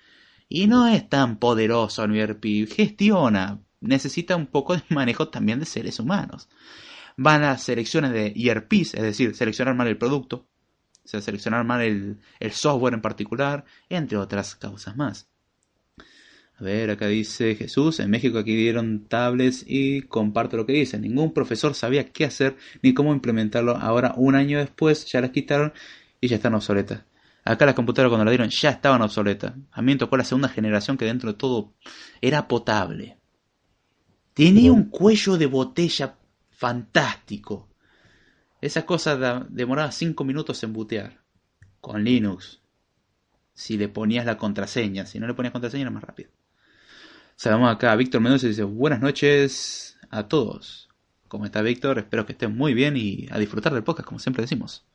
y 0.47 0.67
no 0.67 0.87
es 0.87 1.09
tan 1.09 1.37
poderoso 1.37 2.03
el 2.03 2.15
ERP, 2.15 2.67
gestiona, 2.69 3.59
necesita 3.81 4.35
un 4.35 4.47
poco 4.47 4.75
de 4.75 4.83
manejo 4.89 5.29
también 5.29 5.59
de 5.59 5.65
seres 5.65 5.99
humanos. 5.99 6.47
Van 7.17 7.43
a 7.43 7.57
selecciones 7.57 8.11
de 8.11 8.33
ERPs, 8.35 8.93
es 8.93 9.01
decir, 9.01 9.35
seleccionar 9.35 9.75
mal 9.75 9.87
el 9.87 9.97
producto, 9.97 10.47
o 11.07 11.09
sea, 11.09 11.21
seleccionar 11.21 11.63
mal 11.63 11.81
el 11.81 12.51
software 12.51 12.93
en 12.93 13.01
particular, 13.01 13.63
entre 13.87 14.17
otras 14.17 14.55
causas 14.55 14.97
más. 14.97 15.29
A 16.59 16.63
ver, 16.63 16.89
acá 16.89 17.07
dice 17.07 17.55
Jesús, 17.55 18.01
en 18.01 18.09
México 18.09 18.39
aquí 18.39 18.53
dieron 18.53 19.05
tablets 19.07 19.63
y 19.65 20.01
comparto 20.01 20.57
lo 20.57 20.65
que 20.65 20.73
dice. 20.73 20.99
Ningún 20.99 21.31
profesor 21.31 21.73
sabía 21.75 22.11
qué 22.11 22.25
hacer 22.25 22.57
ni 22.81 22.93
cómo 22.93 23.13
implementarlo. 23.13 23.77
Ahora, 23.77 24.13
un 24.17 24.35
año 24.35 24.57
después, 24.57 25.05
ya 25.05 25.21
las 25.21 25.29
quitaron 25.29 25.71
y 26.19 26.27
ya 26.27 26.35
están 26.35 26.55
obsoletas. 26.55 27.03
Acá 27.45 27.65
las 27.65 27.75
computadoras 27.75 28.09
cuando 28.09 28.25
las 28.25 28.31
dieron 28.31 28.49
ya 28.49 28.71
estaban 28.71 29.01
obsoletas. 29.01 29.53
A 29.71 29.81
mí 29.81 29.93
me 29.93 29.97
tocó 29.97 30.17
la 30.17 30.25
segunda 30.25 30.49
generación 30.49 30.97
que 30.97 31.05
dentro 31.05 31.31
de 31.31 31.37
todo 31.37 31.73
era 32.19 32.49
potable. 32.49 33.17
Tenía 34.33 34.73
un 34.73 34.89
cuello 34.89 35.37
de 35.37 35.45
botella 35.45 36.17
fantástico. 36.49 37.66
Esa 38.61 38.85
cosa 38.85 39.45
demoraba 39.49 39.91
5 39.91 40.23
minutos 40.23 40.63
en 40.63 40.73
bootear. 40.73 41.21
Con 41.81 42.03
Linux. 42.03 42.61
Si 43.53 43.77
le 43.77 43.87
ponías 43.87 44.25
la 44.25 44.37
contraseña. 44.37 45.05
Si 45.05 45.19
no 45.19 45.27
le 45.27 45.33
ponías 45.33 45.51
contraseña 45.51 45.83
era 45.83 45.91
más 45.91 46.03
rápido. 46.03 46.31
Saludamos 47.35 47.75
acá 47.75 47.91
a 47.91 47.95
Víctor 47.95 48.21
Mendoza 48.21 48.47
y 48.47 48.49
dice 48.49 48.63
buenas 48.63 48.99
noches 48.99 49.97
a 50.09 50.27
todos. 50.27 50.89
¿Cómo 51.27 51.45
está 51.45 51.61
Víctor? 51.61 51.99
Espero 51.99 52.25
que 52.25 52.31
estén 52.31 52.57
muy 52.57 52.73
bien 52.73 52.97
y 52.97 53.27
a 53.29 53.37
disfrutar 53.37 53.73
del 53.73 53.83
podcast, 53.83 54.07
como 54.07 54.19
siempre 54.19 54.41
decimos. 54.41 54.85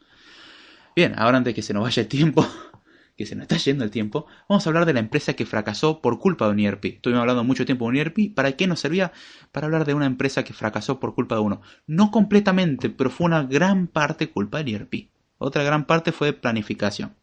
Bien, 0.96 1.14
ahora 1.16 1.38
antes 1.38 1.54
que 1.54 1.62
se 1.62 1.72
nos 1.72 1.84
vaya 1.84 2.02
el 2.02 2.08
tiempo, 2.08 2.44
que 3.22 3.26
se 3.26 3.36
nos 3.36 3.42
está 3.44 3.56
yendo 3.56 3.84
el 3.84 3.92
tiempo, 3.92 4.26
vamos 4.48 4.66
a 4.66 4.70
hablar 4.70 4.84
de 4.84 4.94
la 4.94 4.98
empresa 4.98 5.34
que 5.34 5.46
fracasó 5.46 6.00
por 6.00 6.18
culpa 6.18 6.46
de 6.46 6.52
un 6.52 6.58
ERP. 6.58 6.84
Estuvimos 6.86 7.20
hablando 7.20 7.44
mucho 7.44 7.64
tiempo 7.64 7.84
de 7.84 7.90
un 7.90 7.96
ERP. 7.98 8.34
¿Para 8.34 8.50
qué 8.52 8.66
nos 8.66 8.80
servía? 8.80 9.12
Para 9.52 9.66
hablar 9.66 9.84
de 9.84 9.94
una 9.94 10.06
empresa 10.06 10.42
que 10.42 10.52
fracasó 10.52 10.98
por 10.98 11.14
culpa 11.14 11.36
de 11.36 11.42
uno. 11.42 11.62
No 11.86 12.10
completamente, 12.10 12.90
pero 12.90 13.10
fue 13.10 13.26
una 13.26 13.44
gran 13.44 13.86
parte 13.86 14.30
culpa 14.30 14.58
del 14.58 14.74
ERP. 14.74 15.08
Otra 15.38 15.62
gran 15.62 15.84
parte 15.84 16.10
fue 16.10 16.32
planificación. 16.32 17.14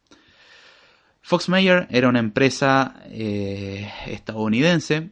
Fox 1.22 1.50
Mayer 1.50 1.86
era 1.90 2.08
una 2.08 2.20
empresa 2.20 2.96
eh, 3.08 3.92
estadounidense, 4.08 5.12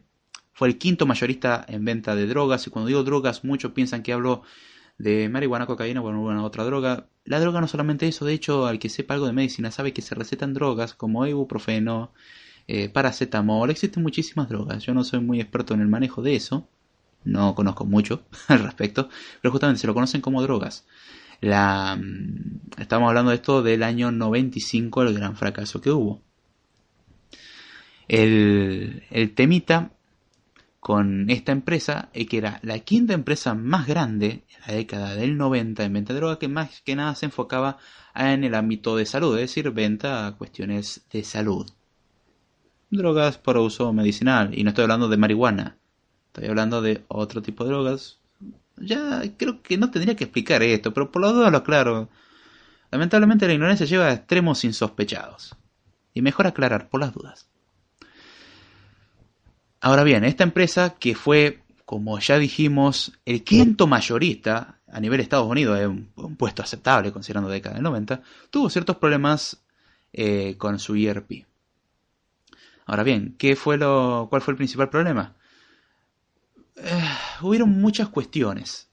fue 0.54 0.68
el 0.68 0.78
quinto 0.78 1.04
mayorista 1.04 1.66
en 1.68 1.84
venta 1.84 2.16
de 2.16 2.26
drogas, 2.26 2.66
y 2.66 2.70
cuando 2.70 2.88
digo 2.88 3.04
drogas 3.04 3.44
muchos 3.44 3.72
piensan 3.72 4.02
que 4.02 4.14
hablo 4.14 4.42
de 4.98 5.28
marihuana, 5.28 5.66
cocaína 5.66 6.00
o 6.00 6.08
alguna 6.08 6.44
otra 6.44 6.64
droga. 6.64 7.08
La 7.24 7.40
droga 7.40 7.60
no 7.60 7.68
solamente 7.68 8.08
eso, 8.08 8.24
de 8.24 8.34
hecho, 8.34 8.66
al 8.66 8.78
que 8.78 8.88
sepa 8.88 9.14
algo 9.14 9.26
de 9.26 9.32
medicina 9.32 9.70
sabe 9.70 9.92
que 9.92 10.02
se 10.02 10.14
recetan 10.14 10.54
drogas 10.54 10.94
como 10.94 11.26
ibuprofeno, 11.26 12.12
eh, 12.66 12.88
paracetamol, 12.88 13.70
existen 13.70 14.02
muchísimas 14.02 14.48
drogas. 14.48 14.84
Yo 14.84 14.94
no 14.94 15.04
soy 15.04 15.20
muy 15.20 15.40
experto 15.40 15.74
en 15.74 15.80
el 15.80 15.88
manejo 15.88 16.22
de 16.22 16.36
eso, 16.36 16.68
no 17.24 17.54
conozco 17.54 17.84
mucho 17.84 18.24
al 18.48 18.60
respecto, 18.60 19.08
pero 19.40 19.52
justamente 19.52 19.80
se 19.80 19.86
lo 19.86 19.94
conocen 19.94 20.20
como 20.20 20.42
drogas. 20.42 20.86
La, 21.40 21.96
mm, 21.96 22.80
estamos 22.80 23.08
hablando 23.08 23.30
de 23.30 23.36
esto 23.36 23.62
del 23.62 23.82
año 23.84 24.10
95, 24.12 25.02
el 25.02 25.14
gran 25.14 25.36
fracaso 25.36 25.80
que 25.80 25.90
hubo. 25.90 26.22
El, 28.08 29.04
el 29.10 29.34
temita 29.34 29.92
con 30.80 31.28
esta 31.30 31.52
empresa, 31.52 32.08
eh, 32.12 32.26
que 32.26 32.38
era 32.38 32.60
la 32.62 32.78
quinta 32.80 33.12
empresa 33.12 33.54
más 33.54 33.86
grande 33.86 34.44
en 34.48 34.60
la 34.66 34.74
década 34.74 35.14
del 35.14 35.36
90 35.36 35.84
en 35.84 35.92
venta 35.92 36.12
de 36.12 36.20
droga, 36.20 36.38
que 36.38 36.48
más 36.48 36.82
que 36.82 36.96
nada 36.96 37.14
se 37.14 37.26
enfocaba 37.26 37.78
en 38.14 38.44
el 38.44 38.54
ámbito 38.54 38.96
de 38.96 39.06
salud, 39.06 39.34
es 39.36 39.42
decir, 39.42 39.70
venta 39.70 40.26
a 40.26 40.36
cuestiones 40.36 41.06
de 41.10 41.24
salud. 41.24 41.68
Drogas 42.90 43.38
por 43.38 43.58
uso 43.58 43.92
medicinal, 43.92 44.56
y 44.56 44.64
no 44.64 44.70
estoy 44.70 44.84
hablando 44.84 45.08
de 45.08 45.16
marihuana, 45.16 45.78
estoy 46.28 46.48
hablando 46.48 46.80
de 46.80 47.04
otro 47.08 47.42
tipo 47.42 47.64
de 47.64 47.70
drogas. 47.70 48.20
Ya 48.76 49.22
creo 49.36 49.60
que 49.60 49.76
no 49.76 49.90
tendría 49.90 50.14
que 50.14 50.24
explicar 50.24 50.62
esto, 50.62 50.94
pero 50.94 51.10
por 51.10 51.22
la 51.22 51.32
duda 51.32 51.50
lo 51.50 51.58
aclaro. 51.58 52.08
Lamentablemente 52.90 53.46
la 53.46 53.54
ignorancia 53.54 53.86
lleva 53.86 54.06
a 54.06 54.12
extremos 54.12 54.64
insospechados. 54.64 55.56
Y 56.14 56.22
mejor 56.22 56.46
aclarar 56.46 56.88
por 56.88 57.00
las 57.00 57.12
dudas. 57.12 57.47
Ahora 59.80 60.04
bien, 60.04 60.24
esta 60.24 60.44
empresa 60.44 60.96
que 60.98 61.14
fue, 61.14 61.62
como 61.84 62.18
ya 62.18 62.38
dijimos, 62.38 63.12
el 63.24 63.44
quinto 63.44 63.86
mayorista 63.86 64.78
a 64.90 65.00
nivel 65.00 65.18
de 65.18 65.22
Estados 65.22 65.48
Unidos, 65.48 65.78
es 65.78 65.86
un, 65.86 66.36
puesto 66.36 66.62
aceptable 66.62 67.12
considerando 67.12 67.50
década 67.50 67.74
del 67.74 67.84
90, 67.84 68.22
tuvo 68.50 68.70
ciertos 68.70 68.96
problemas 68.96 69.62
eh, 70.12 70.56
con 70.56 70.78
su 70.78 70.96
ERP. 70.96 71.44
Ahora 72.86 73.02
bien, 73.02 73.36
¿qué 73.38 73.54
fue 73.54 73.76
lo, 73.76 74.26
¿cuál 74.30 74.42
fue 74.42 74.52
el 74.52 74.56
principal 74.56 74.88
problema? 74.88 75.36
Eh, 76.76 77.02
hubieron 77.42 77.70
muchas 77.70 78.08
cuestiones. 78.08 78.88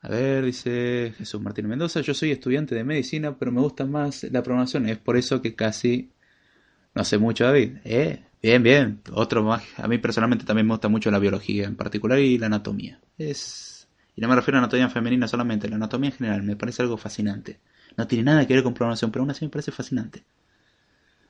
A 0.00 0.08
ver, 0.08 0.44
dice 0.44 1.12
Jesús 1.18 1.40
Martín 1.40 1.68
Mendoza, 1.68 2.00
yo 2.00 2.14
soy 2.14 2.30
estudiante 2.30 2.74
de 2.74 2.84
medicina, 2.84 3.36
pero 3.36 3.52
me 3.52 3.60
gusta 3.60 3.84
más 3.84 4.24
la 4.24 4.42
programación. 4.42 4.88
Es 4.88 4.96
por 4.96 5.16
eso 5.16 5.42
que 5.42 5.54
casi 5.54 6.12
no 6.94 7.04
sé 7.04 7.18
mucho, 7.18 7.44
David. 7.44 7.78
Eh, 7.84 8.22
Bien, 8.40 8.62
bien. 8.62 9.02
Otro 9.12 9.42
más. 9.42 9.64
A 9.76 9.88
mí 9.88 9.98
personalmente 9.98 10.44
también 10.44 10.66
me 10.66 10.74
gusta 10.74 10.88
mucho 10.88 11.10
la 11.10 11.18
biología 11.18 11.64
en 11.66 11.76
particular 11.76 12.18
y 12.20 12.38
la 12.38 12.46
anatomía. 12.46 13.00
Es. 13.16 13.88
Y 14.14 14.20
no 14.20 14.28
me 14.28 14.36
refiero 14.36 14.58
a 14.58 14.60
anatomía 14.60 14.88
femenina 14.88 15.26
solamente, 15.28 15.68
la 15.68 15.76
anatomía 15.76 16.10
en 16.10 16.16
general 16.16 16.42
me 16.42 16.56
parece 16.56 16.82
algo 16.82 16.96
fascinante. 16.96 17.60
No 17.96 18.06
tiene 18.06 18.24
nada 18.24 18.46
que 18.46 18.54
ver 18.54 18.62
con 18.62 18.74
programación, 18.74 19.10
pero 19.10 19.22
aún 19.22 19.30
así 19.30 19.44
me 19.44 19.50
parece 19.50 19.72
fascinante. 19.72 20.24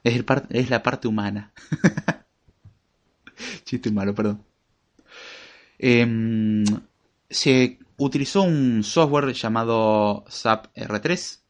Es, 0.04 0.14
el 0.16 0.24
es 0.50 0.70
la 0.70 0.82
parte 0.82 1.08
humana. 1.08 1.52
Chiste 3.64 3.90
malo, 3.90 4.14
perdón. 4.14 4.44
Em, 5.78 6.64
se 7.30 7.78
utilizó 7.96 8.42
un 8.42 8.82
software 8.82 9.32
llamado 9.32 10.24
SAP 10.28 10.74
R3, 10.74 11.40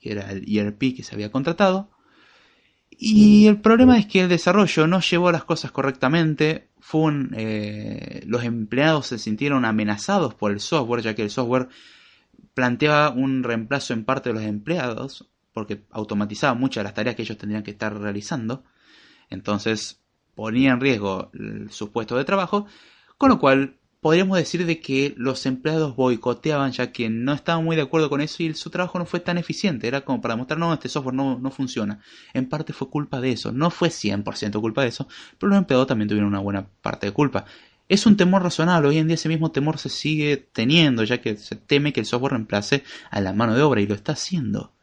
que 0.00 0.12
era 0.12 0.30
el 0.30 0.44
ERP 0.46 0.96
que 0.96 1.02
se 1.02 1.14
había 1.14 1.30
contratado, 1.30 1.90
y 2.98 3.46
el 3.46 3.60
problema 3.60 3.98
es 3.98 4.06
que 4.06 4.20
el 4.20 4.28
desarrollo 4.28 4.86
no 4.86 5.00
llevó 5.00 5.32
las 5.32 5.44
cosas 5.44 5.70
correctamente. 5.70 6.68
Fue 6.80 7.12
eh, 7.36 8.22
los 8.26 8.44
empleados 8.44 9.06
se 9.06 9.18
sintieron 9.18 9.64
amenazados 9.64 10.34
por 10.34 10.52
el 10.52 10.60
software, 10.60 11.02
ya 11.02 11.14
que 11.14 11.22
el 11.22 11.30
software 11.30 11.68
planteaba 12.54 13.10
un 13.10 13.42
reemplazo 13.42 13.92
en 13.94 14.04
parte 14.04 14.30
de 14.30 14.34
los 14.34 14.44
empleados, 14.44 15.28
porque 15.52 15.82
automatizaba 15.90 16.54
muchas 16.54 16.82
de 16.82 16.84
las 16.84 16.94
tareas 16.94 17.16
que 17.16 17.22
ellos 17.22 17.38
tendrían 17.38 17.62
que 17.62 17.72
estar 17.72 17.98
realizando. 17.98 18.64
Entonces 19.30 20.00
ponía 20.34 20.72
en 20.72 20.80
riesgo 20.80 21.30
su 21.70 21.90
puesto 21.92 22.16
de 22.16 22.24
trabajo, 22.24 22.66
con 23.18 23.30
lo 23.30 23.38
cual 23.38 23.78
podríamos 24.04 24.36
decir 24.36 24.66
de 24.66 24.80
que 24.80 25.14
los 25.16 25.46
empleados 25.46 25.96
boicoteaban 25.96 26.72
ya 26.72 26.92
que 26.92 27.08
no 27.08 27.32
estaban 27.32 27.64
muy 27.64 27.74
de 27.74 27.80
acuerdo 27.80 28.10
con 28.10 28.20
eso 28.20 28.42
y 28.42 28.52
su 28.52 28.68
trabajo 28.68 28.98
no 28.98 29.06
fue 29.06 29.18
tan 29.18 29.38
eficiente. 29.38 29.88
Era 29.88 30.02
como 30.02 30.20
para 30.20 30.36
mostrar, 30.36 30.58
no, 30.58 30.74
este 30.74 30.90
software 30.90 31.14
no, 31.14 31.38
no 31.38 31.50
funciona. 31.50 32.00
En 32.34 32.46
parte 32.46 32.74
fue 32.74 32.90
culpa 32.90 33.18
de 33.22 33.32
eso. 33.32 33.50
No 33.50 33.70
fue 33.70 33.88
100% 33.88 34.60
culpa 34.60 34.82
de 34.82 34.88
eso, 34.88 35.08
pero 35.38 35.48
los 35.48 35.58
empleados 35.58 35.86
también 35.86 36.06
tuvieron 36.06 36.28
una 36.28 36.40
buena 36.40 36.66
parte 36.82 37.06
de 37.06 37.12
culpa. 37.12 37.46
Es 37.88 38.04
un 38.04 38.18
temor 38.18 38.42
razonable. 38.42 38.88
Hoy 38.88 38.98
en 38.98 39.06
día 39.06 39.14
ese 39.14 39.30
mismo 39.30 39.52
temor 39.52 39.78
se 39.78 39.88
sigue 39.88 40.36
teniendo, 40.36 41.02
ya 41.04 41.22
que 41.22 41.38
se 41.38 41.56
teme 41.56 41.94
que 41.94 42.00
el 42.00 42.06
software 42.06 42.32
reemplace 42.32 42.84
a 43.10 43.22
la 43.22 43.32
mano 43.32 43.54
de 43.54 43.62
obra 43.62 43.80
y 43.80 43.86
lo 43.86 43.94
está 43.94 44.12
haciendo. 44.12 44.74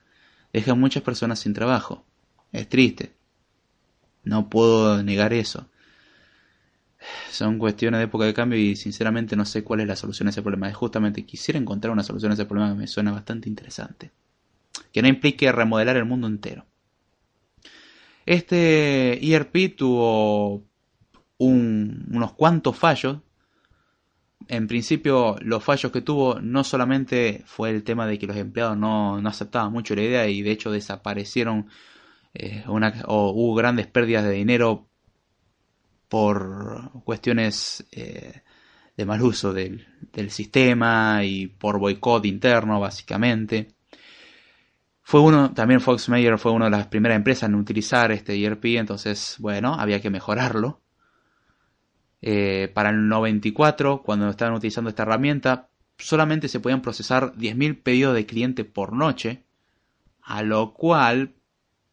Deja 0.52 0.72
a 0.72 0.76
muchas 0.76 1.04
personas 1.04 1.38
sin 1.38 1.54
trabajo. 1.54 2.04
Es 2.52 2.68
triste. 2.68 3.14
No 4.24 4.50
puedo 4.50 5.04
negar 5.04 5.32
eso 5.32 5.68
son 7.30 7.58
cuestiones 7.58 8.00
de 8.00 8.06
época 8.06 8.26
de 8.26 8.34
cambio 8.34 8.60
y 8.60 8.76
sinceramente 8.76 9.36
no 9.36 9.46
sé 9.46 9.64
cuál 9.64 9.82
es 9.82 9.88
la 9.88 9.96
solución 9.96 10.28
a 10.28 10.32
ese 10.32 10.42
problema. 10.42 10.70
Es 10.70 10.76
justamente 10.76 11.26
quisiera 11.26 11.60
encontrar 11.60 11.92
una 11.92 12.04
solución 12.04 12.32
a 12.32 12.36
ese 12.36 12.46
problema 12.46 12.72
que 12.72 12.80
me 12.80 12.88
suena 12.88 13.12
bastante 13.12 13.50
interesante. 13.50 14.12
Que 14.92 15.02
no 15.02 15.08
implique 15.08 15.52
remodelar 15.52 15.98
el 15.98 16.06
mundo 16.06 16.28
entero. 16.28 16.66
Este 18.26 19.26
ERP 19.26 19.76
tuvo 19.76 20.64
unos 21.38 22.34
cuantos 22.34 22.78
fallos. 22.78 23.18
En 24.48 24.68
principio, 24.68 25.38
los 25.42 25.64
fallos 25.64 25.92
que 25.92 26.02
tuvo 26.02 26.40
no 26.40 26.64
solamente 26.64 27.44
fue 27.46 27.70
el 27.70 27.84
tema 27.84 28.06
de 28.06 28.20
que 28.20 28.28
los 28.28 28.36
empleados 28.36 28.78
no, 28.78 29.18
aceptaban 29.28 29.72
mucho 29.72 29.96
la 29.96 30.04
idea 30.04 30.28
y 30.28 30.42
de 30.42 30.52
hecho 30.52 30.72
desaparecieron 30.72 31.68
eh, 32.34 32.64
o 32.68 33.32
hubo 33.32 33.56
grandes 33.56 33.88
pérdidas 33.88 34.24
de 34.24 34.32
dinero 34.32 34.91
por 36.12 36.92
cuestiones 37.06 37.88
eh, 37.94 38.42
de 38.98 39.06
mal 39.06 39.22
uso 39.22 39.54
del, 39.54 39.88
sistema 40.28 41.24
y 41.24 41.48
por 41.48 41.80
boicot 41.80 42.26
interno, 42.26 42.82
básicamente. 42.82 43.70
Fue 45.02 45.22
uno, 45.22 45.54
también 45.54 45.80
Fox 45.80 46.10
Mayer 46.10 46.38
fue 46.38 46.52
una 46.52 46.66
de 46.66 46.72
las 46.72 46.88
primeras 46.88 47.16
empresas 47.16 47.48
en 47.48 47.56
utilizar 47.56 48.12
este 48.12 48.44
ERP, 48.44 48.66
entonces, 48.76 49.38
bueno, 49.40 49.76
había 49.76 50.02
que 50.02 50.10
mejorarlo. 50.10 50.82
Eh, 52.22 52.70
para 52.74 52.90
el 52.90 53.08
94, 53.08 54.02
cuando 54.04 54.28
estaban 54.28 54.54
utilizando 54.54 54.90
esta 54.90 55.04
herramienta, 55.04 55.70
solamente 55.98 56.50
se 56.50 56.60
podían 56.60 56.82
procesar 56.82 57.36
10.000 57.36 57.84
pedidos 57.84 58.16
de 58.16 58.26
cliente 58.26 58.66
por 58.66 58.92
noche, 58.92 59.46
a 60.22 60.44
lo 60.44 60.74
cual 60.74 61.36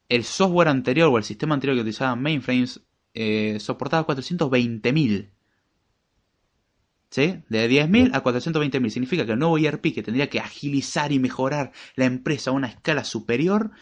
el 0.08 0.24
software 0.24 0.66
anterior 0.66 1.08
o 1.08 1.18
el 1.18 1.24
sistema 1.24 1.54
anterior 1.54 1.76
que 1.76 1.82
utilizaban 1.82 2.20
mainframes 2.20 2.80
eh, 3.20 3.58
soportaba 3.58 4.06
420.000. 4.06 5.28
¿Sí? 7.10 7.42
De 7.48 7.68
10.000 7.68 8.14
a 8.14 8.22
420.000. 8.22 8.90
Significa 8.90 9.26
que 9.26 9.32
el 9.32 9.40
nuevo 9.40 9.58
ERP 9.58 9.92
que 9.92 10.04
tendría 10.04 10.30
que 10.30 10.38
agilizar 10.38 11.10
y 11.10 11.18
mejorar 11.18 11.72
la 11.96 12.04
empresa 12.04 12.50
a 12.50 12.52
una 12.52 12.68
escala 12.68 13.02
superior, 13.02 13.72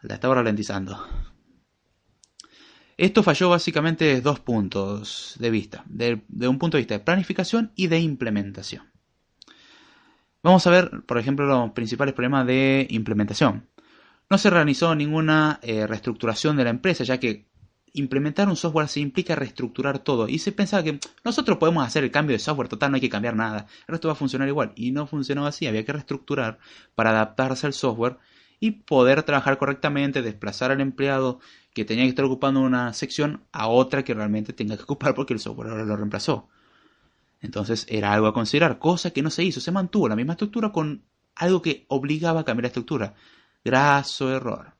la 0.00 0.14
estaba 0.14 0.36
ralentizando. 0.36 1.06
Esto 2.96 3.22
falló 3.22 3.50
básicamente 3.50 4.06
desde 4.06 4.22
dos 4.22 4.40
puntos 4.40 5.36
de 5.38 5.50
vista. 5.50 5.84
De, 5.86 6.22
un 6.48 6.58
punto 6.58 6.78
de 6.78 6.80
vista 6.80 6.94
de 6.94 7.04
planificación 7.04 7.72
y 7.76 7.88
de 7.88 8.00
implementación. 8.00 8.84
Vamos 10.42 10.66
a 10.66 10.70
ver, 10.70 11.02
por 11.04 11.18
ejemplo, 11.18 11.44
los 11.44 11.72
principales 11.72 12.14
problemas 12.14 12.46
de 12.46 12.86
implementación. 12.88 13.68
No 14.30 14.38
se 14.38 14.48
realizó 14.48 14.94
ninguna 14.94 15.60
eh, 15.62 15.86
reestructuración 15.86 16.56
de 16.56 16.64
la 16.64 16.70
empresa, 16.70 17.04
ya 17.04 17.20
que 17.20 17.45
implementar 17.96 18.48
un 18.48 18.56
software 18.56 18.88
se 18.88 19.00
implica 19.00 19.34
reestructurar 19.34 19.98
todo. 19.98 20.28
Y 20.28 20.38
se 20.38 20.52
pensaba 20.52 20.82
que 20.82 21.00
nosotros 21.24 21.58
podemos 21.58 21.86
hacer 21.86 22.04
el 22.04 22.10
cambio 22.10 22.34
de 22.34 22.38
software, 22.38 22.68
total, 22.68 22.90
no 22.90 22.96
hay 22.96 23.00
que 23.00 23.08
cambiar 23.08 23.34
nada. 23.34 23.66
El 23.88 23.92
resto 23.92 24.08
va 24.08 24.12
a 24.12 24.16
funcionar 24.16 24.48
igual. 24.48 24.72
Y 24.76 24.92
no 24.92 25.06
funcionaba 25.06 25.48
así, 25.48 25.66
había 25.66 25.84
que 25.84 25.92
reestructurar 25.92 26.58
para 26.94 27.10
adaptarse 27.10 27.66
al 27.66 27.72
software 27.72 28.18
y 28.60 28.70
poder 28.72 29.22
trabajar 29.22 29.58
correctamente, 29.58 30.22
desplazar 30.22 30.70
al 30.70 30.80
empleado 30.80 31.40
que 31.74 31.84
tenía 31.84 32.04
que 32.04 32.10
estar 32.10 32.24
ocupando 32.24 32.60
una 32.60 32.92
sección 32.92 33.44
a 33.52 33.68
otra 33.68 34.04
que 34.04 34.14
realmente 34.14 34.52
tenga 34.52 34.76
que 34.76 34.84
ocupar 34.84 35.14
porque 35.14 35.34
el 35.34 35.40
software 35.40 35.68
ahora 35.68 35.84
lo 35.84 35.96
reemplazó. 35.96 36.48
Entonces 37.40 37.86
era 37.88 38.12
algo 38.12 38.26
a 38.26 38.34
considerar, 38.34 38.78
cosa 38.78 39.10
que 39.10 39.22
no 39.22 39.30
se 39.30 39.44
hizo, 39.44 39.60
se 39.60 39.72
mantuvo 39.72 40.08
la 40.08 40.16
misma 40.16 40.32
estructura 40.34 40.72
con 40.72 41.04
algo 41.34 41.60
que 41.60 41.84
obligaba 41.88 42.40
a 42.40 42.44
cambiar 42.44 42.64
la 42.64 42.68
estructura. 42.68 43.14
Graso 43.64 44.34
error. 44.34 44.75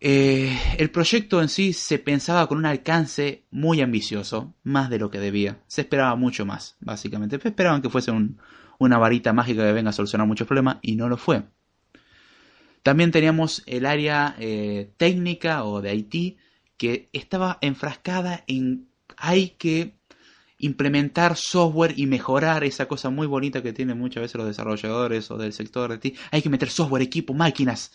Eh, 0.00 0.56
el 0.78 0.90
proyecto 0.90 1.42
en 1.42 1.48
sí 1.48 1.72
se 1.72 1.98
pensaba 1.98 2.46
con 2.46 2.58
un 2.58 2.66
alcance 2.66 3.44
muy 3.50 3.80
ambicioso, 3.80 4.54
más 4.62 4.90
de 4.90 4.98
lo 4.98 5.10
que 5.10 5.18
debía. 5.18 5.62
Se 5.66 5.80
esperaba 5.80 6.14
mucho 6.16 6.46
más, 6.46 6.76
básicamente. 6.80 7.36
Esperaban 7.42 7.82
que 7.82 7.90
fuese 7.90 8.12
una 8.78 8.98
varita 8.98 9.32
mágica 9.32 9.64
que 9.64 9.72
venga 9.72 9.90
a 9.90 9.92
solucionar 9.92 10.26
muchos 10.26 10.46
problemas 10.46 10.78
y 10.82 10.96
no 10.96 11.08
lo 11.08 11.16
fue. 11.16 11.42
También 12.82 13.10
teníamos 13.10 13.62
el 13.66 13.86
área 13.86 14.36
eh, 14.38 14.92
técnica 14.96 15.64
o 15.64 15.82
de 15.82 15.94
IT 15.94 16.38
que 16.76 17.10
estaba 17.12 17.58
enfrascada 17.60 18.44
en 18.46 18.88
hay 19.16 19.50
que 19.50 19.98
implementar 20.58 21.36
software 21.36 21.94
y 21.96 22.06
mejorar 22.06 22.64
esa 22.64 22.86
cosa 22.86 23.10
muy 23.10 23.26
bonita 23.26 23.62
que 23.62 23.72
tienen 23.72 23.98
muchas 23.98 24.22
veces 24.22 24.36
los 24.36 24.46
desarrolladores 24.46 25.30
o 25.30 25.38
del 25.38 25.52
sector 25.52 25.98
de 25.98 26.08
IT. 26.08 26.18
Hay 26.30 26.42
que 26.42 26.48
meter 26.48 26.70
software, 26.70 27.02
equipo, 27.02 27.34
máquinas. 27.34 27.92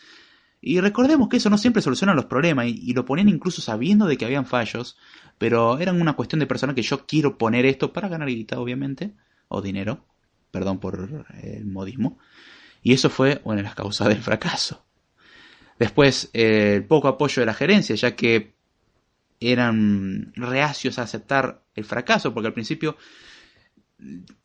Y 0.66 0.80
recordemos 0.80 1.28
que 1.28 1.36
eso 1.38 1.50
no 1.50 1.58
siempre 1.58 1.82
soluciona 1.82 2.14
los 2.14 2.26
problemas 2.26 2.68
y, 2.68 2.94
lo 2.94 3.04
ponían 3.04 3.28
incluso 3.28 3.62
sabiendo 3.62 4.06
de 4.06 4.16
que 4.16 4.24
habían 4.24 4.46
fallos, 4.46 4.98
pero 5.38 5.78
eran 5.78 6.00
una 6.00 6.14
cuestión 6.14 6.40
de 6.40 6.48
persona 6.48 6.74
que 6.74 6.82
yo 6.82 7.06
quiero 7.06 7.38
poner 7.38 7.66
esto 7.66 7.92
para 7.92 8.08
ganar 8.08 8.30
guita, 8.30 8.58
obviamente, 8.62 9.14
o 9.50 9.62
dinero, 9.62 10.06
perdón 10.52 10.80
por 10.80 11.26
el 11.44 11.66
modismo. 11.66 12.18
Y 12.82 12.94
eso 12.94 13.10
fue 13.10 13.42
una 13.44 13.58
de 13.58 13.64
las 13.64 13.76
causas 13.76 14.08
del 14.08 14.22
fracaso. 14.22 14.86
Después, 15.80 16.30
eh, 16.32 16.76
el 16.76 16.86
poco 16.86 17.10
apoyo 17.10 17.42
de 17.42 17.46
la 17.46 17.54
gerencia, 17.54 17.96
ya 17.96 18.16
que 18.16 18.54
eran 19.42 20.32
reacios 20.34 20.98
a 20.98 21.02
aceptar 21.02 21.62
el 21.76 21.84
fracaso, 21.84 22.34
porque 22.34 22.48
al 22.48 22.54
principio 22.54 22.96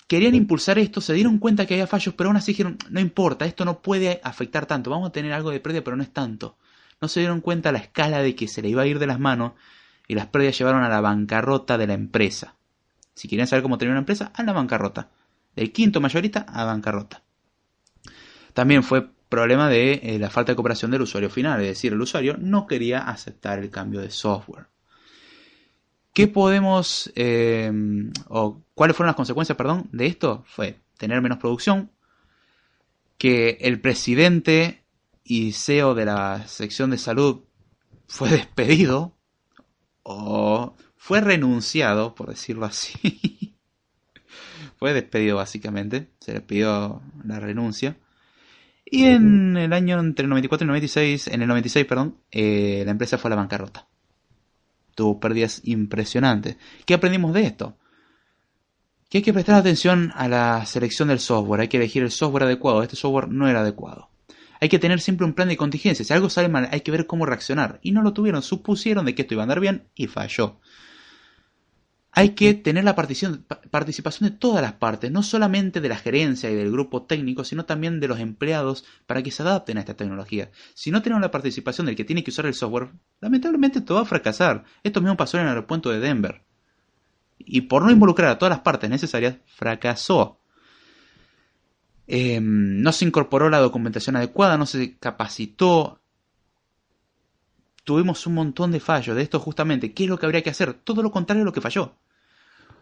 querían 0.08 0.34
impulsar 0.34 0.78
esto, 0.78 1.00
se 1.00 1.12
dieron 1.12 1.38
cuenta 1.38 1.66
que 1.66 1.74
había 1.74 1.86
fallos, 1.86 2.14
pero 2.16 2.30
aún 2.30 2.36
así 2.36 2.52
dijeron, 2.52 2.78
no 2.90 2.98
importa, 2.98 3.44
esto 3.44 3.64
no 3.64 3.80
puede 3.80 4.20
afectar 4.24 4.66
tanto, 4.66 4.90
vamos 4.90 5.10
a 5.10 5.12
tener 5.12 5.32
algo 5.32 5.50
de 5.50 5.60
pérdida, 5.60 5.84
pero 5.84 5.96
no 5.96 6.02
es 6.02 6.12
tanto. 6.12 6.56
No 7.00 7.06
se 7.06 7.20
dieron 7.20 7.40
cuenta 7.40 7.70
la 7.70 7.78
escala 7.78 8.22
de 8.22 8.34
que 8.34 8.48
se 8.48 8.60
le 8.62 8.70
iba 8.70 8.82
a 8.82 8.86
ir 8.86 8.98
de 8.98 9.06
las 9.06 9.20
manos 9.20 9.52
y 10.08 10.14
las 10.14 10.26
pérdidas 10.26 10.58
llevaron 10.58 10.82
a 10.82 10.88
la 10.88 11.00
bancarrota 11.00 11.78
de 11.78 11.86
la 11.86 11.94
empresa. 11.94 12.56
Si 13.14 13.28
quieren 13.28 13.46
saber 13.46 13.62
cómo 13.62 13.78
tener 13.78 13.92
una 13.92 14.00
empresa, 14.00 14.32
a 14.34 14.42
la 14.42 14.52
bancarrota. 14.52 15.10
Del 15.54 15.72
quinto 15.72 16.00
mayorista 16.00 16.40
a 16.40 16.64
bancarrota. 16.64 17.22
También 18.54 18.82
fue 18.82 19.08
problema 19.28 19.68
de 19.68 20.00
eh, 20.02 20.18
la 20.18 20.30
falta 20.30 20.52
de 20.52 20.56
cooperación 20.56 20.90
del 20.90 21.02
usuario 21.02 21.28
final, 21.30 21.60
es 21.60 21.68
decir, 21.68 21.92
el 21.92 22.00
usuario 22.00 22.36
no 22.38 22.66
quería 22.66 23.00
aceptar 23.00 23.58
el 23.58 23.70
cambio 23.70 24.00
de 24.00 24.10
software. 24.10 24.66
¿Qué 26.18 26.26
podemos, 26.26 27.12
eh, 27.14 27.70
o 28.26 28.60
cuáles 28.74 28.96
fueron 28.96 29.06
las 29.06 29.14
consecuencias, 29.14 29.56
perdón, 29.56 29.88
de 29.92 30.06
esto? 30.06 30.42
Fue 30.48 30.80
tener 30.96 31.22
menos 31.22 31.38
producción, 31.38 31.92
que 33.18 33.58
el 33.60 33.80
presidente 33.80 34.82
y 35.22 35.52
CEO 35.52 35.94
de 35.94 36.06
la 36.06 36.48
sección 36.48 36.90
de 36.90 36.98
salud 36.98 37.44
fue 38.08 38.30
despedido, 38.30 39.16
o 40.02 40.74
fue 40.96 41.20
renunciado, 41.20 42.16
por 42.16 42.30
decirlo 42.30 42.66
así. 42.66 43.54
fue 44.76 44.94
despedido 44.94 45.36
básicamente, 45.36 46.10
se 46.18 46.32
le 46.32 46.40
pidió 46.40 47.00
la 47.24 47.38
renuncia. 47.38 47.96
Y 48.84 49.04
en 49.04 49.56
el 49.56 49.72
año 49.72 50.00
entre 50.00 50.24
el 50.24 50.30
94 50.30 50.64
y 50.64 50.66
el 50.66 50.68
96, 50.68 51.28
en 51.28 51.42
el 51.42 51.46
96, 51.46 51.86
perdón, 51.86 52.16
eh, 52.32 52.82
la 52.84 52.90
empresa 52.90 53.18
fue 53.18 53.28
a 53.28 53.30
la 53.30 53.36
bancarrota 53.36 53.87
tuvo 54.98 55.20
pérdidas 55.20 55.60
impresionantes. 55.62 56.56
¿Qué 56.84 56.94
aprendimos 56.94 57.32
de 57.32 57.42
esto? 57.42 57.76
Que 59.08 59.18
hay 59.18 59.22
que 59.22 59.32
prestar 59.32 59.54
atención 59.54 60.10
a 60.16 60.26
la 60.26 60.66
selección 60.66 61.06
del 61.06 61.20
software, 61.20 61.60
hay 61.60 61.68
que 61.68 61.76
elegir 61.76 62.02
el 62.02 62.10
software 62.10 62.42
adecuado, 62.42 62.82
este 62.82 62.96
software 62.96 63.28
no 63.28 63.48
era 63.48 63.60
adecuado. 63.60 64.10
Hay 64.60 64.68
que 64.68 64.80
tener 64.80 65.00
siempre 65.00 65.24
un 65.24 65.34
plan 65.34 65.46
de 65.46 65.56
contingencia, 65.56 66.04
si 66.04 66.12
algo 66.12 66.28
sale 66.28 66.48
mal 66.48 66.68
hay 66.72 66.80
que 66.80 66.90
ver 66.90 67.06
cómo 67.06 67.26
reaccionar, 67.26 67.78
y 67.80 67.92
no 67.92 68.02
lo 68.02 68.12
tuvieron, 68.12 68.42
supusieron 68.42 69.06
de 69.06 69.14
que 69.14 69.22
esto 69.22 69.34
iba 69.34 69.42
a 69.42 69.44
andar 69.44 69.60
bien 69.60 69.84
y 69.94 70.08
falló 70.08 70.58
hay 72.18 72.30
que 72.30 72.52
tener 72.52 72.82
la 72.82 72.96
participación 72.96 74.28
de 74.28 74.36
todas 74.36 74.60
las 74.60 74.72
partes, 74.72 75.12
no 75.12 75.22
solamente 75.22 75.80
de 75.80 75.88
la 75.88 75.94
gerencia 75.94 76.50
y 76.50 76.54
del 76.56 76.72
grupo 76.72 77.04
técnico, 77.04 77.44
sino 77.44 77.64
también 77.64 78.00
de 78.00 78.08
los 78.08 78.18
empleados 78.18 78.84
para 79.06 79.22
que 79.22 79.30
se 79.30 79.42
adapten 79.44 79.76
a 79.76 79.80
esta 79.82 79.94
tecnología. 79.94 80.50
Si 80.74 80.90
no 80.90 81.00
tenemos 81.00 81.22
la 81.22 81.30
participación 81.30 81.86
del 81.86 81.94
que 81.94 82.04
tiene 82.04 82.24
que 82.24 82.32
usar 82.32 82.46
el 82.46 82.54
software, 82.54 82.88
lamentablemente 83.20 83.82
todo 83.82 83.98
va 83.98 84.02
a 84.02 84.04
fracasar. 84.04 84.64
Esto 84.82 85.00
mismo 85.00 85.16
pasó 85.16 85.36
en 85.36 85.44
el 85.44 85.50
aeropuerto 85.50 85.90
de 85.90 86.00
Denver. 86.00 86.42
Y 87.38 87.60
por 87.60 87.84
no 87.84 87.92
involucrar 87.92 88.30
a 88.30 88.38
todas 88.38 88.50
las 88.50 88.62
partes 88.62 88.90
necesarias, 88.90 89.36
fracasó. 89.46 90.40
Em, 92.08 92.82
no 92.82 92.90
se 92.90 93.04
incorporó 93.04 93.48
la 93.48 93.60
documentación 93.60 94.16
adecuada, 94.16 94.58
no 94.58 94.66
se 94.66 94.98
capacitó. 94.98 96.00
Tuvimos 97.84 98.26
un 98.26 98.34
montón 98.34 98.72
de 98.72 98.80
fallos 98.80 99.14
de 99.14 99.22
esto 99.22 99.38
justamente. 99.38 99.92
¿Qué 99.94 100.02
es 100.02 100.10
lo 100.10 100.18
que 100.18 100.26
habría 100.26 100.42
que 100.42 100.50
hacer? 100.50 100.74
Todo 100.74 101.00
lo 101.00 101.12
contrario 101.12 101.42
a 101.42 101.46
lo 101.46 101.52
que 101.52 101.60
falló 101.60 101.94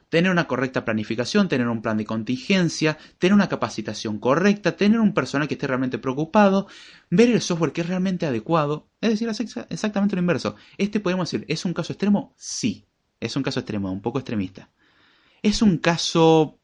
tener 0.09 0.30
una 0.30 0.46
correcta 0.46 0.84
planificación, 0.84 1.48
tener 1.48 1.68
un 1.68 1.82
plan 1.82 1.96
de 1.96 2.04
contingencia, 2.04 2.96
tener 3.18 3.34
una 3.34 3.48
capacitación 3.48 4.18
correcta, 4.18 4.76
tener 4.76 5.00
un 5.00 5.14
personal 5.14 5.48
que 5.48 5.54
esté 5.54 5.66
realmente 5.66 5.98
preocupado, 5.98 6.68
ver 7.11 7.30
el 7.30 7.40
software 7.40 7.72
que 7.72 7.80
es 7.80 7.88
realmente 7.88 8.26
adecuado, 8.26 8.88
es 9.00 9.11
decir, 9.11 9.28
exactamente 9.68 10.16
lo 10.16 10.20
inverso. 10.20 10.57
Este 10.78 11.00
podemos 11.00 11.30
decir, 11.30 11.46
¿es 11.48 11.64
un 11.64 11.74
caso 11.74 11.92
extremo? 11.92 12.34
Sí, 12.36 12.86
es 13.20 13.36
un 13.36 13.42
caso 13.42 13.61
extremo, 13.61 13.90
un 13.90 14.02
poco 14.02 14.18
extremista. 14.18 14.70
¿Es 15.42 15.62
un 15.62 15.78
caso 15.78 16.61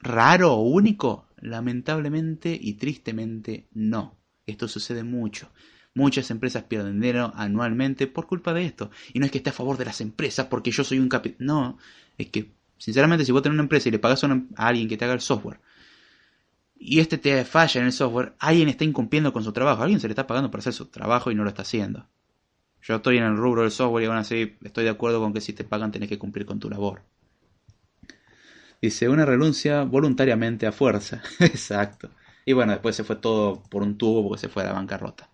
raro 0.00 0.54
o 0.54 0.62
único? 0.62 1.28
Lamentablemente 1.38 2.58
y 2.60 2.74
tristemente 2.74 3.68
no. 3.72 4.18
Esto 4.46 4.68
sucede 4.68 5.02
mucho. 5.02 5.50
Muchas 5.94 6.30
empresas 6.30 6.64
pierden 6.64 7.00
dinero 7.00 7.32
anualmente 7.34 8.06
por 8.06 8.26
culpa 8.26 8.52
de 8.52 8.66
esto. 8.66 8.90
Y 9.12 9.18
no 9.18 9.24
es 9.24 9.32
que 9.32 9.38
esté 9.38 9.50
a 9.50 9.54
favor 9.54 9.78
de 9.78 9.86
las 9.86 10.00
empresas 10.00 10.46
porque 10.46 10.70
yo 10.70 10.84
soy 10.84 10.98
un 10.98 11.08
capital. 11.08 11.46
No, 11.46 11.78
es 12.18 12.28
que, 12.28 12.52
sinceramente, 12.78 13.24
si 13.24 13.32
vos 13.32 13.42
tenés 13.42 13.54
una 13.54 13.62
empresa 13.62 13.88
y 13.88 13.92
le 13.92 13.98
pagas 13.98 14.24
a, 14.24 14.42
alguien 14.56 14.88
que 14.88 14.96
te 14.96 15.04
haga 15.04 15.14
el 15.14 15.20
software 15.20 15.60
y 16.78 17.00
este 17.00 17.18
te 17.18 17.44
falla 17.44 17.80
en 17.80 17.86
el 17.86 17.92
software, 17.92 18.34
alguien 18.38 18.68
está 18.68 18.84
incumpliendo 18.84 19.32
con 19.32 19.42
su 19.42 19.52
trabajo. 19.52 19.82
Alguien 19.82 20.00
se 20.00 20.08
le 20.08 20.12
está 20.12 20.26
pagando 20.26 20.50
para 20.50 20.60
hacer 20.60 20.72
su 20.72 20.86
trabajo 20.86 21.30
y 21.30 21.34
no 21.34 21.42
lo 21.42 21.48
está 21.48 21.62
haciendo. 21.62 22.06
Yo 22.82 22.96
estoy 22.96 23.18
en 23.18 23.24
el 23.24 23.36
rubro 23.36 23.62
del 23.62 23.70
software 23.70 24.04
y 24.04 24.06
van 24.06 24.18
a 24.18 24.20
decir, 24.20 24.58
estoy 24.62 24.84
de 24.84 24.90
acuerdo 24.90 25.20
con 25.20 25.32
que 25.32 25.40
si 25.40 25.52
te 25.52 25.64
pagan 25.64 25.90
tenés 25.90 26.08
que 26.08 26.18
cumplir 26.18 26.46
con 26.46 26.60
tu 26.60 26.70
labor. 26.70 27.02
Dice, 28.80 29.08
una 29.08 29.24
renuncia 29.24 29.82
voluntariamente 29.82 30.66
a 30.66 30.72
fuerza. 30.72 31.22
Exacto. 31.40 32.10
Y 32.44 32.52
bueno, 32.52 32.72
después 32.72 32.94
se 32.94 33.04
fue 33.04 33.16
todo 33.16 33.62
por 33.70 33.82
un 33.82 33.98
tubo 33.98 34.22
porque 34.28 34.40
se 34.40 34.48
fue 34.48 34.62
a 34.62 34.66
la 34.66 34.72
bancarrota. 34.74 35.28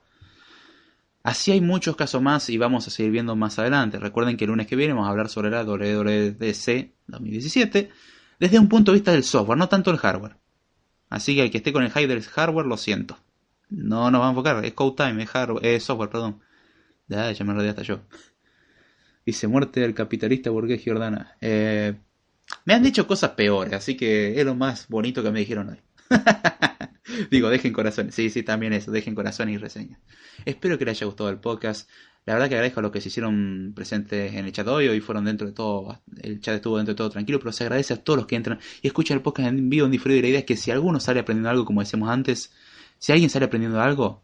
Así 1.22 1.52
hay 1.52 1.60
muchos 1.60 1.94
casos 1.94 2.20
más 2.20 2.50
y 2.50 2.58
vamos 2.58 2.86
a 2.88 2.90
seguir 2.90 3.12
viendo 3.12 3.36
más 3.36 3.58
adelante. 3.58 3.98
Recuerden 3.98 4.36
que 4.36 4.44
el 4.44 4.50
lunes 4.50 4.66
que 4.66 4.74
viene 4.74 4.92
vamos 4.92 5.06
a 5.06 5.10
hablar 5.10 5.28
sobre 5.28 5.50
la 5.50 5.64
WWDC 5.64 6.92
2017 7.06 7.90
desde 8.40 8.58
un 8.58 8.68
punto 8.68 8.90
de 8.90 8.96
vista 8.96 9.12
del 9.12 9.22
software, 9.22 9.56
no 9.56 9.68
tanto 9.68 9.92
el 9.92 9.98
hardware. 9.98 10.36
Así 11.08 11.36
que 11.36 11.42
el 11.42 11.50
que 11.50 11.58
esté 11.58 11.72
con 11.72 11.84
el 11.84 11.92
hype 11.92 12.08
del 12.08 12.22
hardware, 12.22 12.66
lo 12.66 12.76
siento. 12.76 13.18
No 13.68 14.10
nos 14.10 14.20
va 14.20 14.26
a 14.26 14.30
enfocar, 14.30 14.64
es 14.64 14.72
code 14.72 14.96
time, 14.96 15.22
es, 15.22 15.30
hardware, 15.30 15.80
software, 15.80 16.10
perdón. 16.10 16.40
Ya, 17.06 17.30
ya 17.30 17.44
me 17.44 17.52
rodeé 17.52 17.70
hasta 17.70 17.82
yo. 17.82 18.00
Dice 19.24 19.46
muerte 19.46 19.80
del 19.80 19.94
capitalista 19.94 20.50
burgués 20.50 20.82
Giordana. 20.82 21.36
Eh, 21.40 21.94
me 22.64 22.74
han 22.74 22.82
dicho 22.82 23.06
cosas 23.06 23.30
peores, 23.30 23.72
así 23.72 23.96
que 23.96 24.40
es 24.40 24.44
lo 24.44 24.54
más 24.54 24.88
bonito 24.88 25.22
que 25.22 25.30
me 25.30 25.40
dijeron 25.40 25.70
hoy. 25.70 25.80
Digo, 27.30 27.50
dejen 27.50 27.72
corazones. 27.72 28.14
Sí, 28.14 28.30
sí, 28.30 28.42
también 28.42 28.72
eso. 28.72 28.90
Dejen 28.90 29.14
corazones 29.14 29.54
y 29.54 29.58
reseñas. 29.58 30.00
Espero 30.44 30.78
que 30.78 30.84
les 30.84 30.98
haya 30.98 31.06
gustado 31.06 31.30
el 31.30 31.38
podcast. 31.38 31.88
La 32.24 32.34
verdad 32.34 32.48
que 32.48 32.54
agradezco 32.54 32.80
a 32.80 32.82
los 32.84 32.92
que 32.92 33.00
se 33.00 33.08
hicieron 33.08 33.72
presentes 33.74 34.34
en 34.34 34.44
el 34.44 34.52
chat 34.52 34.66
hoy. 34.68 34.88
Hoy 34.88 35.00
fueron 35.00 35.24
dentro 35.24 35.46
de 35.46 35.52
todo. 35.52 36.00
El 36.20 36.40
chat 36.40 36.56
estuvo 36.56 36.76
dentro 36.76 36.94
de 36.94 36.96
todo 36.96 37.10
tranquilo. 37.10 37.38
Pero 37.38 37.52
se 37.52 37.64
agradece 37.64 37.94
a 37.94 37.96
todos 38.02 38.18
los 38.18 38.26
que 38.26 38.36
entran 38.36 38.60
y 38.80 38.86
escuchan 38.86 39.16
el 39.16 39.22
podcast 39.22 39.48
en 39.48 39.68
vivo, 39.68 39.86
en 39.86 39.92
diferido. 39.92 40.18
Y 40.18 40.22
la 40.22 40.28
idea 40.28 40.40
es 40.40 40.46
que 40.46 40.56
si 40.56 40.70
alguno 40.70 41.00
sale 41.00 41.20
aprendiendo 41.20 41.50
algo, 41.50 41.64
como 41.64 41.80
decíamos 41.80 42.08
antes, 42.08 42.52
si 42.98 43.12
alguien 43.12 43.30
sale 43.30 43.46
aprendiendo 43.46 43.80
algo, 43.80 44.22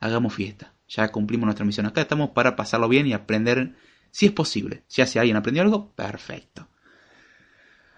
hagamos 0.00 0.34
fiesta. 0.34 0.72
Ya 0.88 1.08
cumplimos 1.08 1.44
nuestra 1.44 1.66
misión 1.66 1.86
acá. 1.86 2.00
Estamos 2.02 2.30
para 2.30 2.56
pasarlo 2.56 2.88
bien 2.88 3.06
y 3.06 3.12
aprender 3.12 3.74
si 4.10 4.26
es 4.26 4.32
posible. 4.32 4.84
Si 4.86 5.02
hace 5.02 5.18
alguien 5.18 5.36
aprendió 5.36 5.62
algo, 5.62 5.92
perfecto. 5.92 6.68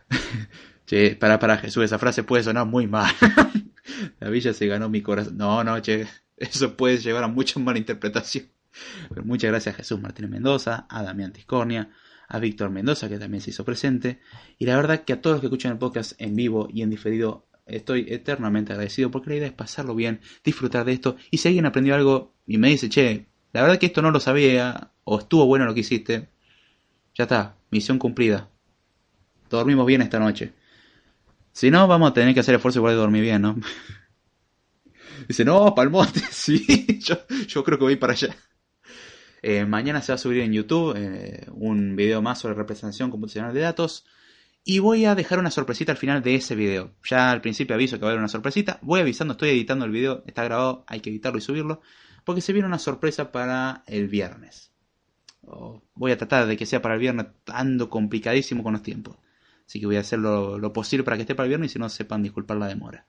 che, 0.87 1.15
para, 1.15 1.39
para 1.39 1.59
Jesús, 1.59 1.85
esa 1.85 1.99
frase 1.99 2.25
puede 2.25 2.43
sonar 2.43 2.67
muy 2.67 2.87
mal. 2.87 3.13
La 4.21 4.31
villa 4.31 4.53
se 4.53 4.67
ganó 4.67 4.89
mi 4.89 5.03
corazón. 5.03 5.37
No, 5.37 5.63
no, 5.65 5.81
che, 5.81 6.07
eso 6.37 6.77
puede 6.77 6.99
llevar 6.99 7.25
a 7.25 7.29
mucha 7.29 7.61
mala 7.61 7.79
interpretación. 7.79 8.47
Muchas 9.25 9.51
gracias 9.51 9.75
a 9.75 9.77
Jesús 9.79 10.01
Martínez 10.01 10.31
Mendoza, 10.31 10.87
a 10.91 11.03
Damián 11.03 11.33
Tiscornia, 11.33 11.91
a 12.29 12.39
Víctor 12.39 12.71
Mendoza, 12.71 13.09
que 13.09 13.19
también 13.19 13.41
se 13.41 13.51
hizo 13.51 13.65
presente. 13.65 14.21
Y 14.59 14.67
la 14.67 14.77
verdad 14.77 15.05
que 15.05 15.15
a 15.15 15.21
todos 15.21 15.35
los 15.35 15.41
que 15.41 15.47
escuchan 15.47 15.73
el 15.73 15.79
podcast 15.79 16.21
en 16.21 16.37
vivo 16.37 16.69
y 16.71 16.83
en 16.83 16.91
diferido, 16.91 17.47
estoy 17.65 18.07
eternamente 18.09 18.73
agradecido 18.73 19.11
porque 19.11 19.31
la 19.31 19.37
idea 19.37 19.49
es 19.49 19.55
pasarlo 19.55 19.95
bien, 19.95 20.21
disfrutar 20.45 20.85
de 20.85 20.93
esto. 20.93 21.17
Y 21.31 21.39
si 21.39 21.49
alguien 21.49 21.67
aprendió 21.67 21.95
algo 21.95 22.35
y 22.47 22.59
me 22.59 22.69
dice, 22.69 22.89
che, 22.89 23.27
la 23.53 23.63
verdad 23.63 23.79
que 23.79 23.87
esto 23.87 24.03
no 24.03 24.11
lo 24.11 24.21
sabía, 24.21 24.93
o 25.05 25.19
estuvo 25.19 25.47
bueno 25.47 25.65
lo 25.65 25.75
que 25.75 25.81
hiciste, 25.81 26.29
ya 27.15 27.25
está, 27.25 27.57
misión 27.71 27.99
cumplida. 27.99 28.51
Dormimos 29.49 29.87
bien 29.87 30.03
esta 30.03 30.19
noche. 30.19 30.53
Si 31.57 31.71
no, 31.71 31.89
vamos 31.89 32.11
a 32.11 32.13
tener 32.13 32.35
que 32.35 32.41
hacer 32.41 32.55
esfuerzo 32.55 32.81
igual 32.81 32.93
de 32.93 33.01
dormir 33.01 33.23
bien, 33.23 33.41
¿no? 33.41 33.57
Dice, 35.27 35.43
no, 35.43 35.75
Palmonte, 35.75 36.21
sí, 36.31 37.01
yo, 37.01 37.65
creo 37.65 37.79
que 37.79 37.85
voy 37.85 37.97
para 37.97 38.13
allá. 38.13 38.37
Eh, 39.41 39.65
mañana 39.65 40.03
se 40.03 40.13
va 40.13 40.17
a 40.17 40.19
subir 40.19 40.43
en 40.43 40.53
YouTube 40.53 40.93
eh, 40.99 41.47
un 41.53 41.97
video 41.97 42.21
más 42.21 42.41
sobre 42.41 42.57
representación 42.57 43.11
computacional 43.11 43.55
de 43.55 43.61
datos. 43.61 44.05
Y 44.65 44.81
voy 44.81 45.07
a 45.07 45.15
dejar 45.15 45.39
una 45.39 45.51
sorpresita 45.51 45.93
al 45.93 45.97
final 45.97 46.23
de 46.23 46.35
ese 46.35 46.55
video. 46.55 46.93
Ya 47.09 47.31
al 47.31 47.41
principio 47.41 47.75
aviso 47.75 47.97
que 47.97 48.03
va 48.03 48.09
a 48.09 48.11
haber 48.11 48.21
una 48.21 48.29
sorpresita. 48.29 48.79
Voy 48.83 49.01
avisando, 49.01 49.33
estoy 49.33 49.49
editando 49.49 49.87
el 49.87 49.93
video, 49.93 50.25
está 50.27 50.45
grabado, 50.45 50.85
hay 50.87 51.01
que 51.01 51.09
editarlo 51.09 51.39
y 51.39 51.43
subirlo. 51.43 51.81
Porque 52.25 52.43
se 52.43 52.53
viene 52.53 52.69
una 52.69 52.79
sorpresa 52.79 53.33
para 53.33 53.83
el 53.87 54.09
viernes. 54.09 54.73
voy 55.95 56.13
a 56.13 56.19
tratar 56.19 56.47
de 56.47 56.55
que 56.59 56.67
sea 56.67 56.83
para 56.83 56.97
el 56.97 57.01
viernes, 57.01 57.29
ando 57.47 57.89
complicadísimo 57.89 58.63
con 58.63 58.75
los 58.75 58.83
tiempos. 58.83 59.17
Así 59.67 59.81
que 59.81 59.87
voy 59.87 59.97
a 59.97 60.01
hacer 60.01 60.19
lo, 60.19 60.59
lo 60.59 60.73
posible 60.73 61.05
para 61.05 61.17
que 61.17 61.23
esté 61.23 61.35
para 61.35 61.47
el 61.47 61.51
viernes 61.51 61.71
y 61.71 61.73
si 61.75 61.79
no 61.79 61.89
sepan 61.89 62.23
disculpar 62.23 62.57
la 62.57 62.69
demora. 62.69 63.07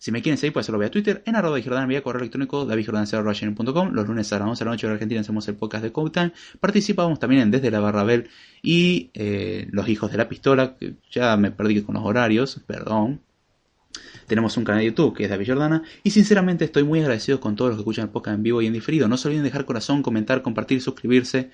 Si 0.00 0.12
me 0.12 0.22
quieren 0.22 0.38
seguir, 0.38 0.54
pueden 0.54 0.62
hacerlo 0.62 0.78
vía 0.78 0.90
Twitter, 0.90 1.22
en 1.26 1.36
arroba 1.36 1.60
Jordán, 1.62 1.86
vía 1.86 2.02
correo 2.02 2.20
electrónico, 2.20 2.64
davidjordan.com. 2.64 3.92
Los 3.92 4.08
lunes 4.08 4.32
a 4.32 4.38
las 4.38 4.48
11 4.48 4.58
de 4.58 4.64
la 4.64 4.70
noche 4.70 4.86
de 4.86 4.94
Argentina 4.94 5.20
hacemos 5.20 5.46
el 5.48 5.56
podcast 5.56 5.84
de 5.84 5.92
Code 5.92 6.32
Participamos 6.58 7.18
también 7.18 7.42
en 7.42 7.50
Desde 7.50 7.70
la 7.70 7.80
Barra 7.80 8.02
Bell 8.02 8.30
y 8.62 9.10
eh, 9.12 9.68
Los 9.72 9.90
Hijos 9.90 10.10
de 10.10 10.16
la 10.16 10.26
Pistola, 10.26 10.78
que 10.78 10.94
ya 11.10 11.36
me 11.36 11.50
perdí 11.50 11.82
con 11.82 11.96
los 11.96 12.04
horarios, 12.06 12.62
perdón. 12.66 13.20
Tenemos 14.26 14.56
un 14.56 14.64
canal 14.64 14.80
de 14.80 14.86
YouTube 14.86 15.14
que 15.14 15.24
es 15.24 15.28
David 15.28 15.48
Jordana. 15.48 15.82
Y 16.02 16.12
sinceramente 16.12 16.64
estoy 16.64 16.84
muy 16.84 17.00
agradecido 17.00 17.38
con 17.38 17.54
todos 17.54 17.72
los 17.72 17.76
que 17.76 17.82
escuchan 17.82 18.06
el 18.06 18.10
podcast 18.10 18.36
en 18.36 18.42
vivo 18.42 18.62
y 18.62 18.66
en 18.68 18.72
diferido. 18.72 19.06
No 19.06 19.18
se 19.18 19.28
olviden 19.28 19.44
dejar 19.44 19.66
corazón, 19.66 20.02
comentar, 20.02 20.40
compartir, 20.40 20.80
suscribirse. 20.80 21.50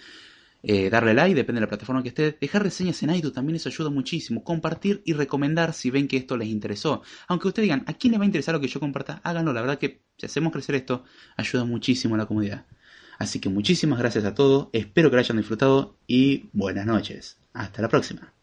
Eh, 0.69 0.91
darle 0.91 1.15
like, 1.15 1.37
depende 1.37 1.61
de 1.61 1.67
la 1.67 1.69
plataforma 1.69 2.03
que 2.03 2.09
esté, 2.09 2.37
dejar 2.41 2.65
reseñas 2.65 3.01
en 3.05 3.11
iTunes 3.11 3.33
también 3.33 3.55
eso 3.55 3.69
ayuda 3.69 3.89
muchísimo, 3.89 4.43
compartir 4.43 5.01
y 5.05 5.13
recomendar 5.13 5.73
si 5.73 5.91
ven 5.91 6.09
que 6.09 6.17
esto 6.17 6.37
les 6.37 6.49
interesó. 6.49 7.03
Aunque 7.29 7.47
ustedes 7.47 7.67
digan, 7.67 7.85
¿a 7.87 7.93
quién 7.93 8.11
le 8.11 8.19
va 8.19 8.25
a 8.25 8.27
interesar 8.27 8.53
lo 8.53 8.61
que 8.61 8.67
yo 8.67 8.81
comparta? 8.81 9.21
Háganlo, 9.23 9.53
la 9.53 9.61
verdad 9.61 9.79
que 9.79 10.03
si 10.19 10.27
hacemos 10.27 10.53
crecer 10.53 10.75
esto, 10.75 11.05
ayuda 11.37 11.65
muchísimo 11.65 12.17
a 12.17 12.19
la 12.19 12.27
comunidad. 12.27 12.67
Así 13.17 13.39
que 13.39 13.49
muchísimas 13.49 14.01
gracias 14.01 14.25
a 14.25 14.35
todos, 14.35 14.69
espero 14.73 15.09
que 15.09 15.15
lo 15.15 15.21
hayan 15.21 15.37
disfrutado 15.37 15.99
y 16.09 16.51
buenas 16.53 16.85
noches. 16.85 17.39
Hasta 17.53 17.81
la 17.81 17.89
próxima. 17.89 18.36